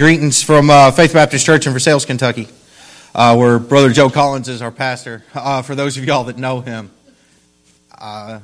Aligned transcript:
Greetings 0.00 0.44
from 0.44 0.70
uh, 0.70 0.92
Faith 0.92 1.12
Baptist 1.12 1.44
Church 1.44 1.66
in 1.66 1.72
Versailles, 1.72 2.04
Kentucky, 2.04 2.46
uh, 3.16 3.34
where 3.34 3.58
Brother 3.58 3.90
Joe 3.90 4.08
Collins 4.08 4.48
is 4.48 4.62
our 4.62 4.70
pastor. 4.70 5.24
Uh, 5.34 5.62
for 5.62 5.74
those 5.74 5.96
of 5.96 6.04
y'all 6.04 6.22
that 6.22 6.38
know 6.38 6.60
him, 6.60 6.92
uh, 7.98 8.38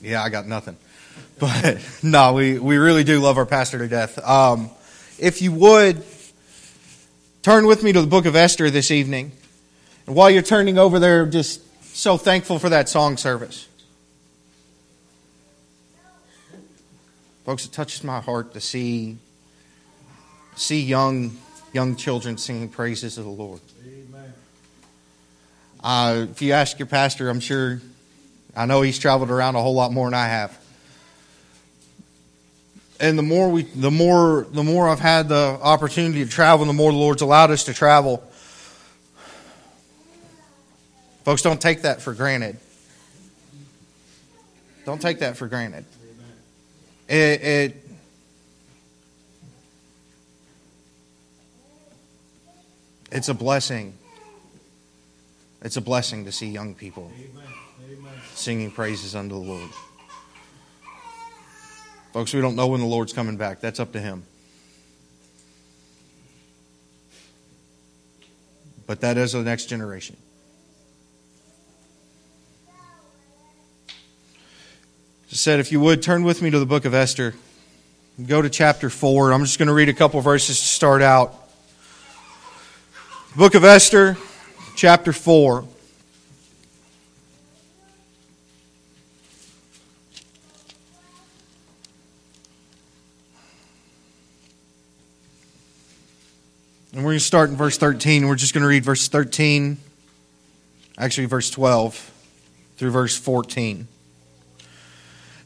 yeah, 0.00 0.22
I 0.22 0.28
got 0.28 0.46
nothing. 0.46 0.76
But 1.40 1.84
no, 2.04 2.34
we, 2.34 2.60
we 2.60 2.76
really 2.76 3.02
do 3.02 3.18
love 3.18 3.36
our 3.36 3.46
pastor 3.46 3.78
to 3.78 3.88
death. 3.88 4.16
Um, 4.24 4.70
if 5.18 5.42
you 5.42 5.50
would, 5.50 6.04
turn 7.42 7.66
with 7.66 7.82
me 7.82 7.92
to 7.92 8.00
the 8.00 8.06
book 8.06 8.24
of 8.24 8.36
Esther 8.36 8.70
this 8.70 8.92
evening. 8.92 9.32
And 10.06 10.14
while 10.14 10.30
you're 10.30 10.40
turning 10.40 10.78
over 10.78 11.00
there, 11.00 11.26
just 11.26 11.62
so 11.96 12.16
thankful 12.16 12.60
for 12.60 12.68
that 12.68 12.88
song 12.88 13.16
service. 13.16 13.66
Folks, 17.44 17.66
it 17.66 17.72
touches 17.72 18.04
my 18.04 18.20
heart 18.20 18.54
to 18.54 18.60
see 18.60 19.16
see 20.56 20.82
young 20.82 21.36
young 21.72 21.96
children 21.96 22.36
singing 22.36 22.68
praises 22.68 23.18
of 23.18 23.24
the 23.24 23.30
Lord. 23.30 23.60
Uh, 25.82 26.26
if 26.30 26.40
you 26.40 26.52
ask 26.52 26.78
your 26.78 26.86
pastor, 26.86 27.28
I'm 27.28 27.40
sure, 27.40 27.80
I 28.54 28.66
know 28.66 28.82
he's 28.82 28.98
traveled 28.98 29.30
around 29.30 29.56
a 29.56 29.62
whole 29.62 29.74
lot 29.74 29.92
more 29.92 30.06
than 30.06 30.14
I 30.14 30.28
have. 30.28 30.56
And 33.00 33.18
the 33.18 33.22
more 33.22 33.50
we, 33.50 33.62
the 33.62 33.90
more, 33.90 34.46
the 34.52 34.62
more 34.62 34.88
I've 34.88 35.00
had 35.00 35.28
the 35.28 35.58
opportunity 35.60 36.24
to 36.24 36.30
travel, 36.30 36.66
the 36.66 36.72
more 36.72 36.92
the 36.92 36.98
Lord's 36.98 37.22
allowed 37.22 37.50
us 37.50 37.64
to 37.64 37.74
travel. 37.74 38.22
Folks, 41.24 41.42
don't 41.42 41.60
take 41.60 41.82
that 41.82 42.00
for 42.00 42.14
granted. 42.14 42.58
Don't 44.84 45.02
take 45.02 45.18
that 45.18 45.36
for 45.36 45.48
granted. 45.48 45.84
It, 47.08 47.42
it 47.42 47.81
It's 53.12 53.28
a 53.28 53.34
blessing. 53.34 53.92
It's 55.60 55.76
a 55.76 55.82
blessing 55.82 56.24
to 56.24 56.32
see 56.32 56.48
young 56.48 56.74
people 56.74 57.12
singing 58.32 58.70
praises 58.70 59.14
unto 59.14 59.34
the 59.34 59.40
Lord. 59.40 59.70
Folks, 62.14 62.32
we 62.32 62.40
don't 62.40 62.56
know 62.56 62.68
when 62.68 62.80
the 62.80 62.86
Lord's 62.86 63.12
coming 63.12 63.36
back. 63.36 63.60
That's 63.60 63.78
up 63.78 63.92
to 63.92 64.00
Him. 64.00 64.24
But 68.86 69.02
that 69.02 69.18
is 69.18 69.32
the 69.32 69.42
next 69.42 69.66
generation. 69.66 70.16
I 73.88 75.34
said, 75.34 75.60
if 75.60 75.70
you 75.70 75.80
would, 75.80 76.02
turn 76.02 76.24
with 76.24 76.40
me 76.40 76.50
to 76.50 76.58
the 76.58 76.66
book 76.66 76.86
of 76.86 76.94
Esther. 76.94 77.34
Go 78.26 78.42
to 78.42 78.50
chapter 78.50 78.90
4. 78.90 79.32
I'm 79.32 79.44
just 79.44 79.58
going 79.58 79.68
to 79.68 79.74
read 79.74 79.88
a 79.88 79.94
couple 79.94 80.20
verses 80.22 80.58
to 80.58 80.66
start 80.66 81.02
out. 81.02 81.41
Book 83.34 83.54
of 83.54 83.64
Esther, 83.64 84.18
chapter 84.76 85.10
4. 85.10 85.60
And 85.60 85.66
we're 96.96 97.02
going 97.02 97.14
to 97.14 97.20
start 97.20 97.48
in 97.48 97.56
verse 97.56 97.78
13. 97.78 98.28
We're 98.28 98.34
just 98.34 98.52
going 98.52 98.60
to 98.60 98.68
read 98.68 98.84
verse 98.84 99.08
13, 99.08 99.78
actually, 100.98 101.26
verse 101.26 101.48
12 101.48 102.12
through 102.76 102.90
verse 102.90 103.16
14. 103.16 103.88
It 104.58 104.66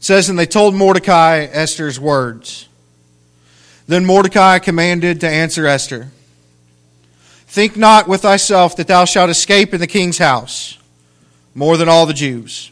says, 0.01 0.29
And 0.29 0.37
they 0.37 0.47
told 0.47 0.75
Mordecai 0.75 1.47
Esther's 1.53 2.01
words. 2.01 2.69
Then 3.87 4.05
Mordecai 4.05 4.59
commanded 4.59 5.21
to 5.21 5.29
answer 5.29 5.69
Esther. 5.69 6.11
Think 7.47 7.77
not 7.77 8.09
with 8.09 8.23
thyself 8.23 8.77
that 8.77 8.89
thou 8.89 9.05
shalt 9.05 9.31
escape 9.31 9.73
in 9.73 9.81
the 9.81 9.87
king's 9.87 10.19
house 10.19 10.79
more 11.55 11.77
than 11.77 11.89
all 11.89 12.07
the 12.07 12.13
Jews. 12.13 12.71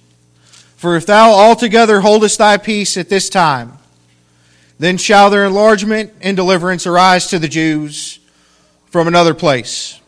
For 0.76 0.96
if 0.96 1.06
thou 1.06 1.32
altogether 1.32 2.00
holdest 2.00 2.38
thy 2.38 2.58
peace 2.58 2.96
at 2.96 3.08
this 3.08 3.30
time, 3.30 3.78
then 4.78 4.98
shall 4.98 5.30
their 5.30 5.46
enlargement 5.46 6.12
and 6.20 6.36
deliverance 6.36 6.86
arise 6.86 7.28
to 7.28 7.38
the 7.38 7.48
Jews 7.48 8.18
from 8.86 9.08
another 9.08 9.32
place. 9.32 10.00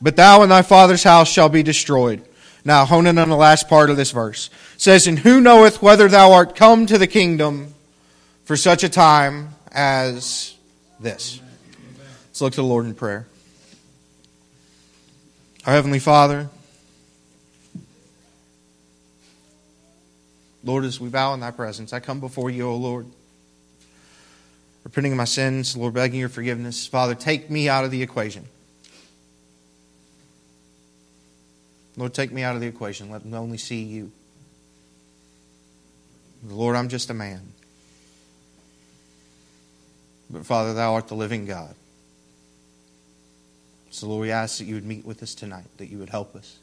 But 0.00 0.16
thou 0.16 0.42
and 0.42 0.50
thy 0.50 0.62
father's 0.62 1.04
house 1.04 1.30
shall 1.30 1.48
be 1.48 1.62
destroyed. 1.62 2.24
Now, 2.64 2.84
hone 2.84 3.06
in 3.06 3.18
on 3.18 3.28
the 3.28 3.36
last 3.36 3.68
part 3.68 3.90
of 3.90 3.96
this 3.96 4.10
verse. 4.10 4.50
It 4.74 4.80
says, 4.80 5.06
And 5.06 5.18
who 5.18 5.40
knoweth 5.40 5.80
whether 5.82 6.08
thou 6.08 6.32
art 6.32 6.56
come 6.56 6.86
to 6.86 6.98
the 6.98 7.06
kingdom 7.06 7.74
for 8.44 8.56
such 8.56 8.82
a 8.82 8.88
time 8.88 9.50
as 9.70 10.54
this? 10.98 11.40
Let's 12.28 12.40
look 12.40 12.52
to 12.54 12.62
the 12.62 12.66
Lord 12.66 12.86
in 12.86 12.94
prayer. 12.94 13.26
Our 15.64 15.74
Heavenly 15.74 16.00
Father, 16.00 16.50
Lord, 20.64 20.84
as 20.84 21.00
we 21.00 21.08
bow 21.08 21.34
in 21.34 21.40
Thy 21.40 21.52
presence, 21.52 21.92
I 21.92 22.00
come 22.00 22.18
before 22.18 22.50
you, 22.50 22.68
O 22.68 22.74
Lord, 22.74 23.06
repenting 24.82 25.12
of 25.12 25.18
my 25.18 25.24
sins, 25.24 25.76
Lord, 25.76 25.94
begging 25.94 26.18
your 26.18 26.28
forgiveness. 26.28 26.88
Father, 26.88 27.14
take 27.14 27.48
me 27.48 27.68
out 27.68 27.84
of 27.84 27.92
the 27.92 28.02
equation. 28.02 28.44
Lord, 31.96 32.12
take 32.12 32.32
me 32.32 32.42
out 32.42 32.56
of 32.56 32.60
the 32.60 32.66
equation. 32.66 33.10
Let 33.10 33.24
me 33.24 33.36
only 33.38 33.58
see 33.58 33.82
you. 33.82 34.10
Lord, 36.44 36.74
I'm 36.74 36.88
just 36.88 37.08
a 37.08 37.14
man. 37.14 37.52
But 40.28 40.44
Father, 40.44 40.74
Thou 40.74 40.94
art 40.94 41.06
the 41.06 41.14
living 41.14 41.46
God. 41.46 41.76
So, 43.92 44.06
Lord, 44.08 44.22
we 44.22 44.30
ask 44.30 44.56
that 44.56 44.64
you 44.64 44.74
would 44.74 44.86
meet 44.86 45.04
with 45.04 45.22
us 45.22 45.34
tonight, 45.34 45.66
that 45.76 45.90
you 45.90 45.98
would 45.98 46.08
help 46.08 46.34
us. 46.34 46.58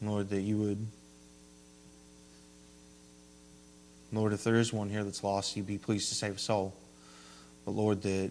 Lord, 0.00 0.30
that 0.30 0.40
you 0.40 0.56
would. 0.56 0.86
Lord, 4.10 4.32
if 4.32 4.42
there 4.42 4.56
is 4.56 4.72
one 4.72 4.88
here 4.88 5.04
that's 5.04 5.22
lost, 5.22 5.54
you'd 5.54 5.66
be 5.66 5.76
pleased 5.76 6.08
to 6.08 6.14
save 6.14 6.36
a 6.36 6.38
soul. 6.38 6.74
But, 7.66 7.72
Lord, 7.72 8.00
that, 8.02 8.30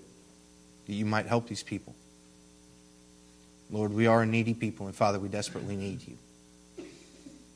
you 0.87 1.05
might 1.05 1.27
help 1.27 1.47
these 1.47 1.61
people. 1.61 1.93
Lord, 3.69 3.93
we 3.93 4.07
are 4.07 4.23
a 4.23 4.25
needy 4.25 4.55
people, 4.55 4.87
and 4.87 4.95
Father, 4.95 5.19
we 5.19 5.29
desperately 5.29 5.75
need 5.75 5.99
you. 6.07 6.17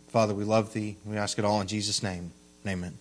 Father, 0.10 0.36
we 0.36 0.44
love 0.44 0.72
thee. 0.72 0.98
We 1.04 1.18
ask 1.18 1.40
it 1.40 1.46
all 1.46 1.62
in 1.62 1.68
Jesus' 1.68 2.04
name. 2.04 2.32
Amen. 2.68 2.96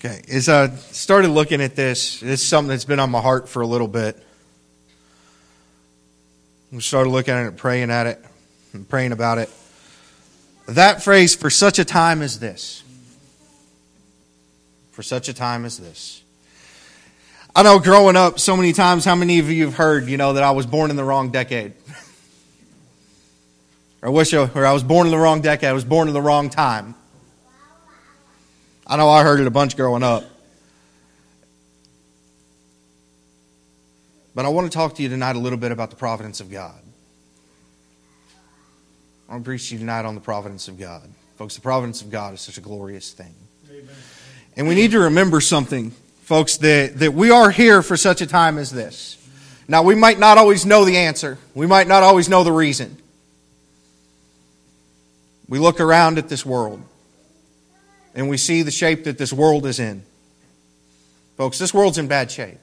Okay, 0.00 0.20
as 0.32 0.48
I 0.48 0.68
started 0.70 1.28
looking 1.28 1.60
at 1.60 1.76
this, 1.76 2.24
it's 2.24 2.42
something 2.42 2.70
that's 2.70 2.84
been 2.84 2.98
on 2.98 3.10
my 3.10 3.20
heart 3.20 3.48
for 3.48 3.62
a 3.62 3.66
little 3.68 3.86
bit. 3.86 4.20
We 6.72 6.80
started 6.80 7.10
looking 7.10 7.34
at 7.34 7.46
it, 7.46 7.56
praying 7.56 7.90
at 7.90 8.06
it, 8.06 8.24
and 8.72 8.88
praying 8.88 9.12
about 9.12 9.38
it. 9.38 9.50
That 10.66 11.02
phrase, 11.02 11.34
for 11.34 11.48
such 11.48 11.78
a 11.78 11.84
time 11.84 12.22
as 12.22 12.40
this. 12.40 12.82
For 14.90 15.02
such 15.02 15.28
a 15.28 15.34
time 15.34 15.64
as 15.64 15.78
this. 15.78 16.22
I 17.54 17.62
know 17.62 17.78
growing 17.78 18.16
up 18.16 18.40
so 18.40 18.56
many 18.56 18.72
times, 18.72 19.04
how 19.04 19.14
many 19.14 19.38
of 19.38 19.48
you 19.50 19.64
have 19.66 19.74
heard, 19.74 20.08
you 20.08 20.16
know, 20.16 20.32
that 20.32 20.42
I 20.42 20.50
was 20.50 20.66
born 20.66 20.90
in 20.90 20.96
the 20.96 21.04
wrong 21.04 21.30
decade? 21.30 21.72
or 24.02 24.08
I 24.08 24.12
wish 24.12 24.34
I, 24.34 24.50
or 24.54 24.66
I 24.66 24.72
was 24.72 24.82
born 24.82 25.06
in 25.06 25.12
the 25.12 25.18
wrong 25.18 25.40
decade, 25.40 25.70
I 25.70 25.72
was 25.72 25.84
born 25.84 26.08
in 26.08 26.14
the 26.14 26.20
wrong 26.20 26.50
time. 26.50 26.94
I 28.86 28.96
know 28.96 29.08
I 29.08 29.22
heard 29.22 29.40
it 29.40 29.46
a 29.46 29.50
bunch 29.50 29.76
growing 29.76 30.02
up. 30.02 30.24
But 34.36 34.44
I 34.44 34.50
want 34.50 34.70
to 34.70 34.76
talk 34.76 34.94
to 34.96 35.02
you 35.02 35.08
tonight 35.08 35.34
a 35.34 35.38
little 35.38 35.58
bit 35.58 35.72
about 35.72 35.88
the 35.88 35.96
providence 35.96 36.40
of 36.40 36.50
God. 36.50 36.78
I 39.26 39.32
want 39.32 39.44
to 39.44 39.48
preach 39.48 39.70
to 39.70 39.74
you 39.74 39.78
tonight 39.80 40.04
on 40.04 40.14
the 40.14 40.20
providence 40.20 40.68
of 40.68 40.78
God. 40.78 41.08
Folks, 41.36 41.54
the 41.54 41.62
providence 41.62 42.02
of 42.02 42.10
God 42.10 42.34
is 42.34 42.42
such 42.42 42.58
a 42.58 42.60
glorious 42.60 43.12
thing. 43.12 43.34
Amen. 43.70 43.88
And 44.54 44.68
we 44.68 44.74
need 44.74 44.90
to 44.90 45.00
remember 45.00 45.40
something, 45.40 45.90
folks, 46.20 46.58
that, 46.58 46.98
that 46.98 47.14
we 47.14 47.30
are 47.30 47.50
here 47.50 47.80
for 47.80 47.96
such 47.96 48.20
a 48.20 48.26
time 48.26 48.58
as 48.58 48.70
this. 48.70 49.16
Now, 49.68 49.82
we 49.82 49.94
might 49.94 50.18
not 50.18 50.36
always 50.36 50.66
know 50.66 50.84
the 50.84 50.98
answer, 50.98 51.38
we 51.54 51.66
might 51.66 51.88
not 51.88 52.02
always 52.02 52.28
know 52.28 52.44
the 52.44 52.52
reason. 52.52 52.98
We 55.48 55.58
look 55.58 55.80
around 55.80 56.18
at 56.18 56.28
this 56.28 56.44
world 56.44 56.82
and 58.14 58.28
we 58.28 58.36
see 58.36 58.60
the 58.60 58.70
shape 58.70 59.04
that 59.04 59.16
this 59.16 59.32
world 59.32 59.64
is 59.64 59.80
in. 59.80 60.02
Folks, 61.38 61.58
this 61.58 61.72
world's 61.72 61.96
in 61.96 62.06
bad 62.06 62.30
shape. 62.30 62.58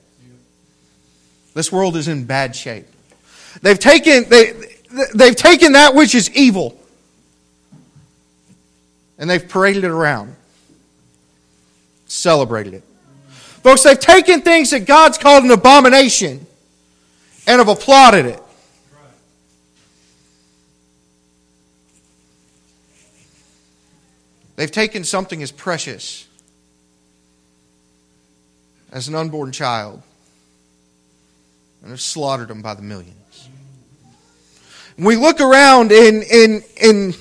This 1.54 1.72
world 1.72 1.96
is 1.96 2.08
in 2.08 2.26
bad 2.26 2.56
shape. 2.56 2.88
They've 3.62 3.78
taken, 3.78 4.28
they, 4.30 4.54
they've 5.14 5.36
taken 5.36 5.74
that 5.74 5.94
which 5.94 6.16
is 6.16 6.32
evil 6.36 6.80
and 9.18 9.30
they've 9.30 9.48
paraded 9.48 9.84
it 9.84 9.92
around, 9.92 10.36
celebrated 12.08 12.74
it. 12.74 12.84
Folks, 13.64 13.84
they've 13.84 14.00
taken 14.00 14.42
things 14.42 14.72
that 14.72 14.82
God's 14.82 15.18
called 15.18 15.44
an 15.44 15.52
abomination 15.52 16.46
and 17.48 17.60
have 17.60 17.70
applauded 17.70 18.26
it. 18.26 18.44
They've 24.56 24.72
taken 24.72 25.04
something 25.04 25.42
as 25.42 25.52
precious 25.52 26.28
as 28.92 29.08
an 29.08 29.16
unborn 29.16 29.52
child 29.52 30.02
and 31.84 31.92
have 31.92 32.02
slaughtered 32.02 32.48
them 32.48 32.62
by 32.62 32.74
the 32.74 32.82
millions. 32.82 33.50
We 34.98 35.16
look 35.16 35.42
around 35.42 35.92
and, 35.92 36.24
and, 36.24 36.64
and 36.82 37.18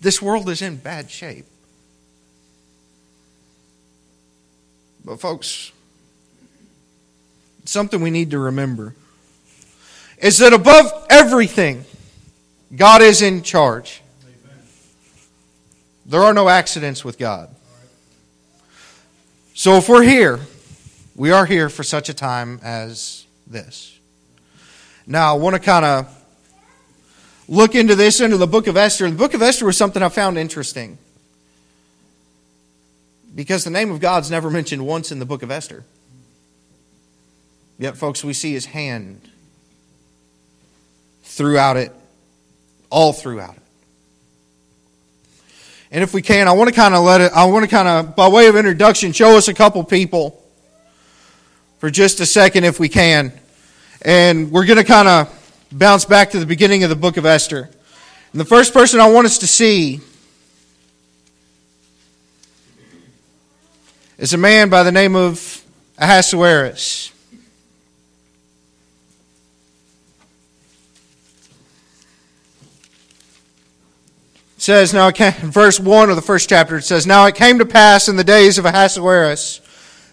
this 0.00 0.20
world 0.20 0.48
is 0.50 0.62
in 0.62 0.76
bad 0.76 1.10
shape. 1.10 1.46
But, 5.04 5.20
folks, 5.20 5.72
something 7.64 8.00
we 8.00 8.10
need 8.10 8.32
to 8.32 8.38
remember 8.38 8.94
is 10.18 10.38
that 10.38 10.52
above 10.52 11.06
everything, 11.08 11.84
God 12.74 13.02
is 13.02 13.22
in 13.22 13.42
charge. 13.42 14.02
There 16.04 16.22
are 16.22 16.34
no 16.34 16.48
accidents 16.48 17.04
with 17.04 17.18
God. 17.18 17.50
So 19.54 19.76
if 19.76 19.88
we're 19.88 20.02
here, 20.02 20.40
we 21.14 21.30
are 21.30 21.46
here 21.46 21.68
for 21.68 21.82
such 21.82 22.08
a 22.08 22.14
time 22.14 22.60
as 22.62 23.25
this. 23.46 23.98
Now, 25.06 25.34
I 25.34 25.38
want 25.38 25.54
to 25.54 25.60
kind 25.60 25.84
of 25.84 26.24
look 27.48 27.74
into 27.74 27.94
this 27.94 28.20
into 28.20 28.36
the 28.36 28.46
book 28.46 28.66
of 28.66 28.76
Esther. 28.76 29.08
The 29.08 29.16
book 29.16 29.34
of 29.34 29.42
Esther 29.42 29.66
was 29.66 29.76
something 29.76 30.02
I 30.02 30.08
found 30.08 30.36
interesting 30.36 30.98
because 33.34 33.64
the 33.64 33.70
name 33.70 33.90
of 33.90 34.00
God's 34.00 34.30
never 34.30 34.50
mentioned 34.50 34.84
once 34.84 35.12
in 35.12 35.18
the 35.18 35.26
book 35.26 35.42
of 35.42 35.50
Esther. 35.50 35.84
Yet, 37.78 37.96
folks, 37.96 38.24
we 38.24 38.32
see 38.32 38.52
his 38.52 38.64
hand 38.64 39.20
throughout 41.22 41.76
it, 41.76 41.92
all 42.88 43.12
throughout 43.12 43.56
it. 43.56 43.62
And 45.90 46.02
if 46.02 46.14
we 46.14 46.22
can, 46.22 46.48
I 46.48 46.52
want 46.52 46.68
to 46.68 46.74
kind 46.74 46.94
of 46.94 47.04
let 47.04 47.20
it, 47.20 47.32
I 47.32 47.44
want 47.44 47.64
to 47.64 47.70
kind 47.70 47.86
of, 47.86 48.16
by 48.16 48.28
way 48.28 48.46
of 48.48 48.56
introduction, 48.56 49.12
show 49.12 49.36
us 49.36 49.48
a 49.48 49.54
couple 49.54 49.84
people 49.84 50.42
for 51.86 51.90
just 51.92 52.18
a 52.18 52.26
second 52.26 52.64
if 52.64 52.80
we 52.80 52.88
can. 52.88 53.32
And 54.02 54.50
we're 54.50 54.66
going 54.66 54.76
to 54.78 54.82
kind 54.82 55.06
of 55.06 55.68
bounce 55.70 56.04
back 56.04 56.32
to 56.32 56.40
the 56.40 56.44
beginning 56.44 56.82
of 56.82 56.90
the 56.90 56.96
book 56.96 57.16
of 57.16 57.24
Esther. 57.24 57.70
And 58.32 58.40
the 58.40 58.44
first 58.44 58.74
person 58.74 58.98
I 58.98 59.08
want 59.08 59.26
us 59.26 59.38
to 59.38 59.46
see 59.46 60.00
is 64.18 64.34
a 64.34 64.36
man 64.36 64.68
by 64.68 64.82
the 64.82 64.90
name 64.90 65.14
of 65.14 65.64
Ahasuerus. 65.96 67.12
says, 74.56 74.92
now 74.92 75.06
it 75.06 75.14
came, 75.14 75.30
verse 75.30 75.78
1 75.78 76.10
of 76.10 76.16
the 76.16 76.22
first 76.22 76.48
chapter, 76.48 76.78
it 76.78 76.82
says, 76.82 77.06
Now 77.06 77.26
it 77.26 77.36
came 77.36 77.60
to 77.60 77.64
pass 77.64 78.08
in 78.08 78.16
the 78.16 78.24
days 78.24 78.58
of 78.58 78.64
Ahasuerus, 78.64 79.60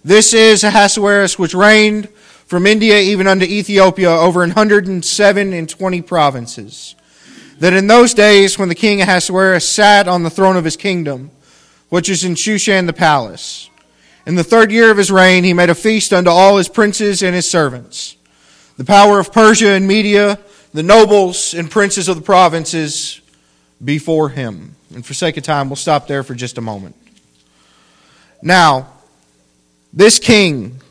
this 0.03 0.33
is 0.33 0.63
Ahasuerus 0.63 1.39
which 1.39 1.53
reigned 1.53 2.09
from 2.45 2.67
India 2.67 2.99
even 2.99 3.27
unto 3.27 3.45
Ethiopia 3.45 4.11
over 4.11 4.43
an 4.43 4.51
hundred 4.51 4.87
and 4.87 5.03
seven 5.03 5.53
and 5.53 5.69
twenty 5.69 6.01
provinces. 6.01 6.95
That 7.59 7.73
in 7.73 7.87
those 7.87 8.13
days 8.13 8.59
when 8.59 8.69
the 8.69 8.75
king 8.75 9.01
Ahasuerus 9.01 9.67
sat 9.67 10.07
on 10.07 10.23
the 10.23 10.29
throne 10.29 10.57
of 10.57 10.65
his 10.65 10.75
kingdom, 10.75 11.31
which 11.89 12.09
is 12.09 12.23
in 12.23 12.35
Shushan 12.35 12.85
the 12.85 12.93
palace, 12.93 13.69
in 14.25 14.35
the 14.35 14.43
third 14.43 14.71
year 14.71 14.91
of 14.91 14.97
his 14.97 15.11
reign 15.11 15.43
he 15.43 15.53
made 15.53 15.69
a 15.69 15.75
feast 15.75 16.11
unto 16.11 16.29
all 16.29 16.57
his 16.57 16.67
princes 16.67 17.23
and 17.23 17.33
his 17.33 17.49
servants. 17.49 18.17
The 18.77 18.85
power 18.85 19.19
of 19.19 19.31
Persia 19.31 19.69
and 19.69 19.87
Media, 19.87 20.39
the 20.73 20.83
nobles 20.83 21.53
and 21.53 21.69
princes 21.69 22.09
of 22.09 22.15
the 22.15 22.23
provinces, 22.23 23.21
before 23.83 24.29
him. 24.29 24.75
And 24.93 25.05
for 25.05 25.13
sake 25.13 25.37
of 25.37 25.43
time, 25.43 25.69
we'll 25.69 25.75
stop 25.75 26.07
there 26.07 26.23
for 26.23 26.35
just 26.35 26.57
a 26.57 26.61
moment. 26.61 26.95
Now, 28.41 28.89
this 29.93 30.19
king, 30.19 30.81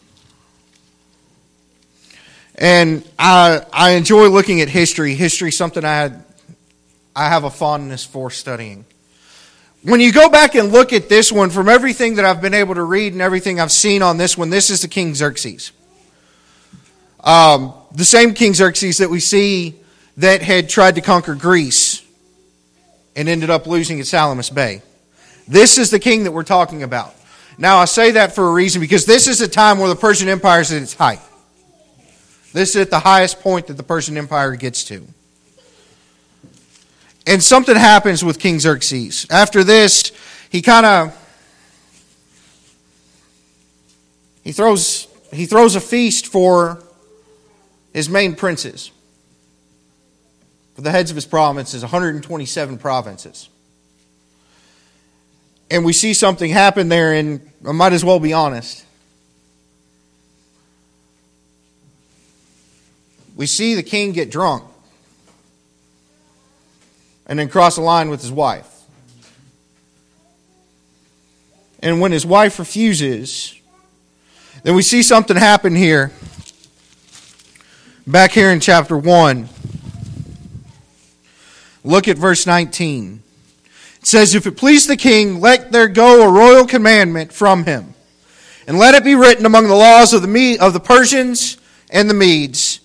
and 2.55 3.07
I, 3.19 3.63
I 3.73 3.91
enjoy 3.91 4.29
looking 4.29 4.61
at 4.61 4.69
history. 4.69 5.15
History 5.15 5.51
something 5.51 5.85
I, 5.85 5.95
had, 5.95 6.25
I 7.15 7.29
have 7.29 7.45
a 7.45 7.51
fondness 7.51 8.05
for 8.05 8.31
studying. 8.31 8.85
When 9.83 10.01
you 10.01 10.13
go 10.13 10.29
back 10.29 10.55
and 10.55 10.71
look 10.71 10.93
at 10.93 11.09
this 11.09 11.33
one, 11.33 11.51
from 11.51 11.69
everything 11.69 12.15
that 12.15 12.25
I've 12.25 12.41
been 12.41 12.55
able 12.55 12.77
to 12.77 12.85
read 12.85 13.13
and 13.13 13.21
everything 13.21 13.59
I've 13.59 13.73
seen 13.73 14.01
on 14.01 14.17
this 14.17 14.39
one, 14.39 14.49
this 14.49 14.71
is 14.71 14.83
the 14.83 14.89
King 14.89 15.15
Xerxes. 15.15 15.73
Um, 17.19 17.75
the 17.93 18.05
same 18.05 18.33
King 18.35 18.55
Xerxes 18.55 18.99
that 18.99 19.11
we 19.11 19.19
see 19.19 19.75
that 20.19 20.43
had 20.43 20.69
tried 20.69 20.95
to 20.95 21.01
conquer 21.01 21.35
Greece 21.35 22.05
and 23.17 23.29
ended 23.29 23.51
up 23.51 23.67
losing 23.67 23.99
at 23.99 24.07
Salamis 24.07 24.51
Bay. 24.51 24.83
This 25.49 25.79
is 25.79 25.91
the 25.91 25.99
king 25.99 26.25
that 26.25 26.33
we're 26.33 26.45
talking 26.45 26.83
about. 26.83 27.15
Now, 27.59 27.79
I 27.79 27.85
say 27.85 28.13
that 28.13 28.35
for 28.35 28.49
a 28.49 28.53
reason 28.53 28.81
because 28.81 29.05
this 29.05 29.29
is 29.29 29.41
a 29.41 29.49
time 29.49 29.79
where 29.79 29.89
the 29.89 29.97
Persian 29.97 30.29
Empire 30.29 30.61
is 30.61 30.73
at 30.73 30.83
its 30.83 30.95
height. 30.95 31.21
This 32.53 32.71
is 32.71 32.83
at 32.83 32.91
the 32.91 32.99
highest 32.99 33.41
point 33.41 33.67
that 33.69 33.75
the 33.75 33.83
Persian 33.83 34.17
Empire 34.17 34.57
gets 34.57 34.85
to. 34.85 35.07
And 37.27 37.43
something 37.43 37.77
happens 37.77 38.25
with 38.25 38.39
King 38.39 38.59
Xerxes. 38.59 39.27
After 39.31 39.65
this, 39.65 40.13
he 40.51 40.61
kind 40.61 40.85
of 40.85 41.19
he 44.43 44.53
throws 44.53 45.07
he 45.33 45.47
throws 45.47 45.77
a 45.77 45.81
feast 45.81 46.27
for 46.27 46.83
his 47.93 48.09
main 48.09 48.35
princes 48.35 48.91
for 50.75 50.83
the 50.83 50.91
heads 50.91 51.11
of 51.11 51.15
his 51.15 51.27
provinces, 51.27 51.83
127 51.83 52.79
provinces. 52.79 53.49
And 55.73 55.87
we 55.87 55.95
see 55.95 56.13
something 56.13 56.51
happen 56.51 56.91
there, 56.91 57.15
and 57.15 57.41
I 57.67 57.73
might 57.73 57.95
as 57.95 58.05
well 58.05 58.21
be 58.21 58.35
honest. 58.35 58.85
We 63.37 63.47
see 63.47 63.75
the 63.75 63.83
king 63.83 64.13
get 64.13 64.31
drunk 64.31 64.65
and 67.25 67.39
then 67.39 67.49
cross 67.49 67.79
a 67.79 67.81
line 67.81 68.11
with 68.11 68.21
his 68.21 68.31
wife. 68.31 68.69
And 71.79 72.03
when 72.03 72.13
his 72.13 72.27
wife 72.27 72.59
refuses, 72.59 73.59
then 74.65 74.75
we 74.75 74.83
see 74.83 75.03
something 75.03 75.39
happen 75.39 75.75
here. 75.75 76.13
Back 78.07 78.33
here 78.33 78.51
in 78.51 78.61
chapter 78.61 78.99
1. 78.99 79.49
Look 81.83 82.09
at 82.09 82.19
verse 82.19 82.47
19. 82.47 83.22
It 84.03 84.09
says, 84.09 84.35
If 84.35 84.49
it 84.49 84.57
please 84.57 84.89
the 84.89 84.97
king, 84.97 85.41
let 85.41 85.71
there 85.71 85.87
go 85.87 86.23
a 86.23 86.33
royal 86.33 86.67
commandment 86.67 87.33
from 87.33 87.65
him, 87.65 87.95
and 88.67 88.77
let 88.77 88.95
it 88.97 89.05
be 89.05 89.15
written 89.15 89.47
among 89.47 89.69
the 89.69 89.77
laws 89.77 90.13
of 90.13 90.23
the, 90.23 90.59
of 90.61 90.73
the 90.73 90.81
Persians 90.81 91.57
and 91.89 92.11
the 92.11 92.15
Medes, 92.15 92.81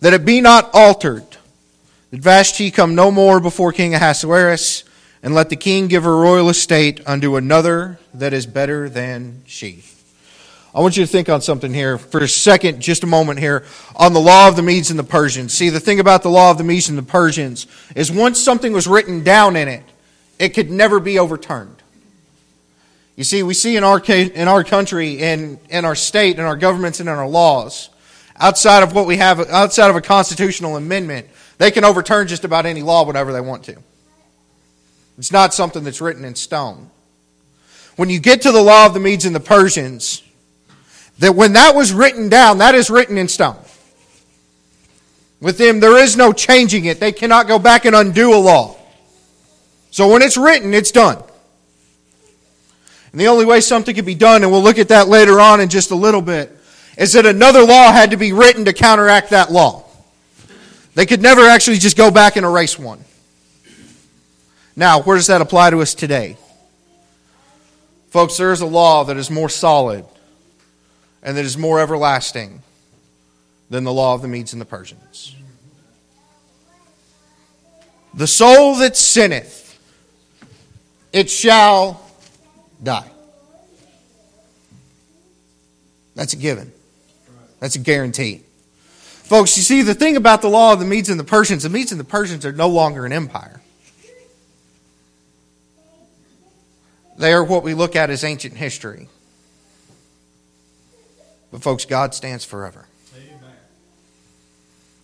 that 0.00 0.12
it 0.12 0.26
be 0.26 0.42
not 0.42 0.68
altered, 0.74 1.24
that 2.10 2.20
Vashti 2.20 2.70
come 2.70 2.94
no 2.94 3.10
more 3.10 3.40
before 3.40 3.72
King 3.72 3.94
Ahasuerus, 3.94 4.84
and 5.22 5.34
let 5.34 5.48
the 5.48 5.56
king 5.56 5.88
give 5.88 6.04
her 6.04 6.14
royal 6.14 6.50
estate 6.50 7.00
unto 7.06 7.36
another 7.36 7.98
that 8.12 8.34
is 8.34 8.46
better 8.46 8.90
than 8.90 9.42
she. 9.46 9.82
I 10.74 10.80
want 10.80 10.98
you 10.98 11.04
to 11.04 11.10
think 11.10 11.30
on 11.30 11.40
something 11.40 11.72
here 11.72 11.96
for 11.96 12.20
a 12.20 12.28
second, 12.28 12.80
just 12.82 13.02
a 13.02 13.06
moment 13.06 13.38
here, 13.38 13.64
on 13.96 14.12
the 14.12 14.20
law 14.20 14.48
of 14.48 14.56
the 14.56 14.62
Medes 14.62 14.90
and 14.90 14.98
the 14.98 15.04
Persians. 15.04 15.54
See, 15.54 15.70
the 15.70 15.80
thing 15.80 15.98
about 15.98 16.22
the 16.22 16.28
law 16.28 16.50
of 16.50 16.58
the 16.58 16.62
Medes 16.62 16.90
and 16.90 16.98
the 16.98 17.02
Persians 17.02 17.66
is 17.96 18.12
once 18.12 18.38
something 18.38 18.74
was 18.74 18.86
written 18.86 19.24
down 19.24 19.56
in 19.56 19.66
it, 19.66 19.82
it 20.38 20.50
could 20.50 20.70
never 20.70 21.00
be 21.00 21.18
overturned. 21.18 21.76
You 23.16 23.24
see, 23.24 23.42
we 23.42 23.54
see 23.54 23.76
in 23.76 23.82
our, 23.82 24.00
in 24.08 24.46
our 24.46 24.62
country, 24.62 25.20
in, 25.20 25.58
in 25.70 25.84
our 25.84 25.96
state, 25.96 26.38
in 26.38 26.44
our 26.44 26.56
governments, 26.56 27.00
and 27.00 27.08
in 27.08 27.14
our 27.16 27.26
laws, 27.26 27.90
outside 28.36 28.84
of 28.84 28.94
what 28.94 29.06
we 29.06 29.16
have, 29.16 29.40
outside 29.50 29.90
of 29.90 29.96
a 29.96 30.00
constitutional 30.00 30.76
amendment, 30.76 31.26
they 31.58 31.72
can 31.72 31.84
overturn 31.84 32.28
just 32.28 32.44
about 32.44 32.64
any 32.64 32.82
law 32.82 33.04
whenever 33.04 33.32
they 33.32 33.40
want 33.40 33.64
to. 33.64 33.76
It's 35.18 35.32
not 35.32 35.52
something 35.52 35.82
that's 35.82 36.00
written 36.00 36.24
in 36.24 36.36
stone. 36.36 36.90
When 37.96 38.08
you 38.08 38.20
get 38.20 38.42
to 38.42 38.52
the 38.52 38.62
law 38.62 38.86
of 38.86 38.94
the 38.94 39.00
Medes 39.00 39.24
and 39.24 39.34
the 39.34 39.40
Persians, 39.40 40.22
that 41.18 41.34
when 41.34 41.54
that 41.54 41.74
was 41.74 41.92
written 41.92 42.28
down, 42.28 42.58
that 42.58 42.76
is 42.76 42.88
written 42.88 43.18
in 43.18 43.26
stone. 43.26 43.58
With 45.40 45.58
them, 45.58 45.80
there 45.80 45.98
is 45.98 46.16
no 46.16 46.32
changing 46.32 46.84
it. 46.84 47.00
They 47.00 47.10
cannot 47.10 47.48
go 47.48 47.58
back 47.58 47.84
and 47.84 47.96
undo 47.96 48.32
a 48.32 48.38
law. 48.38 48.77
So 49.90 50.12
when 50.12 50.22
it's 50.22 50.36
written, 50.36 50.74
it's 50.74 50.90
done. 50.90 51.22
And 53.12 53.20
the 53.20 53.28
only 53.28 53.44
way 53.44 53.60
something 53.60 53.94
could 53.94 54.04
be 54.04 54.14
done, 54.14 54.42
and 54.42 54.52
we'll 54.52 54.62
look 54.62 54.78
at 54.78 54.88
that 54.88 55.08
later 55.08 55.40
on 55.40 55.60
in 55.60 55.68
just 55.68 55.90
a 55.90 55.94
little 55.94 56.22
bit, 56.22 56.54
is 56.96 57.14
that 57.14 57.26
another 57.26 57.62
law 57.62 57.90
had 57.90 58.10
to 58.10 58.16
be 58.16 58.32
written 58.32 58.64
to 58.66 58.72
counteract 58.72 59.30
that 59.30 59.50
law. 59.50 59.84
They 60.94 61.06
could 61.06 61.22
never 61.22 61.42
actually 61.42 61.78
just 61.78 61.96
go 61.96 62.10
back 62.10 62.36
and 62.36 62.44
erase 62.44 62.78
one. 62.78 63.02
Now, 64.74 65.02
where 65.02 65.16
does 65.16 65.28
that 65.28 65.40
apply 65.40 65.70
to 65.70 65.80
us 65.80 65.94
today? 65.94 66.36
Folks, 68.10 68.36
there 68.36 68.52
is 68.52 68.60
a 68.60 68.66
law 68.66 69.04
that 69.04 69.16
is 69.16 69.30
more 69.30 69.48
solid 69.48 70.04
and 71.22 71.36
that 71.36 71.44
is 71.44 71.58
more 71.58 71.80
everlasting 71.80 72.62
than 73.70 73.84
the 73.84 73.92
law 73.92 74.14
of 74.14 74.22
the 74.22 74.28
Medes 74.28 74.52
and 74.52 74.60
the 74.60 74.66
Persians. 74.66 75.36
The 78.14 78.26
soul 78.26 78.76
that 78.76 78.96
sinneth, 78.96 79.67
it 81.12 81.30
shall 81.30 82.00
die. 82.82 83.10
That's 86.14 86.32
a 86.32 86.36
given. 86.36 86.72
That's 87.60 87.76
a 87.76 87.78
guarantee. 87.78 88.42
Folks, 89.28 89.56
you 89.56 89.62
see, 89.62 89.82
the 89.82 89.94
thing 89.94 90.16
about 90.16 90.42
the 90.42 90.48
law 90.48 90.72
of 90.72 90.78
the 90.78 90.84
Medes 90.84 91.10
and 91.10 91.20
the 91.20 91.24
Persians, 91.24 91.62
the 91.62 91.68
Medes 91.68 91.92
and 91.92 92.00
the 92.00 92.04
Persians 92.04 92.46
are 92.46 92.52
no 92.52 92.68
longer 92.68 93.04
an 93.04 93.12
empire. 93.12 93.60
They 97.18 97.32
are 97.32 97.44
what 97.44 97.62
we 97.62 97.74
look 97.74 97.94
at 97.94 98.10
as 98.10 98.24
ancient 98.24 98.54
history. 98.54 99.08
But, 101.50 101.62
folks, 101.62 101.84
God 101.84 102.14
stands 102.14 102.44
forever. 102.44 102.86
Amen. 103.16 103.38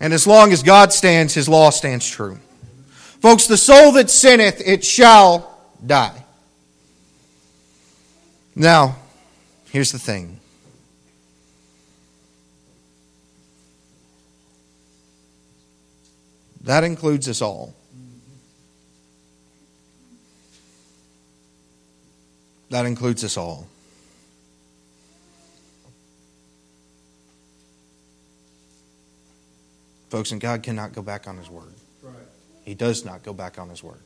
And 0.01 0.13
as 0.13 0.27
long 0.27 0.53
as 0.53 0.63
God 0.63 0.93
stands, 0.93 1.35
his 1.35 1.49
law 1.49 1.71
stands 1.71 2.09
true. 2.09 2.39
Folks, 3.21 3.47
the 3.47 3.57
soul 3.57 3.93
that 3.93 4.11
sinneth, 4.11 4.63
it 4.65 4.85
shall 4.85 5.54
die. 5.87 6.25
Now, 8.55 8.97
here's 9.71 9.93
the 9.93 9.99
thing. 9.99 10.41
That 16.63 16.85
includes 16.85 17.29
us 17.29 17.43
all. 17.43 17.75
That 22.71 22.87
includes 22.87 23.23
us 23.23 23.37
all. 23.37 23.69
Folks, 30.09 30.33
and 30.33 30.41
God 30.41 30.63
cannot 30.63 30.93
go 30.93 31.03
back 31.03 31.29
on 31.29 31.37
His 31.37 31.51
word. 31.51 31.73
Right. 32.03 32.15
He 32.65 32.75
does 32.75 33.05
not 33.05 33.23
go 33.23 33.33
back 33.33 33.59
on 33.59 33.69
His 33.69 33.83
word. 33.83 34.01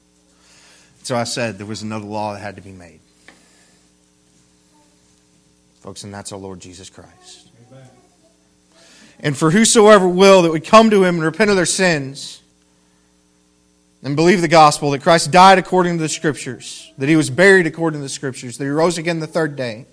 So 1.09 1.17
I 1.17 1.25
said 1.25 1.57
there 1.57 1.65
was 1.65 1.81
another 1.81 2.05
law 2.05 2.35
that 2.35 2.41
had 2.41 2.57
to 2.57 2.61
be 2.61 2.71
made. 2.71 3.00
Folks, 5.81 6.05
and 6.05 6.12
that's 6.12 6.33
our 6.33 6.38
Lord 6.38 6.61
Jesus 6.61 6.91
Christ. 6.91 7.49
Amen. 7.73 7.88
And 9.21 9.35
for 9.35 9.50
whosoever 9.50 10.07
will 10.07 10.43
that 10.43 10.50
would 10.53 10.67
come 10.67 10.91
to 10.91 11.05
Him 11.05 11.15
and 11.15 11.25
repent 11.25 11.49
of 11.49 11.57
their 11.57 11.65
sins 11.65 12.43
and 14.03 14.17
believe 14.17 14.43
the 14.43 14.49
gospel 14.49 14.91
that 14.91 15.00
Christ 15.00 15.31
died 15.31 15.57
according 15.57 15.97
to 15.97 16.03
the 16.03 16.11
Scriptures, 16.11 16.93
that 16.99 17.09
he 17.09 17.17
was 17.17 17.31
buried 17.31 17.67
according 17.67 18.00
to 18.00 18.05
the 18.05 18.11
Scriptures, 18.11 18.59
that 18.59 18.65
he 18.65 18.69
rose 18.69 18.99
again 18.99 19.19
the 19.19 19.27
third 19.27 19.57
day. 19.57 19.87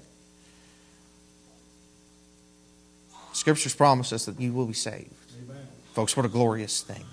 Scriptures 3.31 3.73
promise 3.73 4.11
us 4.11 4.25
that 4.25 4.37
you 4.37 4.51
will 4.51 4.65
be 4.65 4.73
saved. 4.73 5.13
Amen. 5.45 5.65
Folks, 5.93 6.17
what 6.17 6.25
a 6.25 6.29
glorious 6.29 6.81
thing. 6.81 7.05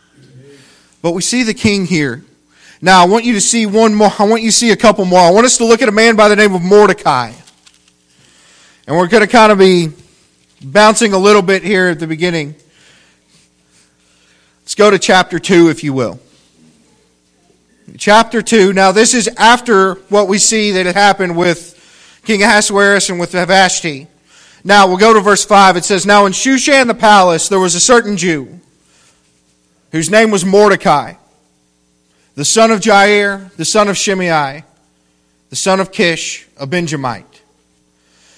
But 1.02 1.12
we 1.12 1.22
see 1.22 1.44
the 1.44 1.54
king 1.54 1.86
here. 1.86 2.24
Now, 2.84 3.00
I 3.00 3.06
want 3.06 3.24
you 3.24 3.34
to 3.34 3.40
see 3.40 3.64
one 3.64 3.94
more. 3.94 4.10
I 4.18 4.24
want 4.24 4.42
you 4.42 4.50
to 4.50 4.56
see 4.56 4.72
a 4.72 4.76
couple 4.76 5.04
more. 5.04 5.20
I 5.20 5.30
want 5.30 5.46
us 5.46 5.56
to 5.58 5.64
look 5.64 5.82
at 5.82 5.88
a 5.88 5.92
man 5.92 6.16
by 6.16 6.28
the 6.28 6.34
name 6.34 6.52
of 6.52 6.62
Mordecai. 6.62 7.32
And 8.88 8.96
we're 8.96 9.06
going 9.06 9.22
to 9.22 9.28
kind 9.28 9.52
of 9.52 9.58
be 9.58 9.90
bouncing 10.64 11.12
a 11.12 11.18
little 11.18 11.42
bit 11.42 11.62
here 11.62 11.86
at 11.86 12.00
the 12.00 12.08
beginning. 12.08 12.56
Let's 14.62 14.74
go 14.74 14.90
to 14.90 14.98
chapter 14.98 15.38
2, 15.38 15.68
if 15.68 15.84
you 15.84 15.92
will. 15.92 16.18
Chapter 17.98 18.42
2. 18.42 18.72
Now, 18.72 18.90
this 18.90 19.14
is 19.14 19.28
after 19.36 19.94
what 20.08 20.26
we 20.26 20.38
see 20.38 20.72
that 20.72 20.84
had 20.84 20.96
happened 20.96 21.36
with 21.36 21.78
King 22.24 22.42
Ahasuerus 22.42 23.10
and 23.10 23.20
with 23.20 23.30
Vashti. 23.30 24.08
Now, 24.64 24.88
we'll 24.88 24.96
go 24.96 25.14
to 25.14 25.20
verse 25.20 25.44
5. 25.44 25.76
It 25.76 25.84
says, 25.84 26.04
Now 26.04 26.26
in 26.26 26.32
Shushan 26.32 26.88
the 26.88 26.94
palace 26.94 27.48
there 27.48 27.60
was 27.60 27.76
a 27.76 27.80
certain 27.80 28.16
Jew 28.16 28.58
whose 29.92 30.10
name 30.10 30.32
was 30.32 30.44
Mordecai, 30.44 31.14
the 32.34 32.44
son 32.44 32.70
of 32.70 32.80
Jair, 32.80 33.54
the 33.56 33.64
son 33.64 33.88
of 33.88 33.96
Shimei, 33.96 34.64
the 35.50 35.56
son 35.56 35.80
of 35.80 35.92
Kish, 35.92 36.46
a 36.56 36.66
Benjamite, 36.66 37.42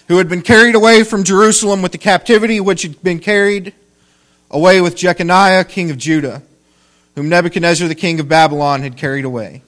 who 0.08 0.18
had 0.18 0.28
been 0.28 0.42
carried 0.42 0.74
away 0.74 1.04
from 1.04 1.24
Jerusalem 1.24 1.82
with 1.82 1.92
the 1.92 1.98
captivity 1.98 2.60
which 2.60 2.82
had 2.82 3.02
been 3.02 3.20
carried 3.20 3.72
away 4.50 4.80
with 4.80 4.96
Jeconiah, 4.96 5.64
king 5.64 5.90
of 5.90 5.98
Judah 5.98 6.42
whom 7.14 7.28
Nebuchadnezzar, 7.28 7.88
the 7.88 7.94
king 7.94 8.20
of 8.20 8.28
Babylon, 8.28 8.82
had 8.82 8.96
carried 8.96 9.24
away. 9.24 9.62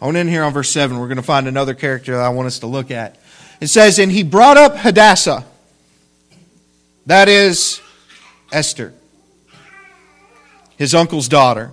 On 0.00 0.16
in 0.16 0.26
here 0.26 0.42
on 0.42 0.52
verse 0.52 0.70
7, 0.70 0.98
we're 0.98 1.06
going 1.06 1.16
to 1.16 1.22
find 1.22 1.46
another 1.46 1.74
character 1.74 2.12
that 2.12 2.24
I 2.24 2.30
want 2.30 2.46
us 2.46 2.60
to 2.60 2.66
look 2.66 2.90
at. 2.90 3.18
It 3.60 3.68
says, 3.68 3.98
And 3.98 4.10
he 4.10 4.22
brought 4.22 4.56
up 4.56 4.76
Hadassah, 4.76 5.44
that 7.06 7.28
is 7.28 7.80
Esther, 8.50 8.94
his 10.76 10.94
uncle's 10.94 11.28
daughter. 11.28 11.72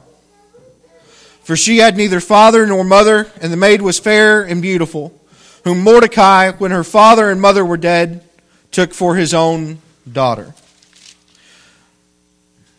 For 1.49 1.55
she 1.55 1.79
had 1.79 1.97
neither 1.97 2.19
father 2.19 2.67
nor 2.67 2.83
mother, 2.83 3.25
and 3.41 3.51
the 3.51 3.57
maid 3.57 3.81
was 3.81 3.97
fair 3.97 4.43
and 4.43 4.61
beautiful, 4.61 5.19
whom 5.63 5.79
Mordecai, 5.79 6.51
when 6.51 6.69
her 6.69 6.83
father 6.83 7.31
and 7.31 7.41
mother 7.41 7.65
were 7.65 7.75
dead, 7.75 8.23
took 8.69 8.93
for 8.93 9.15
his 9.15 9.33
own 9.33 9.79
daughter. 10.13 10.53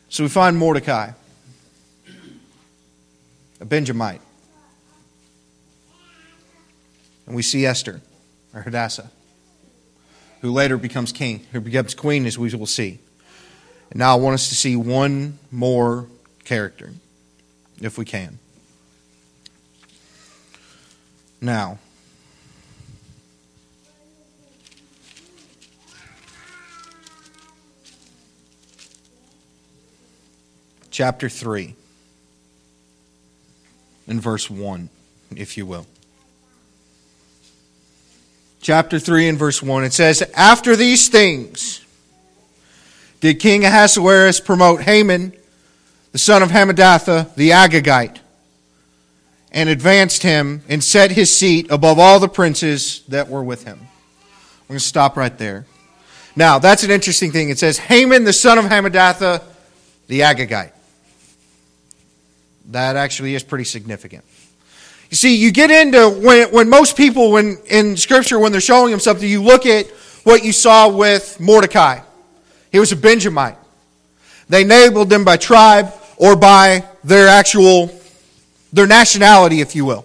So 0.08 0.22
we 0.22 0.28
find 0.28 0.56
Mordecai 0.56 1.10
a 3.60 3.64
Benjamite. 3.64 4.20
And 7.26 7.34
we 7.34 7.42
see 7.42 7.66
Esther, 7.66 8.00
or 8.54 8.60
Hadassah, 8.60 9.10
who 10.42 10.52
later 10.52 10.76
becomes 10.76 11.10
king, 11.10 11.44
who 11.50 11.60
becomes 11.60 11.96
queen, 11.96 12.24
as 12.24 12.38
we 12.38 12.54
will 12.54 12.66
see. 12.66 13.00
And 13.90 13.98
now 13.98 14.16
I 14.16 14.20
want 14.20 14.34
us 14.34 14.48
to 14.50 14.54
see 14.54 14.76
one 14.76 15.40
more 15.50 16.06
character, 16.44 16.92
if 17.80 17.98
we 17.98 18.04
can. 18.04 18.38
Now, 21.40 21.78
chapter 30.90 31.30
3 31.30 31.74
in 34.06 34.20
verse 34.20 34.50
1, 34.50 34.90
if 35.34 35.56
you 35.56 35.64
will. 35.64 35.86
Chapter 38.60 38.98
3 38.98 39.28
and 39.28 39.38
verse 39.38 39.62
1, 39.62 39.84
it 39.84 39.94
says, 39.94 40.22
After 40.34 40.76
these 40.76 41.08
things 41.08 41.82
did 43.20 43.40
King 43.40 43.64
Ahasuerus 43.64 44.40
promote 44.40 44.82
Haman, 44.82 45.32
the 46.12 46.18
son 46.18 46.42
of 46.42 46.50
Hammedatha, 46.50 47.34
the 47.34 47.50
Agagite, 47.50 48.18
and 49.52 49.68
advanced 49.68 50.22
him 50.22 50.62
and 50.68 50.82
set 50.82 51.10
his 51.10 51.34
seat 51.34 51.70
above 51.70 51.98
all 51.98 52.20
the 52.20 52.28
princes 52.28 53.02
that 53.08 53.28
were 53.28 53.42
with 53.42 53.64
him. 53.64 53.78
We're 54.62 54.74
going 54.74 54.78
to 54.78 54.84
stop 54.84 55.16
right 55.16 55.36
there. 55.36 55.66
Now, 56.36 56.58
that's 56.58 56.84
an 56.84 56.90
interesting 56.90 57.32
thing. 57.32 57.50
It 57.50 57.58
says, 57.58 57.78
Haman, 57.78 58.24
the 58.24 58.32
son 58.32 58.58
of 58.58 58.66
Hammedatha, 58.66 59.42
the 60.06 60.20
Agagite 60.20 60.72
that 62.70 62.96
actually 62.96 63.34
is 63.34 63.42
pretty 63.42 63.64
significant. 63.64 64.24
You 65.10 65.16
see, 65.16 65.36
you 65.36 65.50
get 65.50 65.70
into 65.70 66.08
when, 66.08 66.50
when 66.52 66.68
most 66.68 66.96
people, 66.96 67.32
when 67.32 67.58
in 67.66 67.96
Scripture, 67.96 68.38
when 68.38 68.52
they're 68.52 68.60
showing 68.60 68.92
them 68.92 69.00
something, 69.00 69.28
you 69.28 69.42
look 69.42 69.66
at 69.66 69.88
what 70.22 70.44
you 70.44 70.52
saw 70.52 70.88
with 70.88 71.40
Mordecai. 71.40 72.00
He 72.70 72.78
was 72.78 72.92
a 72.92 72.96
Benjamite. 72.96 73.56
They 74.48 74.64
labeled 74.64 75.10
them 75.10 75.24
by 75.24 75.36
tribe 75.36 75.92
or 76.16 76.36
by 76.36 76.84
their 77.02 77.28
actual, 77.28 77.88
their 78.72 78.86
nationality, 78.86 79.60
if 79.60 79.74
you 79.74 79.84
will. 79.84 80.04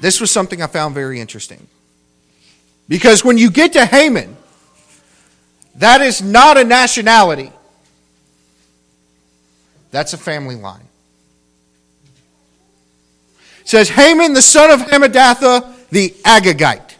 This 0.00 0.20
was 0.20 0.30
something 0.30 0.60
I 0.62 0.66
found 0.66 0.94
very 0.94 1.20
interesting. 1.20 1.66
Because 2.88 3.24
when 3.24 3.38
you 3.38 3.50
get 3.50 3.72
to 3.72 3.86
Haman, 3.86 4.36
that 5.76 6.00
is 6.00 6.22
not 6.22 6.56
a 6.56 6.64
nationality. 6.64 7.52
That's 9.90 10.12
a 10.12 10.18
family 10.18 10.56
line. 10.56 10.86
It 13.60 13.68
says 13.68 13.88
Haman, 13.88 14.34
the 14.34 14.42
son 14.42 14.70
of 14.70 14.80
Hammedatha, 14.86 15.88
the 15.90 16.10
Agagite. 16.24 16.94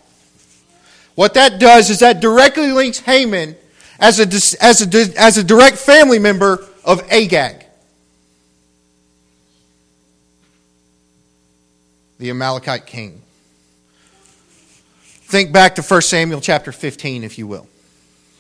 What 1.15 1.35
that 1.35 1.61
does 1.61 1.91
is 1.91 2.01
that 2.01 2.21
directly 2.21 2.73
links 2.73 2.99
Haman 3.01 3.57
as 3.99 4.19
a, 4.19 4.25
as 4.63 4.83
a, 4.83 5.21
as 5.21 5.39
a 5.39 5.45
direct 5.45 5.77
family 5.77 6.19
member 6.19 6.65
of 6.85 7.01
Agag, 7.11 7.66
the 12.19 12.31
Amalekite 12.31 12.87
king. 12.87 13.23
Think 15.27 15.53
back 15.53 15.75
to 15.75 15.83
1 15.83 16.03
Samuel 16.03 16.41
chapter 16.41 16.73
15, 16.73 17.25
if 17.25 17.39
you 17.39 17.47
will. 17.47 17.67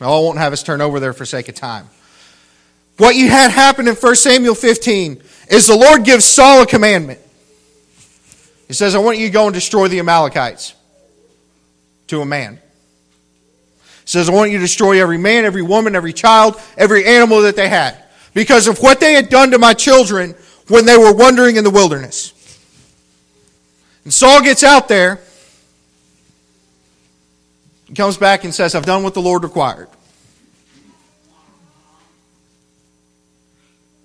I 0.00 0.06
won't 0.06 0.38
have 0.38 0.52
us 0.52 0.62
turn 0.62 0.80
over 0.80 1.00
there 1.00 1.12
for 1.12 1.25
sake 1.25 1.49
of 1.49 1.54
time. 1.54 1.88
What 2.99 3.16
you 3.16 3.28
had 3.28 3.50
happen 3.50 3.88
in 3.88 3.95
1 3.95 4.16
Samuel 4.16 4.54
15 4.54 5.23
is 5.50 5.66
the 5.66 5.76
Lord 5.76 6.04
gives 6.04 6.25
Saul 6.25 6.62
a 6.62 6.66
commandment. 6.66 7.21
He 8.68 8.75
says, 8.75 8.95
I 8.95 8.99
want 8.99 9.18
you 9.18 9.26
to 9.26 9.33
go 9.33 9.47
and 9.47 9.54
destroy 9.54 9.88
the 9.88 9.99
Amalekites 9.99 10.75
to 12.09 12.21
a 12.21 12.26
man. 12.26 12.61
He 14.04 14.11
says, 14.11 14.28
I 14.28 14.33
want 14.33 14.50
you 14.50 14.59
to 14.59 14.64
destroy 14.64 15.00
every 15.00 15.18
man, 15.18 15.45
every 15.45 15.62
woman, 15.62 15.97
every 15.97 16.12
child, 16.12 16.61
every 16.76 17.04
animal 17.04 17.42
that 17.42 17.56
they 17.56 17.68
had 17.68 18.02
because 18.35 18.68
of 18.68 18.78
what 18.78 19.00
they 19.00 19.14
had 19.14 19.28
done 19.28 19.50
to 19.50 19.59
my 19.59 19.75
children 19.75 20.35
when 20.68 20.85
they 20.85 20.97
were 20.97 21.12
wandering 21.12 21.56
in 21.56 21.64
the 21.64 21.71
wilderness. 21.71 22.33
And 24.07 24.15
Saul 24.15 24.41
gets 24.41 24.63
out 24.63 24.87
there 24.87 25.19
and 27.89 27.97
comes 27.97 28.17
back 28.17 28.45
and 28.45 28.55
says, 28.55 28.77
I've 28.77 28.87
done 28.87 29.03
what 29.03 29.15
the 29.15 29.21
Lord 29.21 29.43
required. 29.43 29.89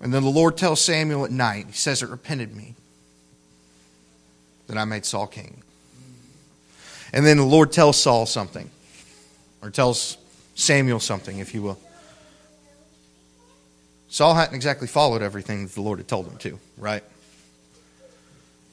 And 0.00 0.12
then 0.12 0.24
the 0.24 0.28
Lord 0.28 0.56
tells 0.56 0.80
Samuel 0.80 1.24
at 1.24 1.30
night, 1.30 1.66
He 1.68 1.74
says, 1.74 2.02
It 2.02 2.08
repented 2.08 2.52
me 2.52 2.74
that 4.66 4.76
I 4.76 4.84
made 4.86 5.04
Saul 5.04 5.28
king. 5.28 5.62
And 7.12 7.24
then 7.24 7.36
the 7.36 7.44
Lord 7.44 7.70
tells 7.70 7.96
Saul 7.96 8.26
something, 8.26 8.68
or 9.62 9.70
tells 9.70 10.18
Samuel 10.56 10.98
something, 10.98 11.38
if 11.38 11.54
you 11.54 11.62
will. 11.62 11.78
Saul 14.08 14.34
hadn't 14.34 14.56
exactly 14.56 14.88
followed 14.88 15.22
everything 15.22 15.62
that 15.62 15.74
the 15.76 15.80
Lord 15.80 16.00
had 16.00 16.08
told 16.08 16.26
him 16.26 16.38
to, 16.38 16.58
right? 16.76 17.04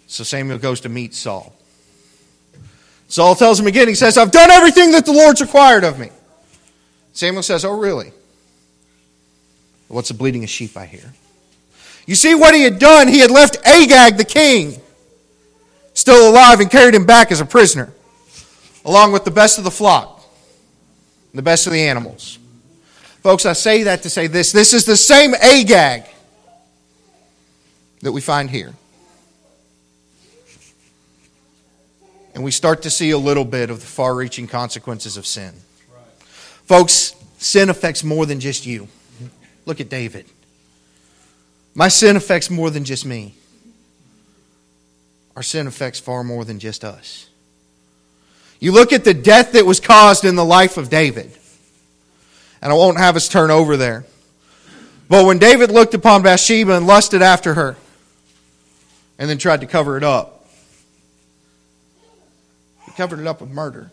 So 0.10 0.24
Samuel 0.24 0.58
goes 0.58 0.82
to 0.82 0.89
meet 0.89 1.13
Saul. 1.13 1.54
Saul 3.08 3.36
tells 3.36 3.60
him 3.60 3.68
again, 3.68 3.88
he 3.88 3.94
says, 3.94 4.18
I've 4.18 4.32
done 4.32 4.50
everything 4.50 4.92
that 4.94 5.06
the 5.06 5.13
Lord's 5.13 5.39
required 5.39 5.84
of 5.84 6.00
me. 6.00 6.10
Samuel 7.13 7.44
says, 7.44 7.63
Oh, 7.63 7.78
really? 7.78 8.12
What's 9.88 10.08
the 10.08 10.16
bleating 10.16 10.44
of 10.44 10.50
sheep 10.50 10.75
I 10.75 10.88
hear? 10.88 11.13
You 12.08 12.16
see 12.16 12.34
what 12.34 12.56
he 12.56 12.63
had 12.63 12.80
done? 12.80 13.08
He 13.08 13.20
had 13.20 13.30
left 13.30 13.58
Agag, 13.66 14.18
the 14.18 14.25
king, 14.25 14.82
still 15.94 16.32
alive 16.32 16.60
and 16.60 16.72
carried 16.72 16.96
him 16.96 17.06
back 17.06 17.32
as 17.32 17.39
a 17.39 17.46
prisoner, 17.46 17.94
along 18.86 19.12
with 19.12 19.25
the 19.25 19.32
best 19.32 19.60
of 19.60 19.63
the 19.63 19.72
flock, 19.72 20.24
and 21.32 21.38
the 21.38 21.44
best 21.44 21.68
of 21.68 21.74
the 21.74 21.82
animals. 21.82 22.39
Folks, 23.22 23.46
I 23.46 23.54
say 23.54 23.84
that 23.84 24.01
to 24.04 24.10
say 24.10 24.25
this. 24.25 24.51
This 24.51 24.74
is 24.74 24.86
the 24.86 24.98
same 24.98 25.36
Agag 25.36 26.04
that 28.01 28.12
we 28.12 28.22
find 28.22 28.50
here. 28.50 28.74
And 32.39 32.46
we 32.46 32.51
start 32.51 32.84
to 32.84 32.89
see 32.89 33.12
a 33.12 33.17
little 33.17 33.43
bit 33.43 33.69
of 33.69 33.81
the 33.81 33.86
far 33.86 34.15
reaching 34.15 34.48
consequences 34.48 35.17
of 35.17 35.27
sin. 35.27 35.53
Right. 35.93 36.05
Folks, 36.63 37.13
sin 37.38 37.69
affects 37.69 38.01
more 38.01 38.25
than 38.25 38.39
just 38.39 38.65
you. 38.65 38.88
Look 39.65 39.81
at 39.81 39.89
David. 39.89 40.25
My 41.75 41.89
sin 41.89 42.15
affects 42.15 42.50
more 42.50 42.69
than 42.69 42.86
just 42.86 43.05
me. 43.05 43.34
Our 45.36 45.43
sin 45.43 45.67
affects 45.67 46.00
far 46.00 46.24
more 46.24 46.46
than 46.46 46.60
just 46.60 46.86
us. 46.86 47.27
You 48.62 48.72
look 48.72 48.93
at 48.93 49.03
the 49.03 49.13
death 49.13 49.51
that 49.51 49.65
was 49.65 49.81
caused 49.81 50.24
in 50.24 50.38
the 50.38 50.46
life 50.46 50.77
of 50.77 50.89
David 50.89 51.38
and 52.62 52.72
I 52.72 52.74
won't 52.74 53.00
have 53.00 53.17
us 53.17 53.27
turn 53.27 53.51
over 53.51 53.75
there. 53.75 54.05
But 55.10 55.25
when 55.25 55.39
David 55.39 55.72
looked 55.72 55.93
upon 55.93 56.22
Bathsheba 56.22 56.77
and 56.77 56.88
lusted 56.88 57.22
after 57.22 57.55
her, 57.55 57.75
and 59.17 59.29
then 59.29 59.39
tried 59.39 59.60
to 59.60 59.67
cover 59.67 59.98
it 59.98 60.05
up, 60.05 60.38
covered 63.00 63.22
it 63.22 63.27
up 63.27 63.39
with 63.39 63.50
murder. 63.50 63.89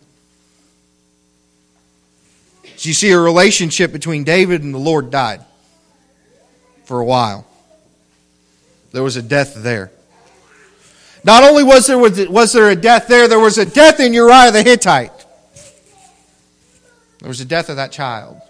So 2.75 2.89
you 2.89 2.93
see, 2.93 3.13
a 3.13 3.19
relationship 3.21 3.93
between 3.93 4.25
David 4.25 4.65
and 4.65 4.75
the 4.75 4.79
Lord 4.79 5.13
died 5.13 5.45
for 6.87 6.99
a 6.99 7.05
while. 7.05 7.47
There 8.91 9.05
was 9.05 9.17
a 9.17 9.23
death 9.23 9.55
there. 9.55 9.93
Not 11.23 11.45
only 11.45 11.63
was 11.63 11.87
there, 11.87 11.97
was 11.97 12.53
there 12.53 12.69
a 12.69 12.75
death 12.75 13.07
there, 13.07 13.29
there 13.29 13.39
was 13.39 13.59
a 13.59 13.65
death 13.65 14.01
in 14.01 14.13
Uriah 14.13 14.51
the 14.51 14.65
Hittite. 14.65 15.25
There 17.21 17.29
was 17.29 17.41
a 17.41 17.45
death 17.45 17.69
of 17.69 17.77
that 17.77 17.93
child. 17.93 18.41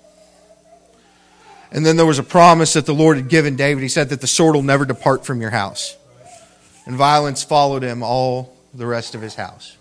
And 1.70 1.84
then 1.84 1.98
there 1.98 2.06
was 2.06 2.18
a 2.18 2.22
promise 2.22 2.72
that 2.72 2.86
the 2.86 2.94
Lord 2.94 3.18
had 3.18 3.28
given 3.28 3.56
David. 3.56 3.82
He 3.82 3.90
said 3.90 4.08
that 4.08 4.22
the 4.22 4.26
sword 4.26 4.54
will 4.54 4.62
never 4.62 4.86
depart 4.86 5.26
from 5.26 5.42
your 5.42 5.50
house. 5.50 5.98
And 6.86 6.96
violence 6.96 7.44
followed 7.44 7.82
him 7.82 8.02
all 8.02 8.56
the 8.72 8.86
rest 8.86 9.14
of 9.14 9.20
his 9.20 9.34
house. 9.34 9.76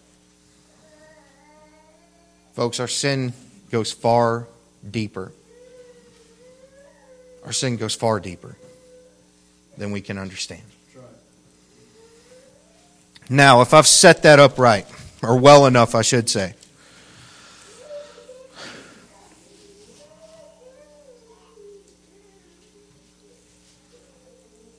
Folks, 2.55 2.79
our 2.79 2.87
sin 2.87 3.33
goes 3.69 3.91
far 3.91 4.47
deeper. 4.89 5.33
Our 7.43 7.51
sin 7.51 7.75
goes 7.75 7.93
far 7.93 8.21
deeper 8.21 8.55
than 9.77 9.91
we 9.91 9.99
can 9.99 10.17
understand. 10.17 10.63
Now, 13.29 13.59
if 13.59 13.73
I've 13.73 13.87
set 13.87 14.23
that 14.23 14.39
up 14.39 14.57
right, 14.57 14.87
or 15.21 15.37
well 15.37 15.65
enough, 15.65 15.95
I 15.95 16.01
should 16.01 16.29
say, 16.29 16.53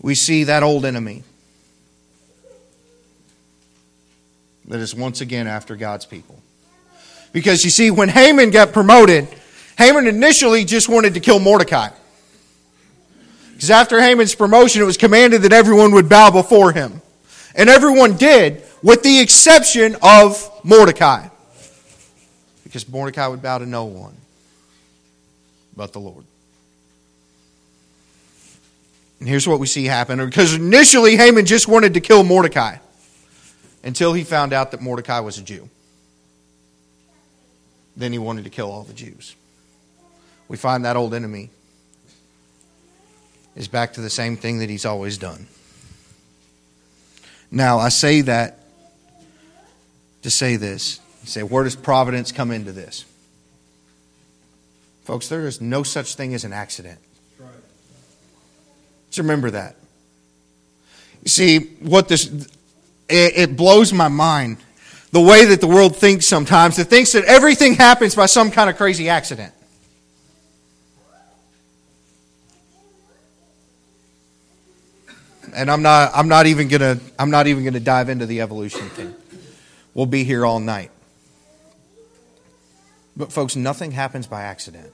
we 0.00 0.14
see 0.14 0.44
that 0.44 0.62
old 0.62 0.86
enemy 0.86 1.24
that 4.64 4.80
is 4.80 4.94
once 4.94 5.20
again 5.20 5.46
after 5.46 5.76
God's 5.76 6.06
people. 6.06 6.40
Because 7.36 7.64
you 7.64 7.70
see, 7.70 7.90
when 7.90 8.08
Haman 8.08 8.48
got 8.48 8.72
promoted, 8.72 9.28
Haman 9.76 10.06
initially 10.06 10.64
just 10.64 10.88
wanted 10.88 11.12
to 11.12 11.20
kill 11.20 11.38
Mordecai. 11.38 11.90
Because 13.52 13.70
after 13.70 14.00
Haman's 14.00 14.34
promotion, 14.34 14.80
it 14.80 14.86
was 14.86 14.96
commanded 14.96 15.42
that 15.42 15.52
everyone 15.52 15.92
would 15.92 16.08
bow 16.08 16.30
before 16.30 16.72
him. 16.72 17.02
And 17.54 17.68
everyone 17.68 18.16
did, 18.16 18.62
with 18.82 19.02
the 19.02 19.20
exception 19.20 19.96
of 20.00 20.50
Mordecai. 20.64 21.28
Because 22.64 22.88
Mordecai 22.88 23.26
would 23.26 23.42
bow 23.42 23.58
to 23.58 23.66
no 23.66 23.84
one 23.84 24.16
but 25.76 25.92
the 25.92 26.00
Lord. 26.00 26.24
And 29.20 29.28
here's 29.28 29.46
what 29.46 29.60
we 29.60 29.66
see 29.66 29.84
happen. 29.84 30.24
Because 30.24 30.54
initially, 30.54 31.18
Haman 31.18 31.44
just 31.44 31.68
wanted 31.68 31.92
to 31.92 32.00
kill 32.00 32.24
Mordecai 32.24 32.78
until 33.84 34.14
he 34.14 34.24
found 34.24 34.54
out 34.54 34.70
that 34.70 34.80
Mordecai 34.80 35.20
was 35.20 35.36
a 35.36 35.42
Jew. 35.42 35.68
Then 37.96 38.12
he 38.12 38.18
wanted 38.18 38.44
to 38.44 38.50
kill 38.50 38.70
all 38.70 38.82
the 38.82 38.92
Jews. 38.92 39.34
We 40.48 40.56
find 40.56 40.84
that 40.84 40.96
old 40.96 41.14
enemy 41.14 41.50
is 43.56 43.68
back 43.68 43.94
to 43.94 44.00
the 44.00 44.10
same 44.10 44.36
thing 44.36 44.58
that 44.58 44.68
he's 44.68 44.84
always 44.84 45.18
done. 45.18 45.46
Now, 47.50 47.78
I 47.78 47.88
say 47.88 48.20
that 48.22 48.60
to 50.22 50.30
say 50.30 50.56
this. 50.56 51.00
You 51.22 51.28
say, 51.28 51.42
where 51.42 51.64
does 51.64 51.74
providence 51.74 52.32
come 52.32 52.50
into 52.50 52.72
this? 52.72 53.04
Folks, 55.04 55.28
there 55.28 55.46
is 55.46 55.60
no 55.60 55.82
such 55.82 56.16
thing 56.16 56.34
as 56.34 56.44
an 56.44 56.52
accident. 56.52 56.98
Just 59.08 59.18
remember 59.18 59.50
that. 59.52 59.76
You 61.22 61.30
see, 61.30 61.58
what 61.80 62.08
this, 62.08 62.26
it, 63.08 63.32
it 63.36 63.56
blows 63.56 63.92
my 63.92 64.08
mind 64.08 64.58
the 65.12 65.20
way 65.20 65.44
that 65.46 65.60
the 65.60 65.66
world 65.66 65.96
thinks 65.96 66.26
sometimes. 66.26 66.78
It 66.78 66.88
thinks 66.88 67.12
that 67.12 67.24
everything 67.24 67.74
happens 67.74 68.14
by 68.14 68.26
some 68.26 68.50
kind 68.50 68.68
of 68.68 68.76
crazy 68.76 69.08
accident. 69.08 69.52
And 75.54 75.70
I'm 75.70 75.80
not, 75.80 76.10
I'm 76.14 76.28
not 76.28 76.46
even 76.46 76.68
gonna, 76.68 76.98
I'm 77.18 77.30
not 77.30 77.46
even 77.46 77.64
gonna 77.64 77.80
dive 77.80 78.08
into 78.08 78.26
the 78.26 78.42
evolution 78.42 78.88
thing. 78.90 79.14
We'll 79.94 80.06
be 80.06 80.24
here 80.24 80.44
all 80.44 80.60
night. 80.60 80.90
But 83.16 83.32
folks, 83.32 83.56
nothing 83.56 83.92
happens 83.92 84.26
by 84.26 84.42
accident. 84.42 84.92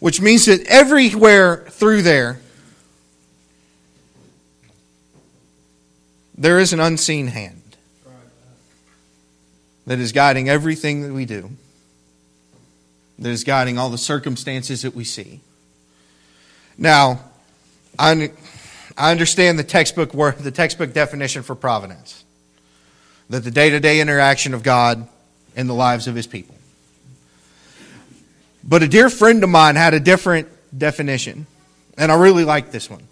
Which 0.00 0.20
means 0.20 0.46
that 0.46 0.66
everywhere 0.66 1.66
through 1.68 2.02
there, 2.02 2.40
There 6.38 6.58
is 6.58 6.72
an 6.72 6.80
unseen 6.80 7.28
hand 7.28 7.62
that 9.86 9.98
is 9.98 10.12
guiding 10.12 10.48
everything 10.48 11.02
that 11.02 11.12
we 11.12 11.24
do, 11.24 11.50
that 13.18 13.30
is 13.30 13.44
guiding 13.44 13.78
all 13.78 13.88
the 13.88 13.98
circumstances 13.98 14.82
that 14.82 14.94
we 14.94 15.04
see. 15.04 15.40
Now, 16.76 17.20
I, 17.98 18.30
understand 18.98 19.58
the 19.58 19.64
textbook, 19.64 20.12
the 20.12 20.50
textbook 20.50 20.92
definition 20.92 21.42
for 21.42 21.54
providence 21.54 22.24
that 23.30 23.44
the 23.44 23.50
day 23.50 23.70
to 23.70 23.80
day 23.80 24.00
interaction 24.00 24.54
of 24.54 24.62
God 24.62 25.08
in 25.54 25.66
the 25.66 25.74
lives 25.74 26.06
of 26.06 26.14
his 26.14 26.26
people. 26.26 26.54
But 28.62 28.82
a 28.82 28.88
dear 28.88 29.08
friend 29.08 29.42
of 29.42 29.48
mine 29.48 29.76
had 29.76 29.94
a 29.94 30.00
different 30.00 30.48
definition, 30.76 31.46
and 31.96 32.12
I 32.12 32.16
really 32.16 32.44
like 32.44 32.72
this 32.72 32.90
one. 32.90 33.02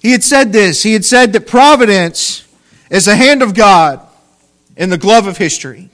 He 0.00 0.12
had 0.12 0.22
said 0.22 0.52
this. 0.52 0.82
He 0.82 0.92
had 0.92 1.04
said 1.04 1.32
that 1.32 1.46
providence 1.46 2.46
is 2.90 3.06
the 3.06 3.16
hand 3.16 3.42
of 3.42 3.54
God 3.54 4.05
in 4.76 4.90
the 4.90 4.98
glove 4.98 5.26
of 5.26 5.36
history. 5.38 5.90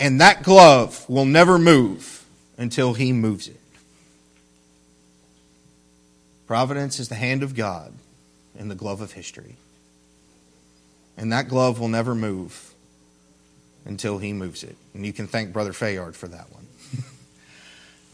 And 0.00 0.20
that 0.20 0.42
glove 0.42 1.08
will 1.08 1.24
never 1.24 1.58
move 1.58 2.24
until 2.58 2.94
He 2.94 3.12
moves 3.12 3.48
it. 3.48 3.60
Providence 6.46 6.98
is 6.98 7.08
the 7.08 7.14
hand 7.14 7.42
of 7.42 7.54
God 7.54 7.92
in 8.58 8.68
the 8.68 8.74
glove 8.74 9.00
of 9.00 9.12
history. 9.12 9.56
And 11.16 11.32
that 11.32 11.48
glove 11.48 11.78
will 11.78 11.88
never 11.88 12.14
move 12.14 12.74
until 13.84 14.18
He 14.18 14.32
moves 14.32 14.62
it. 14.62 14.76
And 14.94 15.06
you 15.06 15.12
can 15.12 15.26
thank 15.26 15.52
Brother 15.52 15.72
Fayard 15.72 16.14
for 16.14 16.28
that 16.28 16.52
one 16.52 16.66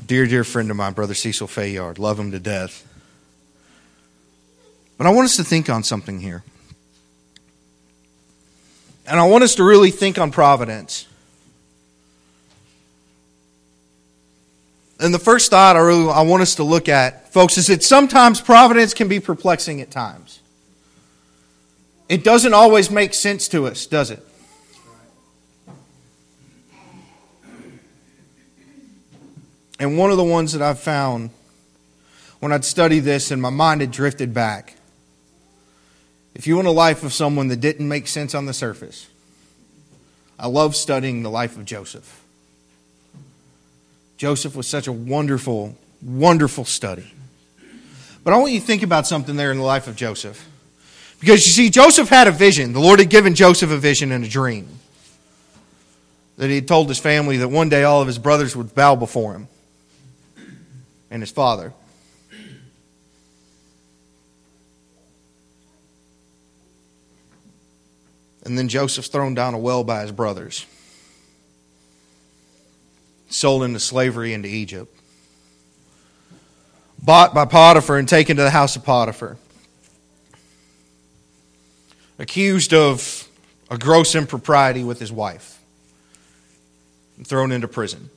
dear, 0.06 0.26
dear 0.26 0.44
friend 0.44 0.70
of 0.70 0.76
mine, 0.76 0.92
Brother 0.92 1.14
Cecil 1.14 1.48
Fayard. 1.48 1.98
Love 1.98 2.18
him 2.18 2.30
to 2.30 2.38
death. 2.38 2.86
But 5.00 5.06
I 5.06 5.12
want 5.12 5.24
us 5.24 5.36
to 5.36 5.44
think 5.44 5.70
on 5.70 5.82
something 5.82 6.20
here. 6.20 6.44
And 9.06 9.18
I 9.18 9.26
want 9.26 9.42
us 9.42 9.54
to 9.54 9.64
really 9.64 9.90
think 9.90 10.18
on 10.18 10.30
providence. 10.30 11.06
And 14.98 15.14
the 15.14 15.18
first 15.18 15.50
thought 15.50 15.76
I 15.76 15.78
really 15.78 16.06
I 16.10 16.20
want 16.20 16.42
us 16.42 16.56
to 16.56 16.64
look 16.64 16.90
at, 16.90 17.32
folks, 17.32 17.56
is 17.56 17.68
that 17.68 17.82
sometimes 17.82 18.42
providence 18.42 18.92
can 18.92 19.08
be 19.08 19.20
perplexing 19.20 19.80
at 19.80 19.90
times. 19.90 20.40
It 22.10 22.22
doesn't 22.22 22.52
always 22.52 22.90
make 22.90 23.14
sense 23.14 23.48
to 23.48 23.68
us, 23.68 23.86
does 23.86 24.10
it? 24.10 24.22
And 29.78 29.96
one 29.96 30.10
of 30.10 30.18
the 30.18 30.24
ones 30.24 30.52
that 30.52 30.60
I've 30.60 30.78
found 30.78 31.30
when 32.40 32.52
I'd 32.52 32.66
studied 32.66 33.00
this 33.00 33.30
and 33.30 33.40
my 33.40 33.48
mind 33.48 33.80
had 33.80 33.92
drifted 33.92 34.34
back. 34.34 34.76
If 36.34 36.46
you 36.46 36.56
want 36.56 36.68
a 36.68 36.72
life 36.72 37.02
of 37.02 37.12
someone 37.12 37.48
that 37.48 37.60
didn't 37.60 37.88
make 37.88 38.06
sense 38.06 38.34
on 38.34 38.46
the 38.46 38.54
surface, 38.54 39.08
I 40.38 40.46
love 40.46 40.74
studying 40.74 41.22
the 41.22 41.30
life 41.30 41.56
of 41.56 41.64
Joseph. 41.64 42.22
Joseph 44.16 44.54
was 44.54 44.66
such 44.66 44.86
a 44.86 44.92
wonderful, 44.92 45.76
wonderful 46.02 46.64
study. 46.64 47.12
But 48.22 48.34
I 48.34 48.36
want 48.36 48.52
you 48.52 48.60
to 48.60 48.66
think 48.66 48.82
about 48.82 49.06
something 49.06 49.36
there 49.36 49.50
in 49.50 49.58
the 49.58 49.64
life 49.64 49.88
of 49.88 49.96
Joseph. 49.96 50.46
Because 51.20 51.46
you 51.46 51.52
see, 51.52 51.70
Joseph 51.70 52.08
had 52.08 52.28
a 52.28 52.30
vision. 52.30 52.72
The 52.72 52.80
Lord 52.80 52.98
had 52.98 53.10
given 53.10 53.34
Joseph 53.34 53.70
a 53.70 53.76
vision 53.76 54.12
and 54.12 54.24
a 54.24 54.28
dream. 54.28 54.68
That 56.36 56.48
he 56.48 56.56
had 56.56 56.68
told 56.68 56.88
his 56.88 56.98
family 56.98 57.38
that 57.38 57.48
one 57.48 57.68
day 57.68 57.82
all 57.82 58.00
of 58.00 58.06
his 58.06 58.18
brothers 58.18 58.56
would 58.56 58.74
bow 58.74 58.94
before 58.96 59.34
him 59.34 59.48
and 61.10 61.22
his 61.22 61.30
father. 61.30 61.72
And 68.44 68.56
then 68.56 68.68
Joseph's 68.68 69.08
thrown 69.08 69.34
down 69.34 69.54
a 69.54 69.58
well 69.58 69.84
by 69.84 70.02
his 70.02 70.12
brothers, 70.12 70.66
sold 73.28 73.62
into 73.62 73.80
slavery 73.80 74.32
into 74.32 74.48
Egypt, 74.48 74.94
bought 77.02 77.34
by 77.34 77.44
Potiphar 77.44 77.98
and 77.98 78.08
taken 78.08 78.36
to 78.36 78.42
the 78.42 78.50
house 78.50 78.76
of 78.76 78.84
Potiphar, 78.84 79.36
accused 82.18 82.72
of 82.72 83.28
a 83.70 83.78
gross 83.78 84.14
impropriety 84.14 84.84
with 84.84 84.98
his 84.98 85.12
wife, 85.12 85.60
and 87.16 87.26
thrown 87.26 87.52
into 87.52 87.68
prison. 87.68 88.10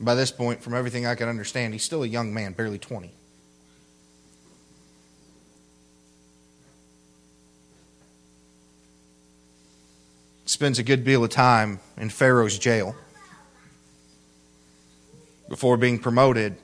By 0.00 0.14
this 0.14 0.30
point, 0.30 0.62
from 0.62 0.74
everything 0.74 1.06
I 1.06 1.14
can 1.14 1.28
understand, 1.28 1.72
he's 1.72 1.84
still 1.84 2.02
a 2.02 2.06
young 2.06 2.34
man, 2.34 2.52
barely 2.52 2.78
20. 2.78 3.12
Spends 10.56 10.78
a 10.78 10.82
good 10.82 11.04
deal 11.04 11.22
of 11.22 11.28
time 11.28 11.80
in 11.98 12.08
Pharaoh's 12.08 12.58
jail 12.58 12.96
before 15.50 15.76
being 15.76 15.98
promoted 15.98 16.56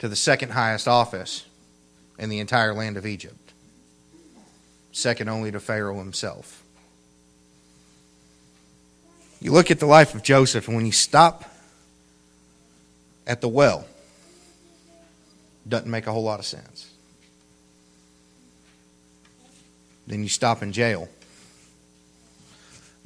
to 0.00 0.08
the 0.08 0.16
second 0.16 0.50
highest 0.50 0.88
office 0.88 1.44
in 2.18 2.28
the 2.28 2.40
entire 2.40 2.74
land 2.74 2.96
of 2.96 3.06
Egypt, 3.06 3.52
second 4.90 5.28
only 5.28 5.52
to 5.52 5.60
Pharaoh 5.60 6.00
himself. 6.00 6.64
You 9.40 9.52
look 9.52 9.70
at 9.70 9.78
the 9.78 9.86
life 9.86 10.16
of 10.16 10.24
Joseph, 10.24 10.66
and 10.66 10.76
when 10.76 10.86
you 10.86 10.90
stop 10.90 11.48
at 13.28 13.40
the 13.40 13.48
well 13.48 13.86
doesn't 15.68 15.88
make 15.88 16.08
a 16.08 16.12
whole 16.12 16.24
lot 16.24 16.40
of 16.40 16.46
sense. 16.46 16.90
Then 20.08 20.24
you 20.24 20.28
stop 20.28 20.64
in 20.64 20.72
jail. 20.72 21.08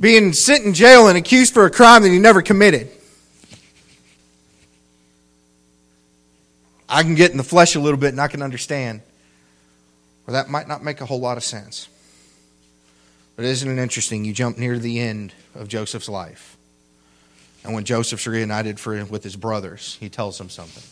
Being 0.01 0.33
sent 0.33 0.65
in 0.65 0.73
jail 0.73 1.09
and 1.09 1.19
accused 1.19 1.53
for 1.53 1.67
a 1.67 1.71
crime 1.71 2.03
that 2.03 2.09
he 2.09 2.19
never 2.19 2.41
committed. 2.41 2.91
I 6.89 7.03
can 7.03 7.15
get 7.15 7.31
in 7.31 7.37
the 7.37 7.45
flesh 7.45 7.77
a 7.77 7.81
little 7.81 8.01
bit 8.01 8.09
and 8.09 8.21
I 8.21 8.27
can 8.27 8.43
understand 8.43 9.03
where 10.25 10.33
that 10.33 10.51
might 10.51 10.67
not 10.67 10.83
make 10.83 11.01
a 11.01 11.07
whole 11.07 11.21
lot 11.21 11.37
of 11.37 11.45
sense. 11.45 11.89
But 13.37 13.45
isn't 13.45 13.71
it 13.71 13.81
interesting? 13.81 14.25
You 14.25 14.33
jump 14.33 14.59
near 14.59 14.79
the 14.79 14.99
end 15.01 15.33
of 15.55 15.69
Joseph's 15.69 16.09
life. 16.09 16.57
And 17.63 17.75
when 17.75 17.85
Joseph's 17.85 18.27
reunited 18.27 18.81
for, 18.81 19.05
with 19.05 19.23
his 19.23 19.37
brothers, 19.37 19.97
he 20.01 20.09
tells 20.09 20.39
them 20.39 20.49
something. 20.49 20.83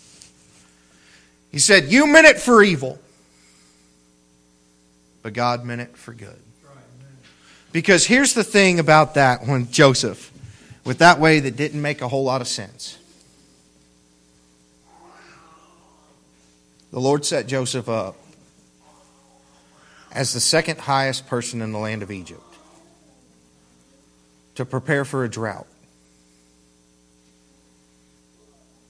He 1.51 1.59
said, 1.59 1.91
You 1.91 2.07
meant 2.07 2.27
it 2.27 2.39
for 2.39 2.63
evil, 2.63 2.99
but 5.23 5.33
God 5.33 5.65
meant 5.65 5.81
it 5.81 5.97
for 5.97 6.13
good. 6.13 6.39
Because 7.73 8.07
here's 8.07 8.35
the 8.35 8.45
thing 8.45 8.79
about 8.79 9.15
that 9.15 9.47
when 9.47 9.71
Joseph, 9.71 10.33
with 10.85 10.99
that 10.99 11.21
way 11.21 11.41
that 11.41 11.57
didn't 11.57 11.83
make 11.83 12.01
a 12.01 12.09
whole 12.09 12.25
lot 12.25 12.41
of 12.41 12.49
sense. 12.49 12.99
The 16.91 17.01
Lord 17.01 17.25
set 17.27 17.47
Joseph 17.47 17.89
up 17.89 18.17
as 20.11 20.33
the 20.33 20.41
second 20.41 20.81
highest 20.81 21.27
person 21.27 21.61
in 21.61 21.73
the 21.73 21.79
land 21.79 22.03
of 22.03 22.11
Egypt 22.11 22.43
to 24.55 24.65
prepare 24.65 25.05
for 25.05 25.25
a 25.25 25.29
drought. 25.29 25.67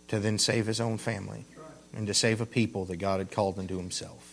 to 0.09 0.19
then 0.19 0.39
save 0.39 0.67
his 0.67 0.81
own 0.81 0.99
family 0.99 1.45
and 1.95 2.07
to 2.07 2.15
save 2.15 2.41
a 2.41 2.47
people 2.47 2.85
that 2.87 2.97
God 2.97 3.19
had 3.19 3.31
called 3.31 3.59
into 3.59 3.77
himself. 3.77 4.28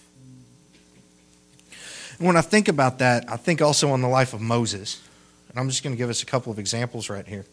And 2.17 2.28
when 2.28 2.38
I 2.38 2.41
think 2.41 2.67
about 2.67 2.99
that, 2.99 3.30
I 3.30 3.38
think 3.38 3.62
also 3.62 3.91
on 3.91 4.01
the 4.01 4.08
life 4.08 4.34
of 4.34 4.41
Moses. 4.41 5.01
And 5.49 5.60
I'm 5.60 5.69
just 5.69 5.84
going 5.84 5.93
to 5.93 5.97
give 5.97 6.10
us 6.10 6.23
a 6.23 6.25
couple 6.25 6.51
of 6.51 6.60
examples 6.60 7.10
right 7.10 7.28
here. 7.28 7.45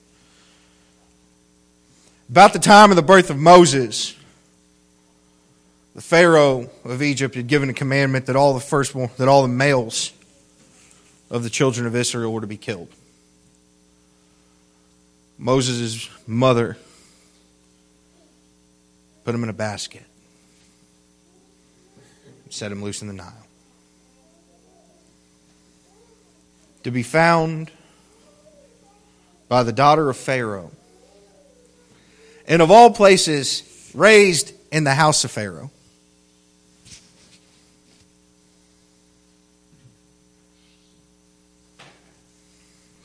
About 2.28 2.52
the 2.52 2.58
time 2.58 2.90
of 2.90 2.96
the 2.96 3.02
birth 3.02 3.30
of 3.30 3.36
Moses, 3.36 4.16
the 5.94 6.00
Pharaoh 6.00 6.70
of 6.84 7.02
Egypt 7.02 7.34
had 7.34 7.46
given 7.46 7.68
a 7.68 7.74
commandment 7.74 8.26
that 8.26 8.36
all 8.36 8.54
the 8.54 8.60
firstborn, 8.60 9.10
that 9.18 9.28
all 9.28 9.42
the 9.42 9.48
males 9.48 10.12
of 11.30 11.42
the 11.42 11.50
children 11.50 11.86
of 11.86 11.94
Israel 11.94 12.32
were 12.32 12.40
to 12.40 12.46
be 12.46 12.56
killed. 12.56 12.88
Moses' 15.38 16.08
mother 16.26 16.76
put 19.24 19.34
him 19.34 19.42
in 19.42 19.48
a 19.48 19.54
basket, 19.54 20.04
set 22.48 22.70
him 22.70 22.82
loose 22.82 23.02
in 23.02 23.08
the 23.08 23.14
Nile. 23.14 23.41
To 26.82 26.90
be 26.90 27.02
found 27.02 27.70
by 29.48 29.62
the 29.62 29.72
daughter 29.72 30.10
of 30.10 30.16
Pharaoh, 30.16 30.70
and 32.46 32.60
of 32.60 32.70
all 32.70 32.90
places, 32.90 33.90
raised 33.94 34.52
in 34.72 34.84
the 34.84 34.94
house 34.94 35.24
of 35.24 35.30
Pharaoh. 35.30 35.70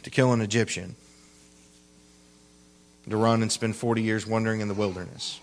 To 0.04 0.10
kill 0.10 0.34
an 0.34 0.42
Egyptian, 0.42 0.96
to 3.10 3.18
run 3.18 3.42
and 3.42 3.52
spend 3.52 3.76
40 3.76 4.02
years 4.02 4.26
wandering 4.26 4.62
in 4.62 4.68
the 4.68 4.74
wilderness 4.74 5.40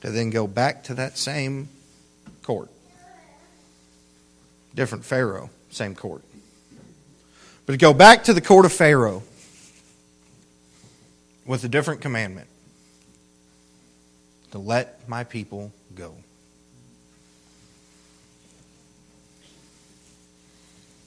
to 0.00 0.10
then 0.10 0.30
go 0.30 0.46
back 0.46 0.84
to 0.84 0.94
that 0.94 1.18
same 1.18 1.68
court. 2.42 2.70
Different 4.74 5.04
Pharaoh, 5.04 5.50
same 5.70 5.94
court. 5.94 6.22
But 7.64 7.72
to 7.72 7.78
go 7.78 7.92
back 7.92 8.24
to 8.24 8.32
the 8.32 8.40
court 8.40 8.64
of 8.64 8.72
Pharaoh 8.72 9.22
with 11.44 11.64
a 11.64 11.68
different 11.68 12.00
commandment 12.00 12.48
to 14.52 14.58
let 14.58 15.08
my 15.08 15.24
people 15.24 15.72
go. 15.94 16.14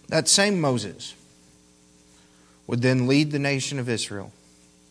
That 0.08 0.28
same 0.28 0.60
Moses 0.60 1.14
would 2.68 2.82
then 2.82 3.08
lead 3.08 3.32
the 3.32 3.40
nation 3.40 3.80
of 3.80 3.88
Israel 3.88 4.32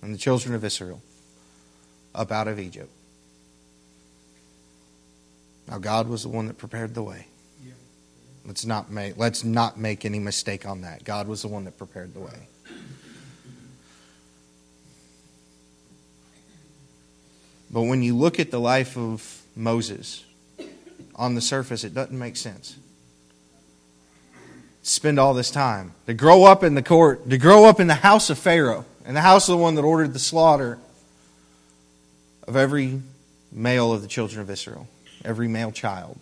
and 0.00 0.14
the 0.14 0.18
children 0.18 0.54
of 0.54 0.64
Israel 0.64 1.02
up 2.14 2.30
out 2.32 2.48
of 2.48 2.58
Egypt. 2.58 2.90
Now, 5.68 5.78
God 5.78 6.08
was 6.08 6.22
the 6.22 6.28
one 6.28 6.46
that 6.46 6.56
prepared 6.56 6.94
the 6.94 7.02
way. 7.02 7.26
Let's 8.48 8.64
not 8.64 8.90
make 8.90 9.18
let's 9.18 9.44
not 9.44 9.78
make 9.78 10.06
any 10.06 10.18
mistake 10.18 10.66
on 10.66 10.80
that. 10.80 11.04
God 11.04 11.28
was 11.28 11.42
the 11.42 11.48
one 11.48 11.66
that 11.66 11.76
prepared 11.76 12.14
the 12.14 12.20
way. 12.20 12.48
But 17.70 17.82
when 17.82 18.02
you 18.02 18.16
look 18.16 18.40
at 18.40 18.50
the 18.50 18.58
life 18.58 18.96
of 18.96 19.42
Moses, 19.54 20.24
on 21.14 21.34
the 21.34 21.42
surface, 21.42 21.84
it 21.84 21.92
doesn't 21.92 22.18
make 22.18 22.38
sense. 22.38 22.78
Spend 24.82 25.20
all 25.20 25.34
this 25.34 25.50
time 25.50 25.92
to 26.06 26.14
grow 26.14 26.44
up 26.44 26.64
in 26.64 26.74
the 26.74 26.82
court, 26.82 27.28
to 27.28 27.36
grow 27.36 27.66
up 27.66 27.78
in 27.78 27.86
the 27.86 27.96
house 27.96 28.30
of 28.30 28.38
Pharaoh, 28.38 28.86
in 29.04 29.12
the 29.12 29.20
house 29.20 29.50
of 29.50 29.58
the 29.58 29.62
one 29.62 29.74
that 29.74 29.82
ordered 29.82 30.14
the 30.14 30.18
slaughter 30.18 30.78
of 32.44 32.56
every 32.56 33.02
male 33.52 33.92
of 33.92 34.00
the 34.00 34.08
children 34.08 34.40
of 34.40 34.48
Israel 34.48 34.88
every 35.24 35.48
male 35.48 35.72
child 35.72 36.18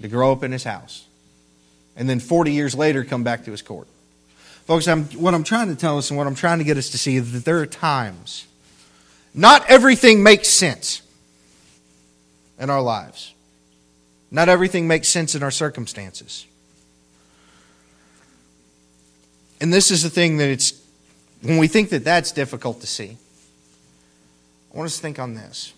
to 0.00 0.08
grow 0.08 0.32
up 0.32 0.42
in 0.42 0.52
his 0.52 0.64
house. 0.64 1.06
And 1.96 2.08
then 2.08 2.20
40 2.20 2.52
years 2.52 2.74
later, 2.74 3.04
come 3.04 3.24
back 3.24 3.44
to 3.44 3.50
his 3.50 3.62
court. 3.62 3.88
Folks, 4.66 4.88
I'm, 4.88 5.04
what 5.10 5.32
I'm 5.32 5.44
trying 5.44 5.68
to 5.68 5.76
tell 5.76 5.96
us 5.96 6.10
and 6.10 6.18
what 6.18 6.26
I'm 6.26 6.34
trying 6.34 6.58
to 6.58 6.64
get 6.64 6.76
us 6.76 6.90
to 6.90 6.98
see 6.98 7.16
is 7.16 7.32
that 7.32 7.44
there 7.44 7.58
are 7.58 7.66
times, 7.66 8.46
not 9.32 9.64
everything 9.70 10.22
makes 10.22 10.48
sense 10.48 11.02
in 12.58 12.68
our 12.68 12.82
lives. 12.82 13.32
Not 14.30 14.48
everything 14.48 14.88
makes 14.88 15.08
sense 15.08 15.34
in 15.34 15.42
our 15.42 15.50
circumstances. 15.50 16.46
And 19.60 19.72
this 19.72 19.90
is 19.90 20.02
the 20.02 20.10
thing 20.10 20.38
that 20.38 20.48
it's, 20.48 20.72
when 21.42 21.58
we 21.58 21.68
think 21.68 21.90
that 21.90 22.04
that's 22.04 22.32
difficult 22.32 22.80
to 22.80 22.86
see, 22.86 23.16
I 24.74 24.76
want 24.76 24.86
us 24.86 24.96
to 24.96 25.02
think 25.02 25.18
on 25.18 25.34
this. 25.34 25.72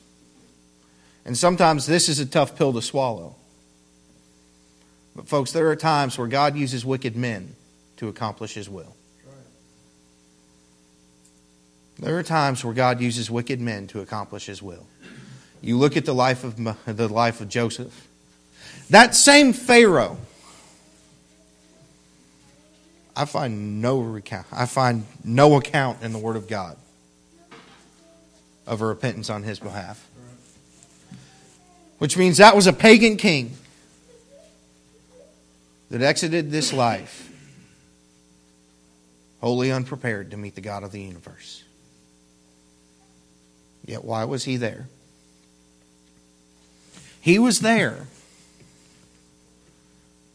And 1.25 1.37
sometimes 1.37 1.87
this 1.87 2.09
is 2.09 2.19
a 2.19 2.27
tough 2.27 2.57
pill 2.57 2.73
to 2.73 2.83
swallow. 2.83 3.37
But, 5.19 5.27
folks, 5.27 5.51
there 5.51 5.69
are 5.69 5.75
times 5.75 6.17
where 6.17 6.29
God 6.29 6.55
uses 6.55 6.85
wicked 6.85 7.17
men 7.17 7.57
to 7.97 8.07
accomplish 8.07 8.55
his 8.55 8.71
will. 8.71 8.95
There 11.99 12.17
are 12.17 12.23
times 12.23 12.65
where 12.65 12.73
God 12.73 13.01
uses 13.01 13.29
wicked 13.29 13.61
men 13.61 13.89
to 13.89 14.01
accomplish 14.01 14.47
his 14.47 14.63
will. 14.63 14.87
You 15.61 15.77
look 15.77 15.97
at 15.97 16.05
the 16.05 16.15
life 16.15 16.45
of 16.45 16.55
the 16.87 17.09
life 17.09 17.41
of 17.41 17.49
Joseph. 17.49 18.07
That 18.91 19.17
same 19.17 19.53
Pharaoh 19.53 20.19
I 23.17 23.25
find 23.25 23.83
no 23.83 23.99
recount 23.99 24.47
I 24.53 24.67
find 24.67 25.05
no 25.25 25.57
account 25.57 26.01
in 26.01 26.13
the 26.13 26.19
word 26.19 26.37
of 26.37 26.47
God 26.47 26.77
of 28.69 28.81
a 28.81 28.87
repentance 28.87 29.29
on 29.31 29.43
his 29.43 29.59
behalf. 29.59 30.07
Which 31.99 32.17
means 32.17 32.37
that 32.37 32.55
was 32.55 32.69
a 32.69 32.73
pagan 32.73 33.17
king 33.17 33.57
that 35.91 36.03
exited 36.03 36.51
this 36.51 36.73
life 36.73 37.31
wholly 39.41 39.71
unprepared 39.71 40.31
to 40.31 40.37
meet 40.37 40.55
the 40.55 40.61
God 40.61 40.83
of 40.83 40.93
the 40.93 41.01
universe. 41.01 41.63
Yet, 43.85 44.05
why 44.05 44.25
was 44.25 44.45
he 44.45 44.57
there? 44.57 44.87
He 47.21 47.39
was 47.39 47.61
there 47.61 48.07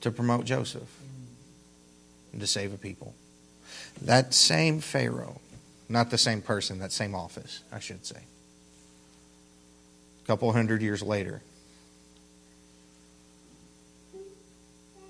to 0.01 0.11
promote 0.11 0.45
Joseph 0.45 0.89
and 2.31 2.41
to 2.41 2.47
save 2.47 2.73
a 2.73 2.77
people. 2.77 3.13
That 4.01 4.33
same 4.33 4.79
Pharaoh, 4.79 5.39
not 5.87 6.09
the 6.09 6.17
same 6.17 6.41
person, 6.41 6.79
that 6.79 6.91
same 6.91 7.13
office, 7.13 7.61
I 7.71 7.79
should 7.79 8.05
say. 8.05 8.19
A 10.23 10.27
couple 10.27 10.51
hundred 10.51 10.81
years 10.81 11.01
later, 11.01 11.41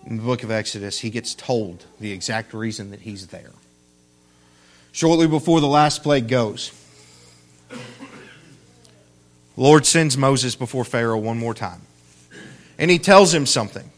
in 0.06 0.18
the 0.18 0.24
book 0.24 0.44
of 0.44 0.52
Exodus, 0.52 1.00
he 1.00 1.10
gets 1.10 1.34
told 1.34 1.86
the 2.00 2.12
exact 2.12 2.54
reason 2.54 2.92
that 2.92 3.02
he's 3.02 3.28
there. 3.28 3.52
Shortly 4.92 5.28
before 5.28 5.62
the 5.62 5.68
last 5.68 6.04
plague 6.04 6.28
goes, 6.28 6.72
Lord 9.56 9.86
sends 9.86 10.18
Moses 10.18 10.56
before 10.56 10.84
Pharaoh 10.84 11.18
one 11.18 11.38
more 11.38 11.54
time. 11.54 11.82
And 12.78 12.90
he 12.90 13.00
tells 13.00 13.34
him 13.34 13.46
something. 13.46 13.90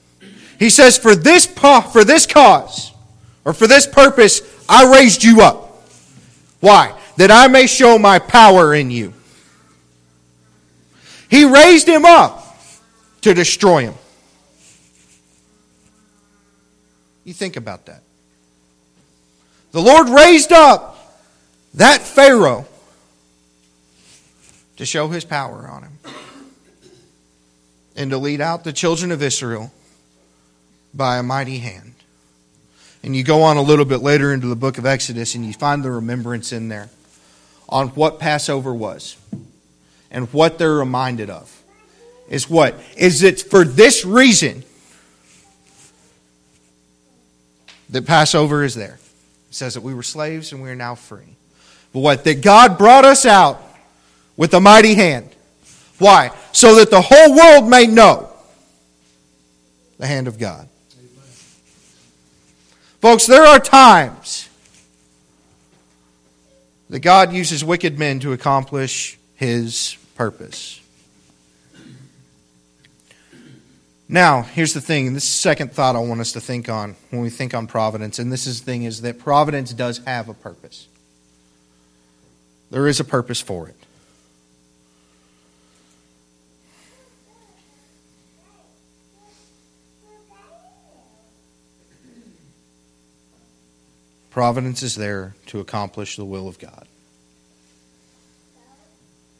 He 0.60 0.70
says, 0.70 0.98
For 0.98 1.15
this, 1.15 1.46
for 1.46 2.04
this 2.04 2.26
cause, 2.26 2.91
or 3.44 3.54
for 3.54 3.68
this 3.68 3.88
purpose, 3.88 4.41
I 4.68 4.91
raised 4.91 5.24
you 5.24 5.41
up. 5.41 5.89
Why? 6.60 6.98
That 7.18 7.32
I 7.32 7.48
may 7.48 7.68
show 7.68 7.98
my 7.98 8.20
power 8.20 8.74
in 8.74 8.91
you. 8.91 9.13
He 11.30 11.46
raised 11.46 11.88
him 11.88 12.06
up 12.06 12.58
to 13.22 13.34
destroy 13.34 13.82
him. 13.82 13.96
You 17.25 17.33
think 17.33 17.57
about 17.57 17.88
that. 17.88 18.01
The 19.71 19.81
Lord 19.81 20.07
raised 20.07 20.53
up 20.53 21.21
that 21.73 22.01
Pharaoh 22.01 22.65
to 24.77 24.85
show 24.85 25.09
his 25.09 25.25
power 25.25 25.67
on 25.67 25.83
him 25.83 25.91
and 27.95 28.11
to 28.11 28.17
lead 28.17 28.39
out 28.39 28.63
the 28.63 28.71
children 28.71 29.11
of 29.11 29.21
Israel 29.21 29.73
by 30.93 31.17
a 31.17 31.23
mighty 31.23 31.57
hand. 31.57 31.95
And 33.03 33.15
you 33.15 33.23
go 33.23 33.41
on 33.41 33.57
a 33.57 33.61
little 33.61 33.85
bit 33.85 33.97
later 33.97 34.33
into 34.33 34.47
the 34.47 34.55
book 34.55 34.77
of 34.77 34.85
Exodus 34.85 35.35
and 35.35 35.45
you 35.45 35.53
find 35.53 35.83
the 35.83 35.91
remembrance 35.91 36.53
in 36.53 36.69
there 36.69 36.89
on 37.67 37.89
what 37.89 38.19
Passover 38.19 38.73
was 38.73 39.17
and 40.11 40.31
what 40.31 40.57
they're 40.57 40.75
reminded 40.75 41.29
of. 41.29 41.63
Is 42.29 42.49
what? 42.49 42.75
Is 42.97 43.23
it 43.23 43.41
for 43.41 43.63
this 43.63 44.05
reason 44.05 44.63
that 47.89 48.06
Passover 48.06 48.63
is 48.63 48.76
there? 48.76 49.00
It 49.50 49.56
says 49.56 49.76
that 49.76 49.82
we 49.82 49.93
were 49.93 50.04
slaves 50.04 50.52
and 50.52 50.62
we 50.62 50.69
are 50.69 50.76
now 50.76 50.95
free. 50.95 51.36
But 51.93 52.00
what? 52.00 52.24
That 52.24 52.41
God 52.41 52.78
brought 52.78 53.06
us 53.06 53.26
out 53.26 53.62
with 54.38 54.54
a 54.54 54.60
mighty 54.60 54.95
hand. 54.95 55.30
Why? 55.98 56.32
So 56.52 56.76
that 56.76 56.89
the 56.89 57.02
whole 57.02 57.36
world 57.36 57.69
may 57.69 57.88
know 57.88 58.30
the 59.98 60.08
hand 60.08 60.28
of 60.28 60.38
God. 60.38 60.67
Folks, 63.02 63.28
there 63.28 63.43
are 63.43 63.60
times 63.60 64.50
that 66.89 67.00
God 67.00 67.34
uses 67.34 67.63
wicked 67.63 68.00
men 68.00 68.19
to 68.21 68.34
accomplish 68.34 69.17
his 69.36 69.98
purpose. 70.15 70.80
Now, 74.08 74.44
here's 74.44 74.74
the 74.74 74.82
thing, 74.82 75.08
and 75.08 75.15
this 75.15 75.24
second 75.24 75.72
thought 75.72 75.96
I 75.96 76.00
want 76.00 76.22
us 76.22 76.32
to 76.34 76.39
think 76.39 76.70
on 76.70 76.96
when 77.10 77.22
we 77.22 77.32
think 77.32 77.56
on 77.56 77.65
providence, 77.65 78.20
and 78.20 78.32
this 78.32 78.46
is 78.46 78.60
the 78.60 78.65
thing 78.65 78.84
is 78.84 79.02
that 79.02 79.18
providence 79.18 79.74
does 79.74 79.98
have 80.06 80.30
a 80.30 80.34
purpose. 80.34 80.88
There 82.70 82.88
is 82.88 83.00
a 83.00 83.04
purpose 83.04 83.41
for 83.41 83.68
it. 83.68 83.76
Providence 94.30 94.84
is 94.84 94.96
there 94.96 95.34
to 95.48 95.62
accomplish 95.62 96.18
the 96.18 96.26
will 96.26 96.48
of 96.48 96.60
God. 96.60 96.88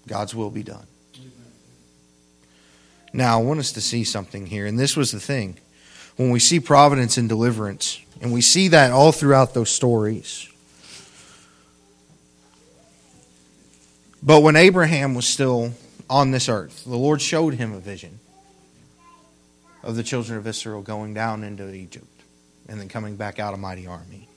God's 0.08 0.34
will 0.34 0.50
be 0.50 0.64
done. 0.64 0.88
Now, 3.16 3.40
I 3.40 3.44
want 3.44 3.62
us 3.62 3.72
to 3.72 3.82
see 3.82 4.04
something 4.04 4.46
here, 4.46 4.66
and 4.66 4.78
this 4.78 4.98
was 4.98 5.14
the 5.14 5.22
thing. 5.22 5.58
When 6.18 6.32
we 6.32 6.40
see 6.40 6.60
providence 6.60 7.18
and 7.18 7.30
deliverance, 7.30 8.02
and 8.22 8.34
we 8.34 8.42
see 8.42 8.68
that 8.68 8.92
all 8.92 9.14
throughout 9.14 9.54
those 9.54 9.70
stories. 9.70 10.50
But 14.22 14.42
when 14.42 14.58
Abraham 14.58 15.16
was 15.16 15.26
still 15.26 15.72
on 16.10 16.32
this 16.32 16.50
earth, 16.50 16.84
the 16.84 16.98
Lord 16.98 17.22
showed 17.22 17.54
him 17.54 17.72
a 17.72 17.80
vision 17.80 18.20
of 19.82 19.96
the 19.96 20.04
children 20.04 20.38
of 20.38 20.46
Israel 20.46 20.82
going 20.82 21.14
down 21.14 21.46
into 21.46 21.74
Egypt 21.74 22.06
and 22.68 22.82
then 22.82 22.90
coming 22.90 23.16
back 23.16 23.40
out 23.40 23.54
a 23.54 23.58
mighty 23.58 23.88
army. 23.88 24.28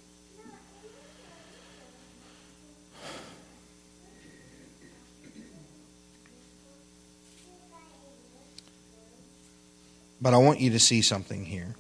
But 10.21 10.35
I 10.35 10.39
want 10.39 10.61
you 10.61 10.71
to 10.71 10.79
see 10.79 11.03
something 11.03 11.45
here. 11.45 11.75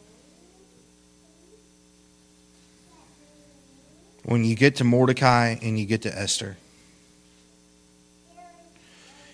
When 4.24 4.44
you 4.44 4.54
get 4.54 4.76
to 4.76 4.84
Mordecai 4.84 5.56
and 5.62 5.78
you 5.78 5.86
get 5.86 6.02
to 6.02 6.16
Esther, 6.16 6.56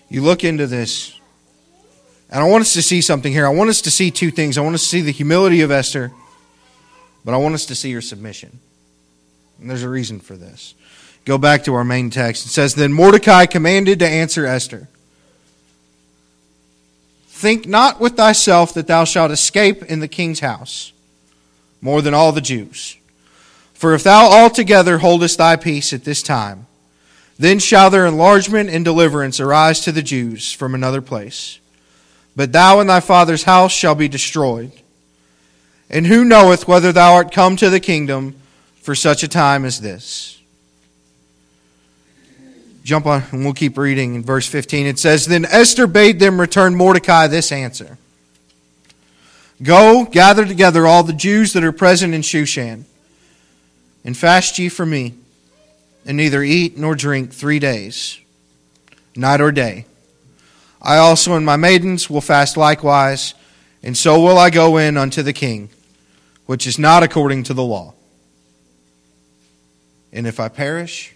you 0.09 0.21
look 0.21 0.43
into 0.43 0.67
this, 0.67 1.19
and 2.29 2.41
I 2.41 2.47
want 2.47 2.61
us 2.61 2.73
to 2.73 2.81
see 2.81 3.01
something 3.01 3.31
here. 3.31 3.45
I 3.45 3.49
want 3.49 3.69
us 3.69 3.81
to 3.81 3.91
see 3.91 4.11
two 4.11 4.31
things. 4.31 4.57
I 4.57 4.61
want 4.61 4.75
us 4.75 4.83
to 4.83 4.87
see 4.87 5.01
the 5.01 5.11
humility 5.11 5.61
of 5.61 5.71
Esther, 5.71 6.11
but 7.23 7.33
I 7.33 7.37
want 7.37 7.55
us 7.55 7.65
to 7.67 7.75
see 7.75 7.91
her 7.93 8.01
submission. 8.01 8.59
And 9.59 9.69
there's 9.69 9.83
a 9.83 9.89
reason 9.89 10.19
for 10.19 10.35
this. 10.35 10.73
Go 11.25 11.37
back 11.37 11.63
to 11.63 11.73
our 11.73 11.83
main 11.83 12.09
text. 12.09 12.45
It 12.45 12.49
says, 12.49 12.75
Then 12.75 12.93
Mordecai 12.93 13.45
commanded 13.45 13.99
to 13.99 14.07
answer 14.07 14.45
Esther. 14.45 14.87
Think 17.35 17.67
not 17.67 17.99
with 17.99 18.15
thyself 18.15 18.73
that 18.75 18.87
thou 18.87 19.03
shalt 19.03 19.29
escape 19.29 19.83
in 19.83 19.99
the 19.99 20.07
king's 20.07 20.39
house 20.39 20.93
more 21.81 22.01
than 22.01 22.13
all 22.13 22.31
the 22.31 22.39
Jews. 22.39 22.95
For 23.73 23.93
if 23.93 24.03
thou 24.03 24.31
altogether 24.31 24.99
holdest 24.99 25.37
thy 25.37 25.57
peace 25.57 25.91
at 25.91 26.05
this 26.05 26.23
time, 26.23 26.65
then 27.37 27.59
shall 27.59 27.89
their 27.89 28.05
enlargement 28.05 28.69
and 28.69 28.85
deliverance 28.85 29.41
arise 29.41 29.81
to 29.81 29.91
the 29.91 30.01
Jews 30.01 30.53
from 30.53 30.73
another 30.73 31.01
place. 31.01 31.59
But 32.37 32.53
thou 32.53 32.79
and 32.79 32.89
thy 32.89 33.01
father's 33.01 33.43
house 33.43 33.73
shall 33.73 33.95
be 33.95 34.07
destroyed. 34.07 34.71
And 35.89 36.07
who 36.07 36.23
knoweth 36.23 36.69
whether 36.69 36.93
thou 36.93 37.15
art 37.15 37.33
come 37.33 37.57
to 37.57 37.69
the 37.69 37.81
kingdom 37.81 38.37
for 38.81 38.95
such 38.95 39.23
a 39.23 39.27
time 39.27 39.65
as 39.65 39.81
this? 39.81 40.34
Jump 42.85 43.07
on 43.07 43.23
and 43.31 43.43
we'll 43.43 43.53
keep 43.53 43.77
reading 43.77 44.13
in 44.13 44.23
verse 44.23 44.47
15. 44.47 44.85
It 44.85 44.99
says, 44.99 45.25
Then 45.25 45.43
Esther 45.43 45.87
bade 45.87 46.19
them 46.19 46.39
return 46.39 46.75
Mordecai 46.75 47.27
this 47.27 47.51
answer 47.51 47.97
Go, 49.61 50.05
gather 50.05 50.45
together 50.45 50.85
all 50.85 51.03
the 51.03 51.13
Jews 51.13 51.53
that 51.53 51.63
are 51.63 51.71
present 51.71 52.13
in 52.13 52.21
Shushan, 52.21 52.83
and 54.03 54.15
fast 54.15 54.59
ye 54.59 54.69
for 54.69 54.85
me, 54.85 55.15
and 56.05 56.15
neither 56.15 56.43
eat 56.43 56.77
nor 56.77 56.93
drink 56.93 57.33
three 57.33 57.59
days, 57.59 58.19
night 59.15 59.41
or 59.41 59.51
day. 59.51 59.85
I 60.81 60.97
also 60.97 61.35
and 61.35 61.45
my 61.45 61.55
maidens 61.55 62.09
will 62.09 62.21
fast 62.21 62.57
likewise, 62.57 63.33
and 63.81 63.97
so 63.97 64.21
will 64.21 64.37
I 64.37 64.49
go 64.49 64.77
in 64.77 64.97
unto 64.97 65.23
the 65.23 65.33
king, 65.33 65.69
which 66.45 66.67
is 66.67 66.77
not 66.77 67.01
according 67.01 67.43
to 67.43 67.53
the 67.53 67.63
law. 67.63 67.93
And 70.11 70.27
if 70.27 70.39
I 70.39 70.49
perish, 70.49 71.14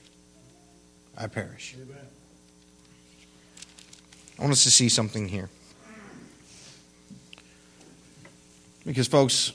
I 1.20 1.28
perish. 1.28 1.76
I 4.38 4.42
want 4.42 4.54
us 4.54 4.64
to 4.64 4.72
see 4.72 4.88
something 4.88 5.28
here. 5.28 5.50
Because, 8.86 9.08
folks, 9.08 9.52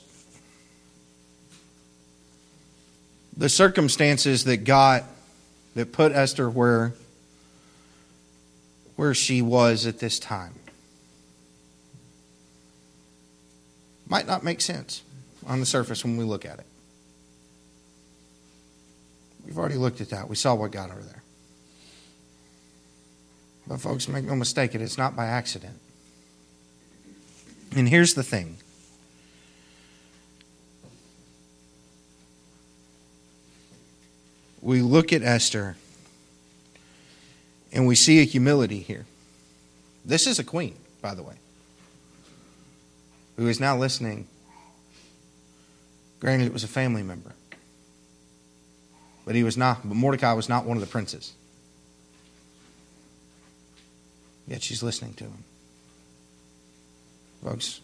the 3.35 3.49
circumstances 3.49 4.43
that 4.43 4.57
got, 4.57 5.03
that 5.73 5.91
put 5.91 6.11
Esther 6.11 6.49
where, 6.49 6.93
where 8.95 9.15
she 9.15 9.41
was 9.41 9.87
at 9.87 9.97
this 9.99 10.19
time 10.19 10.53
might 14.07 14.27
not 14.27 14.43
make 14.43 14.61
sense 14.61 15.01
on 15.47 15.59
the 15.59 15.65
surface 15.65 16.05
when 16.05 16.15
we 16.15 16.23
look 16.23 16.45
at 16.45 16.59
it. 16.59 16.65
We've 19.45 19.57
already 19.57 19.75
looked 19.75 19.99
at 19.99 20.11
that. 20.11 20.29
We 20.29 20.35
saw 20.35 20.53
what 20.53 20.71
got 20.71 20.91
her 20.91 21.01
there. 21.01 21.23
But, 23.67 23.81
folks, 23.81 24.07
make 24.07 24.25
no 24.25 24.35
mistake, 24.35 24.75
it 24.75 24.81
is 24.81 24.97
not 24.97 25.15
by 25.15 25.25
accident. 25.25 25.79
And 27.75 27.89
here's 27.89 28.13
the 28.13 28.23
thing 28.23 28.57
we 34.61 34.81
look 34.81 35.13
at 35.13 35.21
Esther 35.21 35.75
and 37.71 37.85
we 37.85 37.93
see 37.93 38.19
a 38.19 38.23
humility 38.23 38.79
here. 38.79 39.05
This 40.05 40.25
is 40.25 40.39
a 40.39 40.43
queen, 40.43 40.75
by 41.01 41.13
the 41.13 41.21
way, 41.21 41.35
who 43.37 43.47
is 43.47 43.59
now 43.59 43.77
listening. 43.77 44.27
Granted, 46.19 46.45
it 46.45 46.53
was 46.53 46.63
a 46.63 46.67
family 46.67 47.03
member, 47.03 47.33
but 49.25 49.35
he 49.35 49.43
was 49.43 49.57
not. 49.57 49.87
But 49.87 49.95
Mordecai 49.95 50.33
was 50.33 50.47
not 50.47 50.65
one 50.65 50.77
of 50.77 50.81
the 50.81 50.87
princes. 50.87 51.33
Yet 54.47 54.61
she's 54.61 54.83
listening 54.83 55.13
to 55.15 55.23
him, 55.23 55.43
folks. 57.43 57.81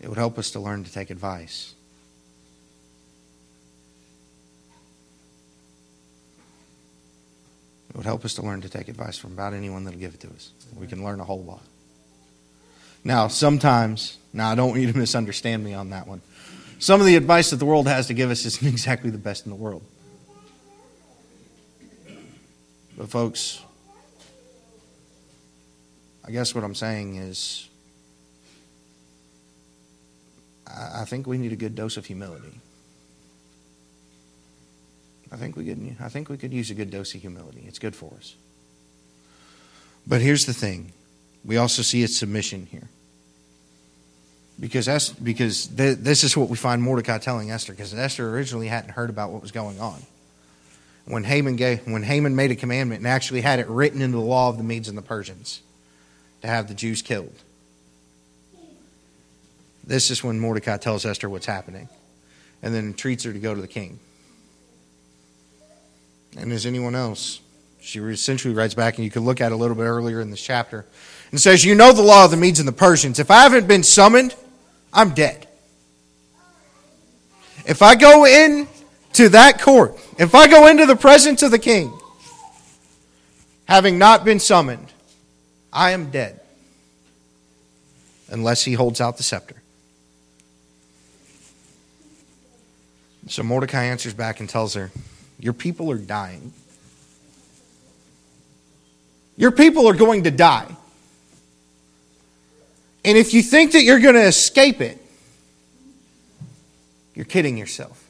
It 0.00 0.08
would 0.08 0.18
help 0.18 0.38
us 0.38 0.50
to 0.52 0.60
learn 0.60 0.84
to 0.84 0.92
take 0.92 1.10
advice. 1.10 1.74
It 7.90 7.96
would 7.96 8.06
help 8.06 8.24
us 8.24 8.34
to 8.34 8.42
learn 8.42 8.60
to 8.62 8.68
take 8.68 8.88
advice 8.88 9.18
from 9.18 9.32
about 9.32 9.52
anyone 9.52 9.84
that'll 9.84 9.98
give 9.98 10.14
it 10.14 10.20
to 10.20 10.28
us. 10.28 10.52
We 10.76 10.86
can 10.86 11.04
learn 11.04 11.20
a 11.20 11.24
whole 11.24 11.42
lot. 11.42 11.62
Now, 13.02 13.28
sometimes, 13.28 14.18
now 14.32 14.50
I 14.50 14.54
don't 14.54 14.70
want 14.70 14.80
you 14.80 14.92
to 14.92 14.98
misunderstand 14.98 15.64
me 15.64 15.74
on 15.74 15.90
that 15.90 16.06
one. 16.06 16.20
Some 16.78 17.00
of 17.00 17.06
the 17.06 17.16
advice 17.16 17.50
that 17.50 17.56
the 17.56 17.66
world 17.66 17.88
has 17.88 18.06
to 18.06 18.14
give 18.14 18.30
us 18.30 18.44
isn't 18.44 18.66
exactly 18.68 19.10
the 19.10 19.18
best 19.18 19.44
in 19.44 19.50
the 19.50 19.56
world. 19.56 19.82
But, 23.00 23.08
folks, 23.08 23.62
I 26.22 26.30
guess 26.30 26.54
what 26.54 26.64
I'm 26.64 26.74
saying 26.74 27.16
is 27.16 27.66
I 30.66 31.06
think 31.06 31.26
we 31.26 31.38
need 31.38 31.50
a 31.50 31.56
good 31.56 31.74
dose 31.74 31.96
of 31.96 32.04
humility. 32.04 32.60
I 35.32 35.36
think 35.36 35.56
we 35.56 35.64
could, 35.64 35.96
I 35.98 36.10
think 36.10 36.28
we 36.28 36.36
could 36.36 36.52
use 36.52 36.70
a 36.70 36.74
good 36.74 36.90
dose 36.90 37.14
of 37.14 37.22
humility. 37.22 37.64
It's 37.66 37.78
good 37.78 37.96
for 37.96 38.12
us. 38.18 38.34
But 40.06 40.20
here's 40.20 40.44
the 40.44 40.52
thing 40.52 40.92
we 41.42 41.56
also 41.56 41.80
see 41.80 42.02
its 42.02 42.18
submission 42.18 42.66
here. 42.66 42.90
Because, 44.60 44.88
Esther, 44.88 45.16
because 45.22 45.68
th- 45.68 45.96
this 45.96 46.22
is 46.22 46.36
what 46.36 46.50
we 46.50 46.58
find 46.58 46.82
Mordecai 46.82 47.16
telling 47.16 47.50
Esther, 47.50 47.72
because 47.72 47.94
Esther 47.94 48.28
originally 48.28 48.68
hadn't 48.68 48.90
heard 48.90 49.08
about 49.08 49.30
what 49.30 49.40
was 49.40 49.52
going 49.52 49.80
on. 49.80 50.02
When 51.06 51.24
Haman, 51.24 51.56
gave, 51.56 51.86
when 51.86 52.02
Haman 52.02 52.36
made 52.36 52.50
a 52.50 52.56
commandment 52.56 53.00
and 53.00 53.08
actually 53.08 53.40
had 53.40 53.58
it 53.58 53.68
written 53.68 54.00
into 54.00 54.16
the 54.16 54.22
law 54.22 54.48
of 54.48 54.58
the 54.58 54.62
Medes 54.62 54.88
and 54.88 54.96
the 54.96 55.02
Persians 55.02 55.60
to 56.42 56.46
have 56.46 56.68
the 56.68 56.74
Jews 56.74 57.02
killed. 57.02 57.34
This 59.84 60.10
is 60.10 60.22
when 60.22 60.38
Mordecai 60.38 60.76
tells 60.76 61.04
Esther 61.04 61.28
what's 61.28 61.46
happening 61.46 61.88
and 62.62 62.74
then 62.74 62.86
entreats 62.86 63.24
her 63.24 63.32
to 63.32 63.38
go 63.38 63.54
to 63.54 63.60
the 63.60 63.68
king. 63.68 63.98
And 66.36 66.52
as 66.52 66.64
anyone 66.64 66.94
else, 66.94 67.40
she 67.80 67.98
essentially 67.98 68.54
writes 68.54 68.74
back, 68.74 68.96
and 68.96 69.04
you 69.04 69.10
can 69.10 69.24
look 69.24 69.40
at 69.40 69.50
it 69.50 69.54
a 69.54 69.56
little 69.56 69.76
bit 69.76 69.84
earlier 69.84 70.20
in 70.20 70.30
this 70.30 70.42
chapter, 70.42 70.86
and 71.30 71.40
says, 71.40 71.64
You 71.64 71.74
know 71.74 71.92
the 71.92 72.02
law 72.02 72.24
of 72.24 72.30
the 72.30 72.36
Medes 72.36 72.60
and 72.60 72.68
the 72.68 72.72
Persians. 72.72 73.18
If 73.18 73.30
I 73.30 73.42
haven't 73.42 73.66
been 73.66 73.82
summoned, 73.82 74.34
I'm 74.92 75.10
dead. 75.10 75.48
If 77.66 77.82
I 77.82 77.94
go 77.94 78.26
in 78.26 78.68
to 79.14 79.30
that 79.30 79.60
court, 79.60 79.98
if 80.20 80.34
I 80.34 80.48
go 80.48 80.66
into 80.66 80.84
the 80.84 80.96
presence 80.96 81.42
of 81.42 81.50
the 81.50 81.58
king, 81.58 81.90
having 83.64 83.98
not 83.98 84.22
been 84.22 84.38
summoned, 84.38 84.92
I 85.72 85.92
am 85.92 86.10
dead 86.10 86.38
unless 88.28 88.62
he 88.62 88.74
holds 88.74 89.00
out 89.00 89.16
the 89.16 89.22
scepter. 89.22 89.56
So 93.28 93.42
Mordecai 93.42 93.84
answers 93.84 94.12
back 94.12 94.40
and 94.40 94.48
tells 94.48 94.74
her, 94.74 94.90
Your 95.38 95.54
people 95.54 95.90
are 95.90 95.98
dying. 95.98 96.52
Your 99.38 99.52
people 99.52 99.88
are 99.88 99.94
going 99.94 100.24
to 100.24 100.30
die. 100.30 100.68
And 103.06 103.16
if 103.16 103.32
you 103.32 103.40
think 103.40 103.72
that 103.72 103.84
you're 103.84 104.00
going 104.00 104.16
to 104.16 104.26
escape 104.26 104.82
it, 104.82 105.02
you're 107.14 107.24
kidding 107.24 107.56
yourself. 107.56 108.09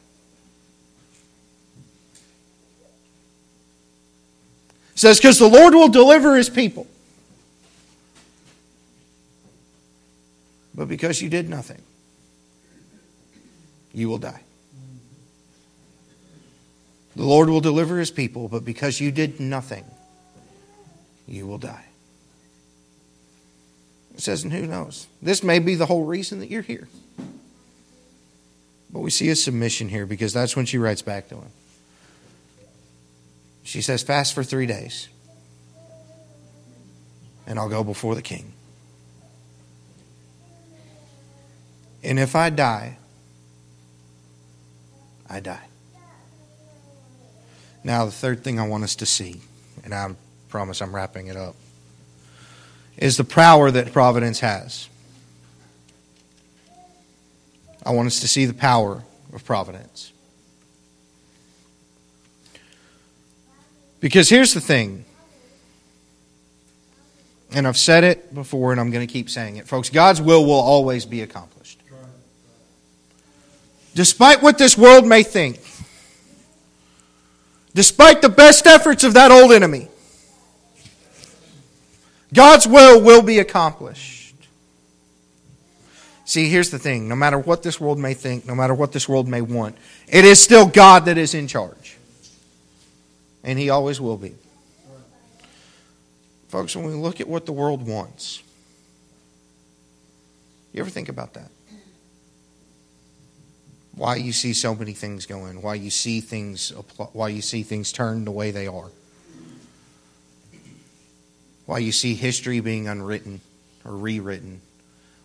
Says, 5.00 5.16
because 5.18 5.38
the 5.38 5.48
Lord 5.48 5.72
will 5.72 5.88
deliver 5.88 6.36
his 6.36 6.50
people. 6.50 6.86
But 10.74 10.88
because 10.88 11.22
you 11.22 11.30
did 11.30 11.48
nothing, 11.48 11.80
you 13.94 14.10
will 14.10 14.18
die. 14.18 14.42
The 17.16 17.24
Lord 17.24 17.48
will 17.48 17.62
deliver 17.62 17.98
his 17.98 18.10
people, 18.10 18.48
but 18.48 18.62
because 18.62 19.00
you 19.00 19.10
did 19.10 19.40
nothing, 19.40 19.86
you 21.26 21.46
will 21.46 21.58
die. 21.58 21.86
It 24.14 24.20
says, 24.20 24.44
and 24.44 24.52
who 24.52 24.66
knows? 24.66 25.06
This 25.22 25.42
may 25.42 25.60
be 25.60 25.76
the 25.76 25.86
whole 25.86 26.04
reason 26.04 26.40
that 26.40 26.50
you're 26.50 26.60
here. 26.60 26.88
But 28.92 29.00
we 29.00 29.08
see 29.08 29.30
a 29.30 29.36
submission 29.36 29.88
here 29.88 30.04
because 30.04 30.34
that's 30.34 30.54
when 30.54 30.66
she 30.66 30.76
writes 30.76 31.00
back 31.00 31.30
to 31.30 31.36
him. 31.36 31.50
She 33.62 33.82
says, 33.82 34.02
Fast 34.02 34.34
for 34.34 34.42
three 34.42 34.66
days, 34.66 35.08
and 37.46 37.58
I'll 37.58 37.68
go 37.68 37.84
before 37.84 38.14
the 38.14 38.22
king. 38.22 38.52
And 42.02 42.18
if 42.18 42.34
I 42.34 42.50
die, 42.50 42.96
I 45.28 45.40
die. 45.40 45.66
Now, 47.84 48.04
the 48.04 48.10
third 48.10 48.42
thing 48.42 48.58
I 48.58 48.66
want 48.66 48.84
us 48.84 48.96
to 48.96 49.06
see, 49.06 49.40
and 49.84 49.94
I 49.94 50.14
promise 50.48 50.82
I'm 50.82 50.94
wrapping 50.94 51.28
it 51.28 51.36
up, 51.36 51.54
is 52.96 53.16
the 53.16 53.24
power 53.24 53.70
that 53.70 53.92
providence 53.92 54.40
has. 54.40 54.88
I 57.84 57.92
want 57.92 58.06
us 58.06 58.20
to 58.20 58.28
see 58.28 58.44
the 58.44 58.54
power 58.54 59.02
of 59.32 59.44
providence. 59.44 60.12
Because 64.00 64.28
here's 64.28 64.54
the 64.54 64.60
thing, 64.60 65.04
and 67.52 67.66
I've 67.66 67.76
said 67.76 68.04
it 68.04 68.34
before, 68.34 68.72
and 68.72 68.80
I'm 68.80 68.90
going 68.90 69.06
to 69.06 69.12
keep 69.12 69.28
saying 69.28 69.56
it. 69.56 69.68
Folks, 69.68 69.90
God's 69.90 70.22
will 70.22 70.44
will 70.44 70.52
always 70.52 71.04
be 71.04 71.22
accomplished. 71.22 71.80
Despite 73.94 74.40
what 74.42 74.56
this 74.56 74.78
world 74.78 75.06
may 75.06 75.22
think, 75.22 75.60
despite 77.74 78.22
the 78.22 78.28
best 78.28 78.66
efforts 78.66 79.04
of 79.04 79.14
that 79.14 79.30
old 79.30 79.52
enemy. 79.52 79.88
God's 82.32 82.66
will 82.66 83.00
will 83.02 83.22
be 83.22 83.38
accomplished. 83.40 84.34
See, 86.24 86.48
here's 86.48 86.70
the 86.70 86.78
thing 86.78 87.08
no 87.08 87.16
matter 87.16 87.38
what 87.38 87.62
this 87.62 87.80
world 87.80 87.98
may 87.98 88.14
think, 88.14 88.46
no 88.46 88.54
matter 88.54 88.74
what 88.74 88.92
this 88.92 89.08
world 89.08 89.26
may 89.26 89.40
want, 89.40 89.76
it 90.06 90.24
is 90.24 90.40
still 90.40 90.66
God 90.66 91.06
that 91.06 91.18
is 91.18 91.34
in 91.34 91.48
charge. 91.48 91.96
And 93.42 93.58
He 93.58 93.70
always 93.70 94.00
will 94.00 94.16
be. 94.16 94.34
Folks, 96.48 96.74
when 96.74 96.86
we 96.86 96.92
look 96.92 97.20
at 97.20 97.28
what 97.28 97.46
the 97.46 97.52
world 97.52 97.86
wants, 97.86 98.42
you 100.72 100.80
ever 100.80 100.90
think 100.90 101.08
about 101.08 101.34
that? 101.34 101.50
why 104.00 104.16
you 104.16 104.32
see 104.32 104.54
so 104.54 104.74
many 104.74 104.94
things 104.94 105.26
going, 105.26 105.60
why 105.60 105.74
you 105.74 105.90
see 105.90 106.22
things, 106.22 106.70
why 107.12 107.28
you 107.28 107.42
see 107.42 107.62
things 107.62 107.92
turned 107.92 108.26
the 108.26 108.30
way 108.30 108.50
they 108.50 108.66
are, 108.66 108.90
why 111.66 111.76
you 111.76 111.92
see 111.92 112.14
history 112.14 112.60
being 112.60 112.88
unwritten 112.88 113.42
or 113.84 113.94
rewritten, 113.94 114.62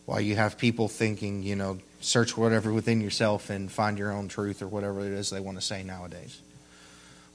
why 0.05 0.19
you 0.19 0.35
have 0.35 0.57
people 0.57 0.89
thinking, 0.89 1.41
you 1.41 1.55
know, 1.55 1.79
search 2.01 2.35
whatever 2.35 2.73
within 2.73 2.99
yourself 2.99 3.49
and 3.49 3.71
find 3.71 3.97
your 3.97 4.11
own 4.11 4.27
truth 4.27 4.61
or 4.61 4.67
whatever 4.67 4.99
it 4.99 5.13
is 5.13 5.29
they 5.29 5.39
want 5.39 5.57
to 5.57 5.63
say 5.63 5.81
nowadays. 5.81 6.41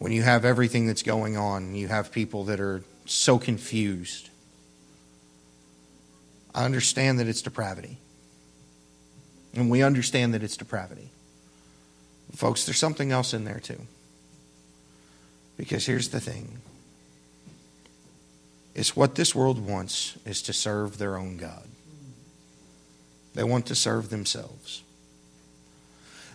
When 0.01 0.13
you 0.13 0.23
have 0.23 0.47
everything 0.47 0.87
that's 0.87 1.03
going 1.03 1.37
on, 1.37 1.75
you 1.75 1.89
have 1.89 2.11
people 2.11 2.45
that 2.45 2.59
are 2.59 2.83
so 3.05 3.39
confused. 3.39 4.31
I 6.55 6.65
understand 6.65 7.21
that 7.21 7.29
it's 7.29 7.43
depravity. 7.43 7.99
And 9.55 9.71
we 9.71 9.83
understand 9.83 10.33
that 10.33 10.43
it's 10.43 10.57
depravity. 10.57 11.11
Folks, 12.35 12.65
there's 12.65 12.79
something 12.79 13.13
else 13.13 13.35
in 13.35 13.45
there 13.45 13.61
too. 13.61 13.83
Because 15.59 15.85
here's 15.85 16.09
the 16.09 16.21
thing 16.21 16.63
it's 18.75 18.97
what 18.97 19.17
this 19.17 19.35
world 19.35 19.59
wants 19.59 20.17
is 20.25 20.41
to 20.43 20.55
serve 20.55 20.97
their 20.97 21.19
own 21.19 21.37
God. 21.37 21.69
They 23.35 23.45
want 23.45 23.67
to 23.67 23.75
serve 23.75 24.09
themselves. 24.09 24.83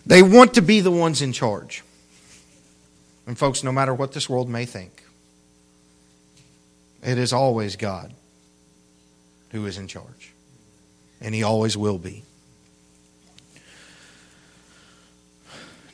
They 0.06 0.22
want 0.22 0.54
to 0.54 0.62
be 0.62 0.78
the 0.78 0.92
ones 0.92 1.20
in 1.20 1.32
charge. 1.32 1.82
And, 3.26 3.36
folks, 3.36 3.64
no 3.64 3.72
matter 3.72 3.92
what 3.92 4.12
this 4.12 4.28
world 4.28 4.48
may 4.48 4.64
think, 4.64 5.02
it 7.02 7.18
is 7.18 7.32
always 7.32 7.76
God 7.76 8.12
who 9.50 9.66
is 9.66 9.78
in 9.78 9.88
charge. 9.88 10.32
And 11.20 11.34
He 11.34 11.42
always 11.42 11.76
will 11.76 11.98
be. 11.98 12.22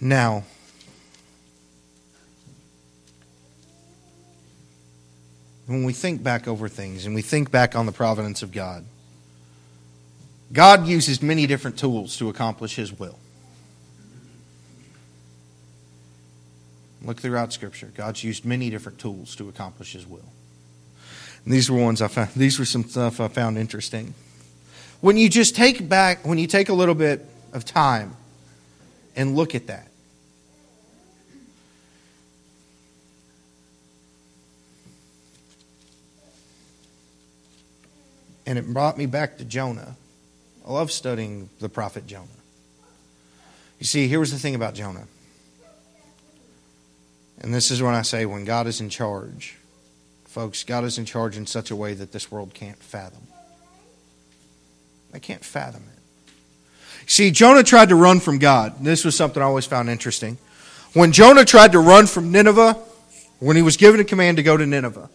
Now, 0.00 0.44
when 5.66 5.84
we 5.84 5.92
think 5.92 6.22
back 6.22 6.48
over 6.48 6.68
things 6.68 7.06
and 7.06 7.14
we 7.14 7.22
think 7.22 7.50
back 7.50 7.76
on 7.76 7.86
the 7.86 7.92
providence 7.92 8.42
of 8.42 8.50
God, 8.52 8.84
God 10.52 10.86
uses 10.86 11.22
many 11.22 11.46
different 11.46 11.78
tools 11.78 12.16
to 12.16 12.28
accomplish 12.28 12.74
His 12.76 12.92
will. 12.92 13.18
Look 17.04 17.20
throughout 17.20 17.52
Scripture. 17.52 17.90
God's 17.94 18.22
used 18.22 18.44
many 18.44 18.70
different 18.70 18.98
tools 18.98 19.34
to 19.36 19.48
accomplish 19.48 19.92
His 19.92 20.06
will. 20.06 20.24
And 21.44 21.52
these 21.52 21.70
were 21.70 21.80
ones 21.80 22.00
I 22.00 22.08
found. 22.08 22.30
These 22.36 22.58
were 22.58 22.64
some 22.64 22.84
stuff 22.84 23.20
I 23.20 23.28
found 23.28 23.58
interesting. 23.58 24.14
When 25.00 25.16
you 25.16 25.28
just 25.28 25.56
take 25.56 25.88
back, 25.88 26.24
when 26.24 26.38
you 26.38 26.46
take 26.46 26.68
a 26.68 26.72
little 26.72 26.94
bit 26.94 27.26
of 27.52 27.64
time 27.64 28.16
and 29.16 29.34
look 29.34 29.54
at 29.56 29.66
that, 29.66 29.88
and 38.46 38.58
it 38.58 38.72
brought 38.72 38.96
me 38.96 39.06
back 39.06 39.38
to 39.38 39.44
Jonah. 39.44 39.96
I 40.66 40.72
love 40.72 40.92
studying 40.92 41.48
the 41.58 41.68
prophet 41.68 42.06
Jonah. 42.06 42.28
You 43.80 43.86
see, 43.86 44.06
here 44.06 44.20
was 44.20 44.30
the 44.30 44.38
thing 44.38 44.54
about 44.54 44.74
Jonah. 44.74 45.06
And 47.42 47.52
this 47.52 47.70
is 47.70 47.82
when 47.82 47.94
I 47.94 48.02
say, 48.02 48.24
when 48.24 48.44
God 48.44 48.66
is 48.66 48.80
in 48.80 48.88
charge, 48.88 49.56
folks, 50.24 50.64
God 50.64 50.84
is 50.84 50.96
in 50.96 51.04
charge 51.04 51.36
in 51.36 51.46
such 51.46 51.70
a 51.70 51.76
way 51.76 51.92
that 51.94 52.12
this 52.12 52.30
world 52.30 52.54
can't 52.54 52.78
fathom. 52.78 53.26
They 55.10 55.20
can't 55.20 55.44
fathom 55.44 55.82
it. 55.92 55.98
See, 57.10 57.30
Jonah 57.32 57.64
tried 57.64 57.88
to 57.88 57.96
run 57.96 58.20
from 58.20 58.38
God. 58.38 58.82
This 58.82 59.04
was 59.04 59.16
something 59.16 59.42
I 59.42 59.46
always 59.46 59.66
found 59.66 59.90
interesting. 59.90 60.38
When 60.94 61.10
Jonah 61.10 61.44
tried 61.44 61.72
to 61.72 61.80
run 61.80 62.06
from 62.06 62.30
Nineveh, 62.30 62.78
when 63.40 63.56
he 63.56 63.62
was 63.62 63.76
given 63.76 64.00
a 64.00 64.04
command 64.04 64.36
to 64.36 64.42
go 64.42 64.56
to 64.56 64.64
Nineveh, 64.64 65.10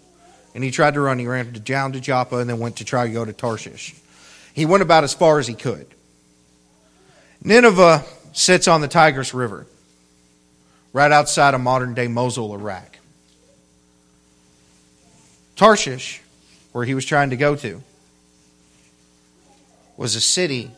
and 0.57 0.63
he 0.63 0.71
tried 0.71 0.95
to 0.95 1.01
run. 1.01 1.19
He 1.19 1.27
ran 1.27 1.51
down 1.63 1.91
to 1.93 1.99
Joppa 1.99 2.37
and 2.37 2.49
then 2.49 2.57
went 2.57 2.77
to 2.77 2.83
try 2.83 3.05
to 3.05 3.13
go 3.13 3.23
to 3.23 3.31
Tarshish. 3.31 3.93
He 4.53 4.65
went 4.65 4.81
about 4.81 5.03
as 5.03 5.13
far 5.13 5.37
as 5.37 5.45
he 5.45 5.53
could. 5.53 5.85
Nineveh 7.43 8.03
sits 8.33 8.67
on 8.67 8.81
the 8.81 8.87
Tigris 8.87 9.35
River, 9.35 9.67
right 10.97 11.11
outside 11.11 11.53
of 11.53 11.61
modern 11.61 11.93
day 11.93 12.07
Mosul, 12.07 12.55
Iraq. 12.55 12.97
Tarshish, 15.55 16.23
where 16.71 16.85
he 16.85 16.95
was 16.95 17.05
trying 17.05 17.29
to 17.29 17.37
go 17.37 17.55
to, 17.55 17.83
was 19.95 20.15
a 20.15 20.21
city 20.21 20.71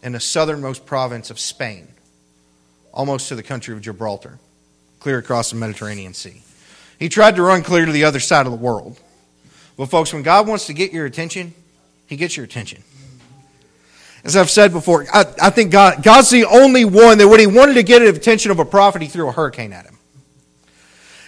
in 0.00 0.12
the 0.12 0.20
southernmost 0.20 0.86
province 0.86 1.30
of 1.30 1.40
Spain, 1.40 1.88
almost 2.92 3.26
to 3.30 3.34
the 3.34 3.42
country 3.42 3.74
of 3.74 3.80
Gibraltar, 3.80 4.38
clear 5.00 5.18
across 5.18 5.50
the 5.50 5.56
Mediterranean 5.56 6.14
Sea. 6.14 6.40
He 7.00 7.08
tried 7.08 7.34
to 7.34 7.42
run 7.42 7.64
clear 7.64 7.84
to 7.84 7.90
the 7.90 8.04
other 8.04 8.20
side 8.20 8.46
of 8.46 8.52
the 8.52 8.58
world. 8.58 9.00
Well, 9.76 9.88
folks, 9.88 10.12
when 10.12 10.22
God 10.22 10.46
wants 10.46 10.68
to 10.68 10.72
get 10.72 10.92
your 10.92 11.04
attention, 11.04 11.52
He 12.06 12.14
gets 12.14 12.36
your 12.36 12.44
attention. 12.44 12.84
As 14.24 14.36
I've 14.36 14.50
said 14.50 14.72
before, 14.72 15.06
I, 15.12 15.24
I 15.40 15.50
think 15.50 15.70
God, 15.70 16.02
God's 16.02 16.30
the 16.30 16.44
only 16.44 16.84
one 16.84 17.18
that 17.18 17.28
when 17.28 17.40
He 17.40 17.46
wanted 17.46 17.74
to 17.74 17.82
get 17.82 18.00
the 18.00 18.08
attention 18.08 18.50
of 18.50 18.58
a 18.58 18.64
prophet, 18.64 19.02
He 19.02 19.08
threw 19.08 19.28
a 19.28 19.32
hurricane 19.32 19.72
at 19.72 19.86
him. 19.86 19.98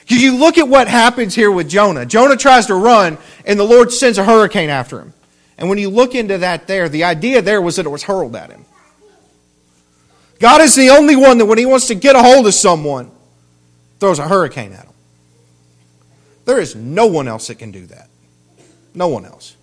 You 0.06 0.36
look 0.36 0.58
at 0.58 0.66
what 0.66 0.88
happens 0.88 1.36
here 1.36 1.52
with 1.52 1.68
Jonah. 1.68 2.04
Jonah 2.04 2.36
tries 2.36 2.66
to 2.66 2.74
run, 2.74 3.16
and 3.44 3.58
the 3.58 3.64
Lord 3.64 3.92
sends 3.92 4.18
a 4.18 4.24
hurricane 4.24 4.68
after 4.68 5.00
him. 5.00 5.14
And 5.56 5.68
when 5.68 5.78
you 5.78 5.88
look 5.88 6.16
into 6.16 6.38
that 6.38 6.66
there, 6.66 6.88
the 6.88 7.04
idea 7.04 7.42
there 7.42 7.62
was 7.62 7.76
that 7.76 7.86
it 7.86 7.90
was 7.90 8.02
hurled 8.02 8.34
at 8.34 8.50
him. 8.50 8.64
God 10.40 10.62
is 10.62 10.74
the 10.74 10.90
only 10.90 11.14
one 11.14 11.38
that 11.38 11.46
when 11.46 11.58
He 11.58 11.66
wants 11.66 11.86
to 11.88 11.94
get 11.94 12.16
a 12.16 12.22
hold 12.22 12.46
of 12.46 12.54
someone, 12.54 13.10
throws 14.00 14.18
a 14.18 14.26
hurricane 14.26 14.72
at 14.72 14.86
him. 14.86 14.94
There 16.46 16.58
is 16.58 16.74
no 16.74 17.06
one 17.06 17.28
else 17.28 17.48
that 17.48 17.58
can 17.58 17.70
do 17.70 17.86
that. 17.86 18.08
No 18.94 19.08
one 19.08 19.26
else. 19.26 19.54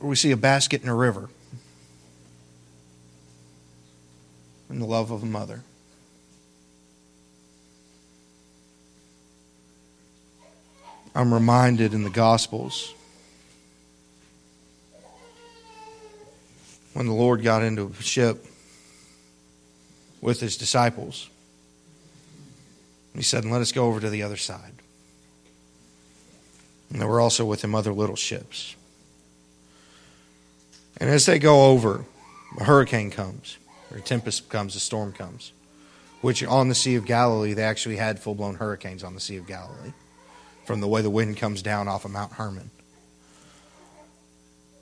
Or 0.00 0.08
we 0.08 0.16
see 0.16 0.30
a 0.30 0.36
basket 0.36 0.82
in 0.82 0.88
a 0.88 0.94
river 0.94 1.28
and 4.68 4.80
the 4.80 4.86
love 4.86 5.10
of 5.10 5.22
a 5.22 5.26
mother. 5.26 5.62
I'm 11.14 11.32
reminded 11.32 11.94
in 11.94 12.02
the 12.02 12.10
Gospels 12.10 12.92
when 16.92 17.06
the 17.06 17.14
Lord 17.14 17.42
got 17.42 17.62
into 17.62 17.92
a 17.98 18.02
ship 18.02 18.44
with 20.20 20.40
his 20.40 20.56
disciples 20.56 21.30
he 23.16 23.22
said, 23.22 23.44
Let 23.44 23.62
us 23.62 23.72
go 23.72 23.86
over 23.86 24.00
to 24.00 24.10
the 24.10 24.22
other 24.22 24.36
side. 24.36 24.72
And 26.90 27.00
there 27.00 27.08
were 27.08 27.20
also 27.20 27.44
with 27.44 27.64
him 27.64 27.74
other 27.74 27.92
little 27.92 28.16
ships. 28.16 28.75
And 30.98 31.10
as 31.10 31.26
they 31.26 31.38
go 31.38 31.66
over, 31.66 32.04
a 32.58 32.64
hurricane 32.64 33.10
comes, 33.10 33.58
or 33.90 33.98
a 33.98 34.00
tempest 34.00 34.48
comes, 34.48 34.74
a 34.76 34.80
storm 34.80 35.12
comes, 35.12 35.52
which 36.22 36.42
on 36.44 36.68
the 36.68 36.74
Sea 36.74 36.94
of 36.96 37.04
Galilee, 37.04 37.52
they 37.52 37.64
actually 37.64 37.96
had 37.96 38.18
full 38.18 38.34
blown 38.34 38.54
hurricanes 38.54 39.04
on 39.04 39.14
the 39.14 39.20
Sea 39.20 39.36
of 39.36 39.46
Galilee 39.46 39.92
from 40.64 40.80
the 40.80 40.88
way 40.88 41.02
the 41.02 41.10
wind 41.10 41.36
comes 41.36 41.62
down 41.62 41.86
off 41.86 42.04
of 42.04 42.10
Mount 42.10 42.32
Hermon. 42.32 42.70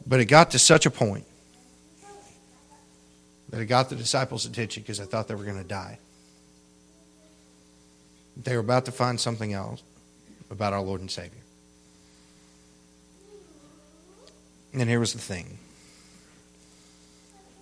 But 0.07 0.21
it 0.21 0.27
got 0.27 0.51
to 0.53 0.59
such 0.59 0.87
a 0.87 0.91
point 0.91 1.25
that 3.51 3.61
it 3.61 3.67
got 3.67 3.89
the 3.89 3.97
disciples' 3.97 4.47
attention 4.47 4.83
because 4.83 4.99
they 4.99 5.05
thought 5.05 5.29
they 5.29 5.35
were 5.35 5.45
going 5.45 5.63
to 5.63 5.69
die. 5.69 5.99
They 8.37 8.55
were 8.55 8.61
about 8.61 8.87
to 8.87 8.93
find 8.93 9.21
something 9.21 9.53
else 9.53 9.83
about 10.51 10.73
our 10.73 10.81
Lord 10.81 11.01
and 11.01 11.11
Savior. 11.11 11.41
And 14.73 14.89
here 14.89 14.99
was 14.99 15.13
the 15.13 15.21
thing. 15.21 15.59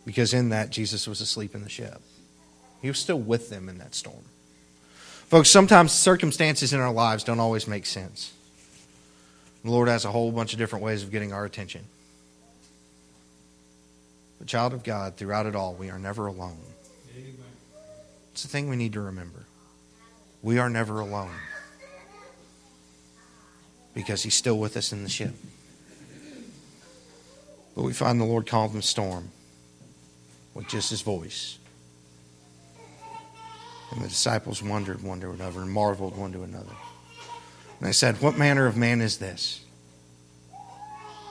Because 0.04 0.34
in 0.34 0.48
that, 0.48 0.70
Jesus 0.70 1.06
was 1.06 1.20
asleep 1.20 1.54
in 1.54 1.62
the 1.62 1.68
ship. 1.68 2.00
He 2.80 2.88
was 2.88 2.98
still 2.98 3.18
with 3.18 3.50
them 3.50 3.68
in 3.68 3.78
that 3.78 3.94
storm. 3.94 4.24
Folks, 5.28 5.48
sometimes 5.48 5.92
circumstances 5.92 6.72
in 6.72 6.80
our 6.80 6.92
lives 6.92 7.24
don't 7.24 7.40
always 7.40 7.66
make 7.66 7.86
sense. 7.86 8.32
The 9.64 9.70
Lord 9.70 9.88
has 9.88 10.04
a 10.04 10.10
whole 10.10 10.32
bunch 10.32 10.52
of 10.52 10.58
different 10.58 10.84
ways 10.84 11.02
of 11.02 11.10
getting 11.10 11.32
our 11.32 11.44
attention. 11.44 11.84
But, 14.38 14.48
child 14.48 14.72
of 14.72 14.82
God, 14.82 15.16
throughout 15.16 15.46
it 15.46 15.54
all, 15.54 15.74
we 15.74 15.88
are 15.88 15.98
never 15.98 16.26
alone. 16.26 16.58
It's 18.32 18.42
the 18.42 18.48
thing 18.48 18.68
we 18.68 18.76
need 18.76 18.94
to 18.94 19.00
remember. 19.00 19.44
We 20.42 20.58
are 20.58 20.68
never 20.68 20.98
alone 20.98 21.30
because 23.94 24.22
He's 24.22 24.34
still 24.34 24.58
with 24.58 24.76
us 24.76 24.92
in 24.92 25.04
the 25.04 25.08
ship. 25.08 25.34
But 27.76 27.84
we 27.84 27.92
find 27.92 28.20
the 28.20 28.24
Lord 28.24 28.46
calmed 28.46 28.74
the 28.74 28.82
storm 28.82 29.30
with 30.54 30.68
just 30.68 30.90
His 30.90 31.02
voice. 31.02 31.58
And 33.90 34.02
the 34.02 34.08
disciples 34.08 34.62
wondered 34.62 35.02
one 35.02 35.20
to 35.20 35.30
another 35.30 35.60
and 35.60 35.70
marveled 35.70 36.16
one 36.16 36.32
to 36.32 36.42
another. 36.42 36.74
And 37.78 37.88
they 37.88 37.92
said, 37.92 38.20
What 38.22 38.38
manner 38.38 38.66
of 38.66 38.76
man 38.76 39.00
is 39.00 39.18
this? 39.18 39.62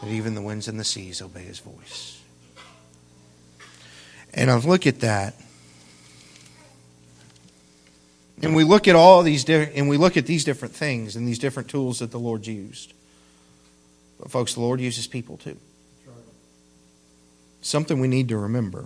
that 0.01 0.09
even 0.09 0.33
the 0.33 0.41
winds 0.41 0.67
and 0.67 0.79
the 0.79 0.83
seas 0.83 1.21
obey 1.21 1.43
his 1.43 1.59
voice. 1.59 2.19
And 4.33 4.49
I 4.49 4.57
look 4.57 4.87
at 4.87 5.01
that. 5.01 5.35
And 8.41 8.55
we 8.55 8.63
look 8.63 8.87
at 8.87 8.95
all 8.95 9.21
these 9.21 9.43
di- 9.43 9.71
and 9.75 9.87
we 9.87 9.97
look 9.97 10.17
at 10.17 10.25
these 10.25 10.43
different 10.43 10.73
things 10.73 11.15
and 11.15 11.27
these 11.27 11.37
different 11.37 11.69
tools 11.69 11.99
that 11.99 12.09
the 12.09 12.19
Lord 12.19 12.47
used. 12.47 12.93
But 14.19 14.31
folks, 14.31 14.55
the 14.55 14.61
Lord 14.61 14.81
uses 14.81 15.05
people 15.05 15.37
too. 15.37 15.57
Something 17.61 17.99
we 17.99 18.07
need 18.07 18.29
to 18.29 18.37
remember. 18.37 18.85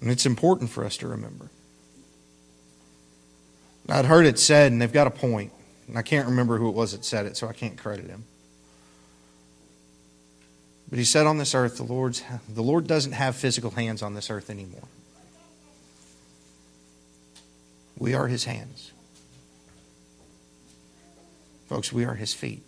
And 0.00 0.10
it's 0.10 0.26
important 0.26 0.70
for 0.70 0.84
us 0.84 0.96
to 0.98 1.08
remember. 1.08 1.50
I'd 3.88 4.06
heard 4.06 4.26
it 4.26 4.38
said, 4.38 4.72
and 4.72 4.80
they've 4.80 4.92
got 4.92 5.06
a 5.06 5.10
point, 5.10 5.52
and 5.88 5.98
I 5.98 6.02
can't 6.02 6.26
remember 6.26 6.58
who 6.58 6.68
it 6.68 6.74
was 6.74 6.92
that 6.92 7.04
said 7.04 7.26
it, 7.26 7.36
so 7.36 7.48
I 7.48 7.52
can't 7.52 7.76
credit 7.76 8.06
him. 8.06 8.24
But 10.88 10.98
he 10.98 11.04
said 11.04 11.26
on 11.26 11.38
this 11.38 11.54
earth, 11.54 11.76
the, 11.76 11.82
Lord's, 11.82 12.22
the 12.48 12.62
Lord 12.62 12.86
doesn't 12.86 13.12
have 13.12 13.36
physical 13.36 13.72
hands 13.72 14.02
on 14.02 14.14
this 14.14 14.30
earth 14.30 14.48
anymore. 14.48 14.88
We 17.98 18.14
are 18.14 18.26
his 18.26 18.44
hands. 18.44 18.92
Folks, 21.68 21.92
we 21.92 22.04
are 22.04 22.14
his 22.14 22.34
feet. 22.34 22.62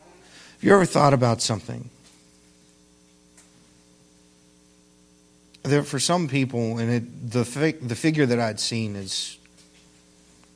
Have 0.00 0.64
you 0.64 0.74
ever 0.74 0.84
thought 0.84 1.14
about 1.14 1.40
something? 1.40 1.90
That 5.64 5.84
for 5.84 6.00
some 6.00 6.28
people, 6.28 6.78
and 6.78 6.90
it, 6.90 7.30
the, 7.30 7.76
the 7.80 7.94
figure 7.94 8.26
that 8.26 8.40
I'd 8.40 8.58
seen 8.58 8.96
is 8.96 9.38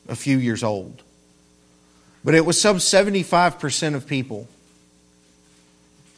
a 0.08 0.16
few 0.16 0.38
years 0.38 0.64
old, 0.64 1.02
but 2.24 2.34
it 2.34 2.44
was 2.44 2.60
some 2.60 2.78
75% 2.78 3.94
of 3.94 4.06
people 4.06 4.48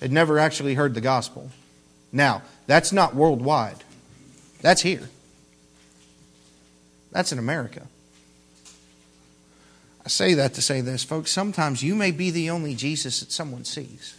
had 0.01 0.12
never 0.12 0.39
actually 0.39 0.74
heard 0.74 0.95
the 0.95 1.01
gospel. 1.01 1.51
Now, 2.12 2.43
that's 2.66 2.93
not 2.93 3.14
worldwide, 3.14 3.84
that's 4.62 4.80
here. 4.80 5.09
That's 7.11 7.32
in 7.32 7.39
America. 7.39 7.86
I 10.05 10.09
say 10.09 10.34
that 10.34 10.55
to 10.55 10.62
say 10.62 10.80
this, 10.80 11.05
folks. 11.05 11.30
Sometimes 11.30 11.82
you 11.82 11.95
may 11.95 12.11
be 12.11 12.30
the 12.30 12.51
only 12.51 12.74
Jesus 12.74 13.20
that 13.20 13.32
someone 13.32 13.64
sees. 13.64 14.18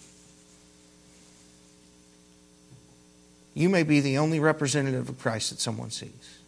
You 3.60 3.68
may 3.68 3.84
be 3.84 4.00
the 4.00 4.18
only 4.20 4.40
representative 4.40 5.10
of 5.10 5.20
Christ 5.20 5.50
that 5.50 5.60
someone 5.60 5.92
sees. 5.92 6.40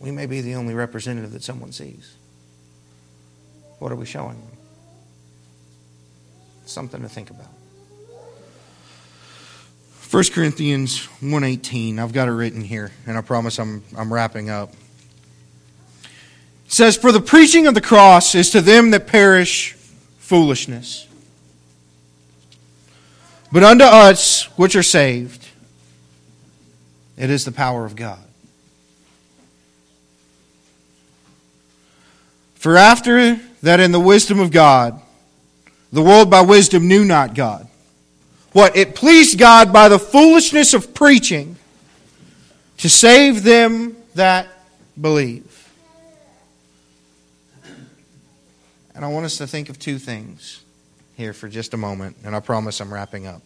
We 0.00 0.10
may 0.10 0.24
be 0.24 0.40
the 0.40 0.54
only 0.54 0.72
representative 0.72 1.30
that 1.32 1.42
someone 1.42 1.70
sees. 1.70 2.14
What 3.80 3.92
are 3.92 3.96
we 3.96 4.06
showing 4.06 4.40
them? 4.40 4.56
Something 6.64 7.02
to 7.02 7.08
think 7.10 7.28
about. 7.28 7.50
1 10.10 10.32
Corinthians 10.32 11.00
1:18. 11.20 11.98
I've 11.98 12.14
got 12.14 12.28
it 12.28 12.32
written 12.32 12.62
here, 12.62 12.92
and 13.06 13.18
I 13.18 13.20
promise 13.20 13.58
I'm 13.58 13.84
I'm 13.94 14.10
wrapping 14.10 14.48
up. 14.48 14.72
It 16.64 16.72
says, 16.72 16.96
"For 16.96 17.12
the 17.12 17.20
preaching 17.20 17.66
of 17.66 17.74
the 17.74 17.82
cross 17.82 18.34
is 18.34 18.48
to 18.52 18.62
them 18.62 18.90
that 18.92 19.06
perish 19.06 19.76
foolishness, 20.18 21.08
but 23.54 23.62
unto 23.62 23.84
us 23.84 24.48
which 24.58 24.74
are 24.74 24.82
saved, 24.82 25.46
it 27.16 27.30
is 27.30 27.44
the 27.44 27.52
power 27.52 27.84
of 27.84 27.94
God." 27.94 28.18
For 32.56 32.76
after 32.76 33.40
that 33.62 33.78
in 33.78 33.92
the 33.92 34.00
wisdom 34.00 34.40
of 34.40 34.50
God 34.50 35.00
the 35.92 36.02
world 36.02 36.28
by 36.28 36.40
wisdom 36.40 36.88
knew 36.88 37.04
not 37.04 37.36
God. 37.36 37.68
What? 38.50 38.76
It 38.76 38.96
pleased 38.96 39.38
God 39.38 39.72
by 39.72 39.88
the 39.88 40.00
foolishness 40.00 40.74
of 40.74 40.92
preaching 40.92 41.56
to 42.78 42.90
save 42.90 43.44
them 43.44 43.96
that 44.16 44.48
believe. 45.00 45.68
And 48.96 49.04
I 49.04 49.08
want 49.08 49.24
us 49.24 49.36
to 49.36 49.46
think 49.46 49.68
of 49.68 49.78
two 49.78 50.00
things 50.00 50.63
here 51.16 51.32
for 51.32 51.48
just 51.48 51.74
a 51.74 51.76
moment, 51.76 52.16
and 52.24 52.34
I 52.34 52.40
promise 52.40 52.80
I'm 52.80 52.92
wrapping 52.92 53.26
up. 53.26 53.42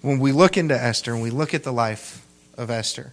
When 0.00 0.18
we 0.18 0.32
look 0.32 0.56
into 0.56 0.80
Esther 0.80 1.12
and 1.12 1.22
we 1.22 1.30
look 1.30 1.54
at 1.54 1.64
the 1.64 1.72
life 1.72 2.24
of 2.56 2.70
Esther, 2.70 3.12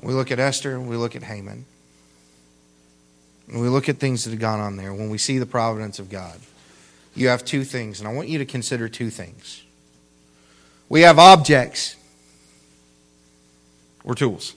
we 0.00 0.12
look 0.12 0.30
at 0.30 0.38
Esther 0.38 0.74
and 0.74 0.88
we 0.88 0.96
look 0.96 1.16
at 1.16 1.22
Haman. 1.22 1.64
And 3.48 3.60
we 3.60 3.68
look 3.68 3.88
at 3.88 3.98
things 3.98 4.24
that 4.24 4.30
have 4.30 4.40
gone 4.40 4.60
on 4.60 4.76
there, 4.76 4.92
when 4.92 5.10
we 5.10 5.18
see 5.18 5.38
the 5.38 5.46
providence 5.46 5.98
of 5.98 6.10
God, 6.10 6.40
you 7.14 7.28
have 7.28 7.44
two 7.44 7.64
things, 7.64 8.00
and 8.00 8.08
I 8.08 8.12
want 8.12 8.28
you 8.28 8.38
to 8.38 8.44
consider 8.44 8.88
two 8.88 9.10
things. 9.10 9.62
We 10.88 11.02
have 11.02 11.18
objects 11.18 11.96
or 14.04 14.14
tools, 14.14 14.54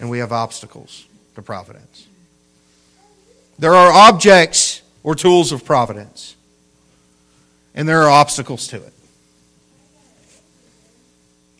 and 0.00 0.10
we 0.10 0.18
have 0.18 0.32
obstacles 0.32 1.06
to 1.34 1.42
providence. 1.42 2.06
There 3.58 3.74
are 3.74 3.92
objects 3.92 4.67
or 5.02 5.14
tools 5.14 5.52
of 5.52 5.64
providence, 5.64 6.36
and 7.74 7.88
there 7.88 8.02
are 8.02 8.10
obstacles 8.10 8.66
to 8.68 8.76
it. 8.76 8.92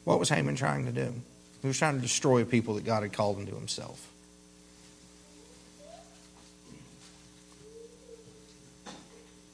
What 0.05 0.19
was 0.19 0.29
Haman 0.29 0.57
trying 0.57 0.87
to 0.87 0.93
do? 0.93 1.13
He 1.61 1.69
was 1.69 1.79
trying 1.79 1.97
to 1.97 2.01
destroy 2.01 2.45
people 2.45 2.75
that 2.75 2.85
God 2.85 3.03
had 3.03 3.13
called 3.13 3.39
into 3.39 3.55
himself. 3.55 4.09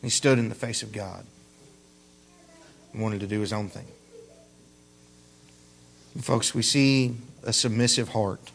He 0.00 0.10
stood 0.10 0.38
in 0.38 0.50
the 0.50 0.54
face 0.54 0.82
of 0.82 0.92
God 0.92 1.24
and 2.92 3.02
wanted 3.02 3.20
to 3.20 3.26
do 3.26 3.40
his 3.40 3.52
own 3.52 3.68
thing. 3.68 3.86
And 6.14 6.24
folks, 6.24 6.54
we 6.54 6.62
see 6.62 7.16
a 7.42 7.52
submissive 7.52 8.10
heart 8.10 8.50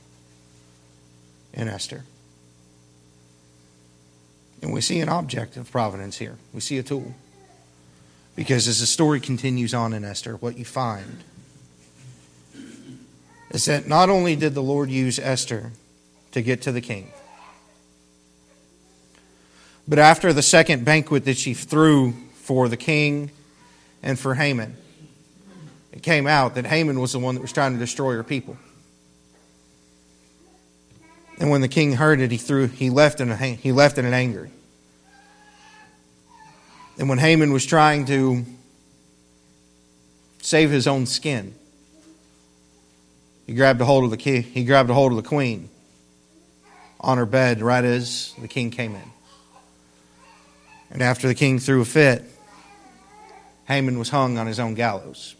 in 1.54 1.68
Esther. 1.68 2.06
And 4.62 4.74
we 4.74 4.82
see 4.82 4.99
an 4.99 5.10
object 5.10 5.57
of 5.57 5.72
providence 5.72 6.18
here. 6.18 6.38
We 6.53 6.60
see 6.60 6.78
a 6.78 6.84
tool. 6.84 7.14
Because 8.36 8.68
as 8.68 8.80
the 8.80 8.86
story 8.86 9.20
continues 9.20 9.74
on 9.74 9.93
in 9.93 10.03
Esther, 10.03 10.36
what 10.36 10.57
you 10.57 10.66
find 10.66 11.24
is 13.51 13.66
that 13.66 13.88
not 13.88 14.10
only 14.10 14.36
did 14.36 14.53
the 14.53 14.64
Lord 14.64 14.89
use 14.89 15.20
Esther 15.20 15.72
to 16.32 16.41
get 16.41 16.62
to 16.64 16.72
the 16.72 16.82
king, 16.82 17.12
but 19.88 19.97
after 19.97 20.32
the 20.32 20.43
second 20.43 20.86
banquet 20.86 21.26
that 21.26 21.38
she 21.38 21.53
threw 21.53 22.14
for 22.36 22.70
the 22.70 22.78
king 22.78 23.32
and 24.03 24.20
for 24.20 24.36
Haman, 24.36 24.78
it 25.91 26.03
came 26.03 26.28
out 26.28 26.55
that 26.55 26.66
Haman 26.66 26.99
was 26.99 27.14
the 27.14 27.20
one 27.20 27.36
that 27.36 27.41
was 27.41 27.51
trying 27.51 27.74
to 27.74 27.80
destroy 27.80 28.14
her 28.14 28.24
people. 28.24 28.55
And 31.40 31.50
when 31.50 31.62
the 31.62 31.70
king 31.70 31.94
heard 31.94 32.20
it, 32.20 32.32
he 32.32 32.38
threw 32.38 32.68
he 32.68 32.90
left 32.90 33.22
in 33.22 33.32
a, 33.32 33.36
he 33.36 33.72
left 33.72 33.98
in 33.98 34.06
an 34.06 34.14
anger. 34.14 34.50
And 36.98 37.08
when 37.08 37.18
Haman 37.18 37.54
was 37.54 37.66
trying 37.66 38.06
to 38.08 38.46
save 40.42 40.70
his 40.70 40.86
own 40.86 41.06
skin, 41.06 41.56
he 43.48 43.54
grabbed 43.54 43.80
a 43.80 43.86
hold 43.86 44.04
of 44.04 44.12
the 44.12 44.18
king, 44.18 44.44
he 44.44 44.66
grabbed 44.66 44.90
a 44.90 44.94
hold 44.94 45.14
of 45.14 45.16
the 45.16 45.28
queen 45.28 45.70
on 47.00 47.18
her 47.18 47.26
bed 47.26 47.62
right 47.62 47.86
as 47.86 48.34
the 48.38 48.50
king 48.50 48.70
came 48.70 48.94
in. 48.94 49.12
And 50.92 51.02
after 51.02 51.28
the 51.28 51.36
king 51.36 51.60
threw 51.60 51.82
a 51.82 51.86
fit, 51.86 52.24
Haman 53.68 53.98
was 53.98 54.10
hung 54.10 54.38
on 54.38 54.48
his 54.48 54.60
own 54.60 54.74
gallows. 54.74 55.36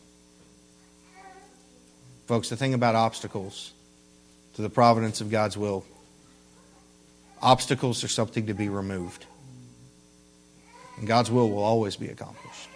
Folks, 2.28 2.50
the 2.50 2.56
thing 2.56 2.74
about 2.74 2.96
obstacles 2.96 3.74
to 4.60 4.64
the 4.64 4.70
providence 4.70 5.22
of 5.22 5.32
God's 5.32 5.56
will, 5.56 5.86
obstacles 7.42 8.04
are 8.04 8.10
something 8.10 8.48
to 8.48 8.54
be 8.54 8.68
removed. 8.68 9.26
And 10.98 11.08
God's 11.08 11.32
will 11.32 11.50
will 11.50 11.64
always 11.64 11.96
be 11.96 12.10
accomplished. 12.10 12.68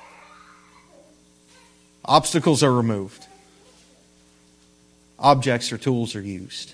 Obstacles 2.05 2.63
are 2.63 2.71
removed. 2.71 3.27
Objects 5.19 5.73
or 5.73 5.77
tools 5.77 6.15
are 6.15 6.21
used. 6.21 6.73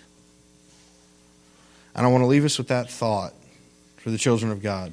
And 1.95 2.05
I 2.05 2.09
want 2.11 2.21
to 2.21 2.27
leave 2.27 2.45
us 2.45 2.59
with 2.59 2.67
that 2.67 2.91
thought 2.91 3.33
for 3.97 4.11
the 4.11 4.17
children 4.19 4.51
of 4.51 4.61
God. 4.61 4.91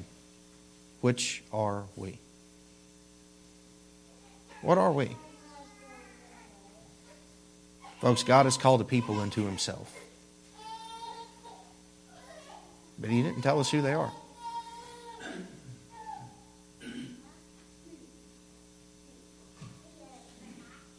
Which 1.01 1.43
are 1.53 1.83
we? 1.95 2.17
What 4.63 4.79
are 4.79 4.91
we? 4.91 5.15
Folks, 8.01 8.23
God 8.23 8.45
has 8.47 8.57
called 8.57 8.81
a 8.81 8.83
people 8.83 9.21
into 9.21 9.45
Himself. 9.45 9.93
But 12.99 13.09
He 13.09 13.21
didn't 13.21 13.41
tell 13.41 13.59
us 13.59 13.69
who 13.69 13.81
they 13.81 13.93
are. 13.93 14.11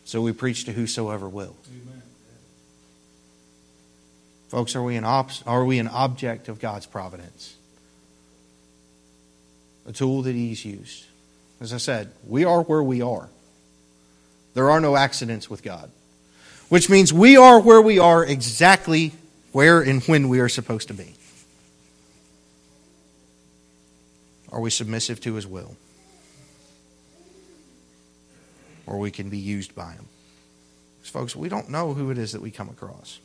So 0.04 0.22
we 0.22 0.32
preach 0.32 0.64
to 0.64 0.72
whosoever 0.72 1.28
will. 1.28 1.54
Amen. 1.68 2.02
Folks, 4.48 4.74
are 4.74 4.82
we 4.82 4.96
an, 4.96 5.04
are 5.04 5.64
we 5.66 5.78
an 5.78 5.88
object 5.88 6.48
of 6.48 6.58
God's 6.58 6.86
providence? 6.86 7.54
A 9.86 9.92
tool 9.92 10.22
that 10.22 10.34
He's 10.34 10.64
used. 10.64 11.04
As 11.60 11.74
I 11.74 11.76
said, 11.76 12.10
we 12.26 12.44
are 12.46 12.62
where 12.62 12.82
we 12.82 13.02
are. 13.02 13.28
There 14.54 14.70
are 14.70 14.80
no 14.80 14.96
accidents 14.96 15.50
with 15.50 15.62
God, 15.62 15.90
which 16.70 16.88
means 16.88 17.12
we 17.12 17.36
are 17.36 17.60
where 17.60 17.82
we 17.82 17.98
are 17.98 18.24
exactly 18.24 19.12
where 19.52 19.82
and 19.82 20.02
when 20.04 20.30
we 20.30 20.40
are 20.40 20.48
supposed 20.48 20.88
to 20.88 20.94
be. 20.94 21.14
Are 24.50 24.60
we 24.60 24.70
submissive 24.70 25.20
to 25.22 25.34
His 25.34 25.46
will? 25.46 25.76
Or 28.86 28.98
we 28.98 29.10
can 29.10 29.28
be 29.28 29.38
used 29.38 29.74
by 29.74 29.92
Him. 29.92 30.06
Because, 30.98 31.10
folks, 31.10 31.36
we 31.36 31.48
don't 31.48 31.68
know 31.68 31.94
who 31.94 32.10
it 32.10 32.18
is 32.18 32.32
that 32.32 32.42
we 32.42 32.50
come 32.50 32.68
across. 32.68 33.18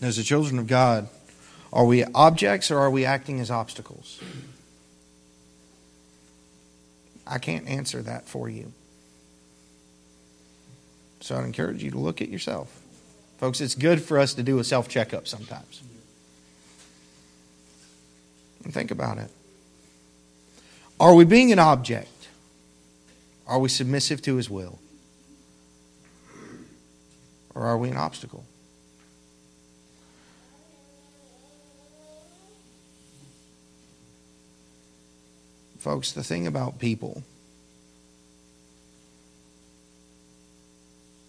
As 0.00 0.16
the 0.16 0.22
children 0.22 0.58
of 0.58 0.66
God, 0.66 1.08
are 1.72 1.84
we 1.84 2.04
objects 2.04 2.70
or 2.70 2.78
are 2.78 2.90
we 2.90 3.04
acting 3.04 3.40
as 3.40 3.50
obstacles? 3.50 4.20
I 7.26 7.38
can't 7.38 7.66
answer 7.66 8.02
that 8.02 8.28
for 8.28 8.48
you. 8.48 8.72
So 11.20 11.36
I'd 11.36 11.44
encourage 11.44 11.82
you 11.82 11.90
to 11.92 11.98
look 11.98 12.20
at 12.20 12.28
yourself. 12.28 12.80
Folks, 13.38 13.60
it's 13.60 13.74
good 13.74 14.02
for 14.02 14.18
us 14.18 14.34
to 14.34 14.42
do 14.42 14.58
a 14.58 14.64
self 14.64 14.88
checkup 14.88 15.26
sometimes. 15.26 15.82
And 18.64 18.72
think 18.72 18.90
about 18.90 19.18
it. 19.18 19.30
Are 20.98 21.14
we 21.14 21.24
being 21.24 21.52
an 21.52 21.58
object? 21.58 22.08
Are 23.46 23.58
we 23.58 23.68
submissive 23.68 24.22
to 24.22 24.36
his 24.36 24.48
will? 24.48 24.78
Or 27.54 27.62
are 27.62 27.78
we 27.78 27.90
an 27.90 27.96
obstacle? 27.96 28.44
Folks, 35.78 36.12
the 36.12 36.24
thing 36.24 36.46
about 36.46 36.78
people, 36.78 37.22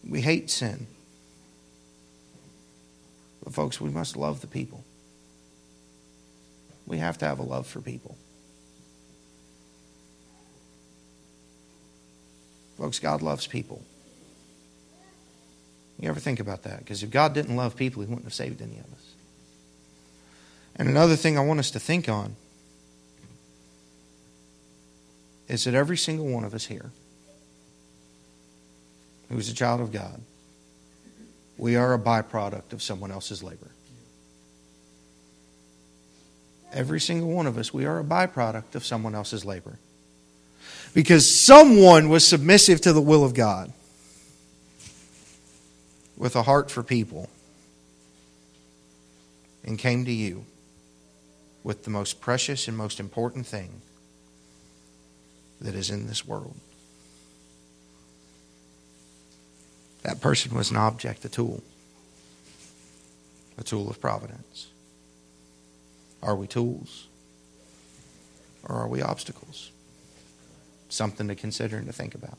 we 0.08 0.22
hate 0.22 0.50
sin. 0.50 0.88
But, 3.44 3.54
folks, 3.54 3.82
we 3.82 3.90
must 3.90 4.16
love 4.16 4.40
the 4.40 4.48
people. 4.48 4.86
We 6.88 6.98
have 7.00 7.18
to 7.20 7.26
have 7.26 7.40
a 7.40 7.44
love 7.44 7.68
for 7.68 7.82
people. 7.82 8.18
Folks, 12.78 13.00
God 13.00 13.22
loves 13.22 13.48
people. 13.48 13.82
You 16.00 16.10
ever 16.10 16.20
think 16.20 16.40
about 16.40 16.64
that? 16.64 16.80
Because 16.80 17.04
if 17.04 17.10
God 17.10 17.34
didn't 17.34 17.56
love 17.56 17.76
people, 17.76 18.02
He 18.02 18.08
wouldn't 18.08 18.26
have 18.26 18.34
saved 18.34 18.62
any 18.62 18.78
of 18.78 18.86
us. 18.86 19.14
And 20.76 20.90
another 20.90 21.16
thing 21.16 21.38
I 21.38 21.42
want 21.42 21.60
us 21.60 21.72
to 21.72 21.80
think 21.80 22.10
on 22.10 22.36
is 25.48 25.64
that 25.64 25.74
every 25.74 25.98
single 25.98 26.28
one 26.28 26.44
of 26.44 26.54
us 26.54 26.66
here 26.66 26.92
who 29.30 29.38
is 29.38 29.50
a 29.50 29.54
child 29.54 29.80
of 29.80 29.92
God, 29.92 30.22
we 31.58 31.76
are 31.78 31.94
a 31.94 32.00
byproduct 32.00 32.74
of 32.74 32.84
someone 32.84 33.12
else's 33.12 33.42
labor. 33.42 33.72
Every 36.76 37.00
single 37.00 37.30
one 37.30 37.48
of 37.48 37.58
us, 37.58 37.74
we 37.74 37.86
are 37.86 38.00
a 38.00 38.04
byproduct 38.04 38.76
of 38.76 38.86
someone 38.86 39.16
else's 39.16 39.46
labor. 39.46 39.80
Because 40.94 41.28
someone 41.28 42.10
was 42.10 42.28
submissive 42.28 42.82
to 42.82 42.92
the 42.92 43.02
will 43.02 43.24
of 43.24 43.34
God 43.34 43.72
with 46.18 46.36
a 46.36 46.44
heart 46.44 46.70
for 46.70 46.84
people 46.84 47.30
and 49.64 49.80
came 49.80 50.04
to 50.04 50.12
you 50.12 50.46
with 51.64 51.86
the 51.86 51.90
most 51.90 52.20
precious 52.20 52.68
and 52.68 52.76
most 52.76 53.00
important 53.00 53.48
thing 53.48 53.82
that 55.62 55.76
is 55.76 55.90
in 55.90 56.08
this 56.08 56.28
world. 56.28 56.56
That 60.04 60.20
person 60.20 60.54
was 60.54 60.72
an 60.72 60.78
object, 60.78 61.24
a 61.24 61.30
tool, 61.30 61.64
a 63.58 63.64
tool 63.64 63.90
of 63.90 64.02
providence. 64.02 64.68
Are 66.22 66.36
we 66.36 66.48
tools? 66.48 67.08
Or 68.64 68.76
are 68.78 68.88
we 68.88 69.02
obstacles? 69.02 69.72
Something 70.90 71.28
to 71.28 71.36
consider 71.36 71.78
and 71.78 71.88
to 71.88 71.94
think 71.94 72.16
about. 72.16 72.38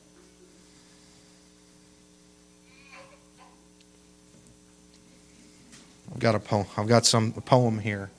I've 6.12 6.20
got 6.20 6.34
a 6.34 6.40
poem. 6.40 6.66
I've 6.76 6.88
got 6.88 7.04
some 7.04 7.34
a 7.36 7.40
poem 7.40 7.78
here. 7.78 8.10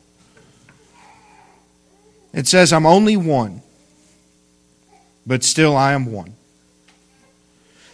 It 2.31 2.47
says, 2.47 2.71
"I'm 2.71 2.85
only 2.85 3.17
one, 3.17 3.63
but 5.25 5.43
still 5.43 5.75
I 5.75 5.93
am 5.93 6.11
one." 6.11 6.35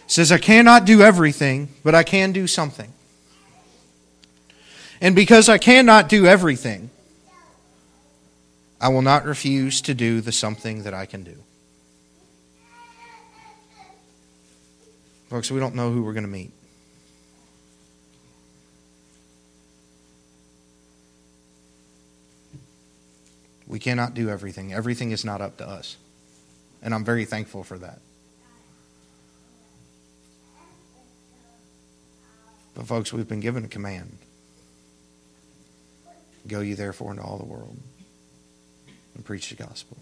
It 0.04 0.10
says, 0.10 0.30
"I 0.30 0.38
cannot 0.38 0.84
do 0.84 1.00
everything, 1.00 1.68
but 1.82 1.94
I 1.94 2.02
can 2.02 2.32
do 2.32 2.46
something." 2.46 2.92
And 5.00 5.14
because 5.16 5.48
I 5.48 5.56
cannot 5.56 6.08
do 6.08 6.26
everything, 6.26 6.90
I 8.84 8.88
will 8.88 9.00
not 9.00 9.24
refuse 9.24 9.80
to 9.80 9.94
do 9.94 10.20
the 10.20 10.30
something 10.30 10.82
that 10.82 10.92
I 10.92 11.06
can 11.06 11.24
do. 11.24 11.42
Folks, 15.30 15.50
we 15.50 15.58
don't 15.58 15.74
know 15.74 15.90
who 15.90 16.02
we're 16.02 16.12
going 16.12 16.24
to 16.24 16.30
meet. 16.30 16.52
We 23.66 23.78
cannot 23.78 24.12
do 24.12 24.28
everything. 24.28 24.74
Everything 24.74 25.12
is 25.12 25.24
not 25.24 25.40
up 25.40 25.56
to 25.56 25.66
us. 25.66 25.96
And 26.82 26.94
I'm 26.94 27.06
very 27.06 27.24
thankful 27.24 27.64
for 27.64 27.78
that. 27.78 28.00
But, 32.74 32.86
folks, 32.86 33.14
we've 33.14 33.26
been 33.26 33.40
given 33.40 33.64
a 33.64 33.68
command 33.68 34.18
Go 36.46 36.60
ye 36.60 36.74
therefore 36.74 37.12
into 37.12 37.22
all 37.22 37.38
the 37.38 37.46
world 37.46 37.78
and 39.14 39.24
preach 39.24 39.50
the 39.50 39.56
gospel. 39.56 39.96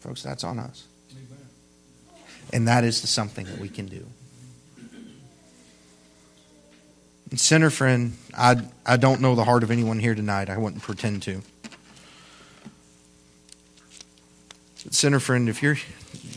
Folks, 0.00 0.22
that's 0.22 0.44
on 0.44 0.58
us. 0.58 0.84
And 2.52 2.68
that 2.68 2.84
is 2.84 3.00
the 3.00 3.06
something 3.06 3.46
that 3.46 3.58
we 3.58 3.68
can 3.68 3.86
do. 3.86 4.06
And 7.30 7.40
friend, 7.70 8.16
I, 8.36 8.56
I 8.84 8.96
don't 8.96 9.20
know 9.20 9.34
the 9.34 9.44
heart 9.44 9.64
of 9.64 9.70
anyone 9.70 9.98
here 9.98 10.14
tonight. 10.14 10.48
I 10.48 10.58
wouldn't 10.58 10.82
pretend 10.82 11.22
to. 11.24 11.42
But 14.84 14.94
friend, 15.20 15.48
if 15.48 15.62
you're 15.62 15.76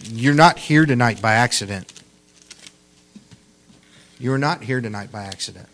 you're 0.03 0.33
not 0.33 0.57
here 0.57 0.85
tonight 0.85 1.21
by 1.21 1.33
accident. 1.33 1.93
You're 4.19 4.39
not 4.39 4.63
here 4.63 4.81
tonight 4.81 5.11
by 5.11 5.23
accident. 5.23 5.69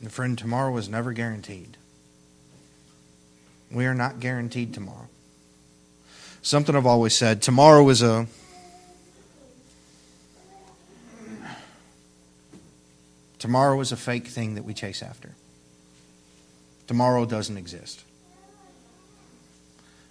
And 0.00 0.10
friend, 0.10 0.36
tomorrow 0.36 0.76
is 0.76 0.88
never 0.88 1.12
guaranteed. 1.12 1.76
We 3.70 3.86
are 3.86 3.94
not 3.94 4.18
guaranteed 4.18 4.72
tomorrow. 4.72 5.08
Something 6.42 6.74
I've 6.74 6.86
always 6.86 7.14
said 7.14 7.42
tomorrow 7.42 7.86
is 7.90 8.02
a 8.02 8.26
tomorrow 13.38 13.78
is 13.80 13.92
a 13.92 13.96
fake 13.96 14.26
thing 14.26 14.54
that 14.54 14.64
we 14.64 14.72
chase 14.72 15.02
after. 15.02 15.32
Tomorrow 16.86 17.26
doesn't 17.26 17.56
exist. 17.56 18.02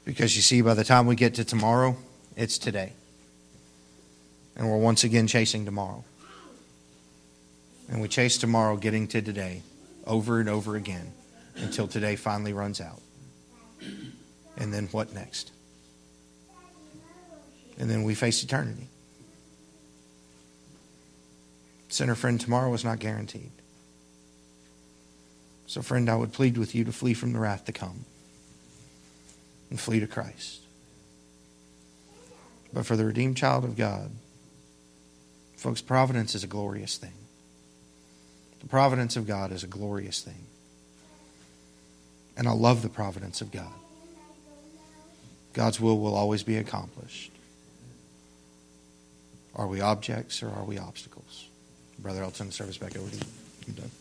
Because 0.06 0.36
you 0.36 0.42
see, 0.42 0.62
by 0.62 0.76
the 0.76 0.84
time 0.84 1.08
we 1.08 1.16
get 1.16 1.36
to 1.36 1.44
tomorrow, 1.44 1.98
it's 2.38 2.58
today. 2.58 2.94
And 4.56 4.70
we're 4.70 4.78
once 4.78 5.04
again 5.04 5.28
chasing 5.28 5.66
tomorrow. 5.66 6.04
And 7.90 8.02
we 8.02 8.08
chase 8.08 8.38
tomorrow, 8.38 8.78
getting 8.78 9.08
to 9.10 9.22
today 9.22 9.64
over 10.10 10.40
and 10.40 10.50
over 10.50 10.76
again 10.76 11.14
until 11.56 11.88
today 11.88 12.18
finally 12.18 12.52
runs 12.52 12.82
out. 12.82 13.02
And 14.58 14.74
then 14.74 14.88
what 14.88 15.14
next? 15.14 15.52
And 17.78 17.90
then 17.90 18.04
we 18.04 18.16
face 18.16 18.44
eternity. 18.44 18.90
Sinner 21.88 22.16
friend, 22.16 22.42
tomorrow 22.42 22.74
is 22.74 22.84
not 22.84 23.00
guaranteed. 23.00 23.52
So, 25.68 25.82
friend, 25.82 26.10
I 26.10 26.16
would 26.16 26.34
plead 26.34 26.58
with 26.58 26.74
you 26.74 26.84
to 26.86 26.92
flee 26.92 27.14
from 27.14 27.32
the 27.32 27.40
wrath 27.40 27.66
to 27.66 27.72
come 27.72 28.06
and 29.70 29.80
flee 29.80 30.00
to 30.00 30.08
Christ. 30.08 30.62
But 32.74 32.86
for 32.86 32.96
the 32.96 33.06
redeemed 33.06 33.38
child 33.38 33.64
of 33.64 33.78
God, 33.78 34.12
folks, 35.58 35.82
providence 35.82 36.36
is 36.36 36.44
a 36.44 36.48
glorious 36.48 36.98
thing. 36.98 37.14
The 38.60 38.68
providence 38.68 39.16
of 39.16 39.28
God 39.28 39.52
is 39.52 39.64
a 39.64 39.68
glorious 39.68 40.22
thing. 40.22 40.46
And 42.38 42.48
I 42.48 42.52
love 42.52 42.82
the 42.82 42.90
providence 42.90 43.42
of 43.42 43.52
God. 43.52 43.68
God's 45.54 45.80
will 45.80 46.00
will 46.00 46.16
always 46.16 46.44
be 46.44 46.58
accomplished. 46.58 47.32
Are 49.56 49.68
we 49.68 49.82
objects 49.82 50.42
or 50.42 50.50
are 50.50 50.64
we 50.64 50.78
obstacles? 50.78 51.48
Brother, 51.98 52.24
the 52.48 52.54
service 52.54 52.78
back 52.78 52.96
over 52.96 53.10
to 53.10 53.16
you. 53.16 53.24
I'm 53.68 53.74
done. 53.74 53.92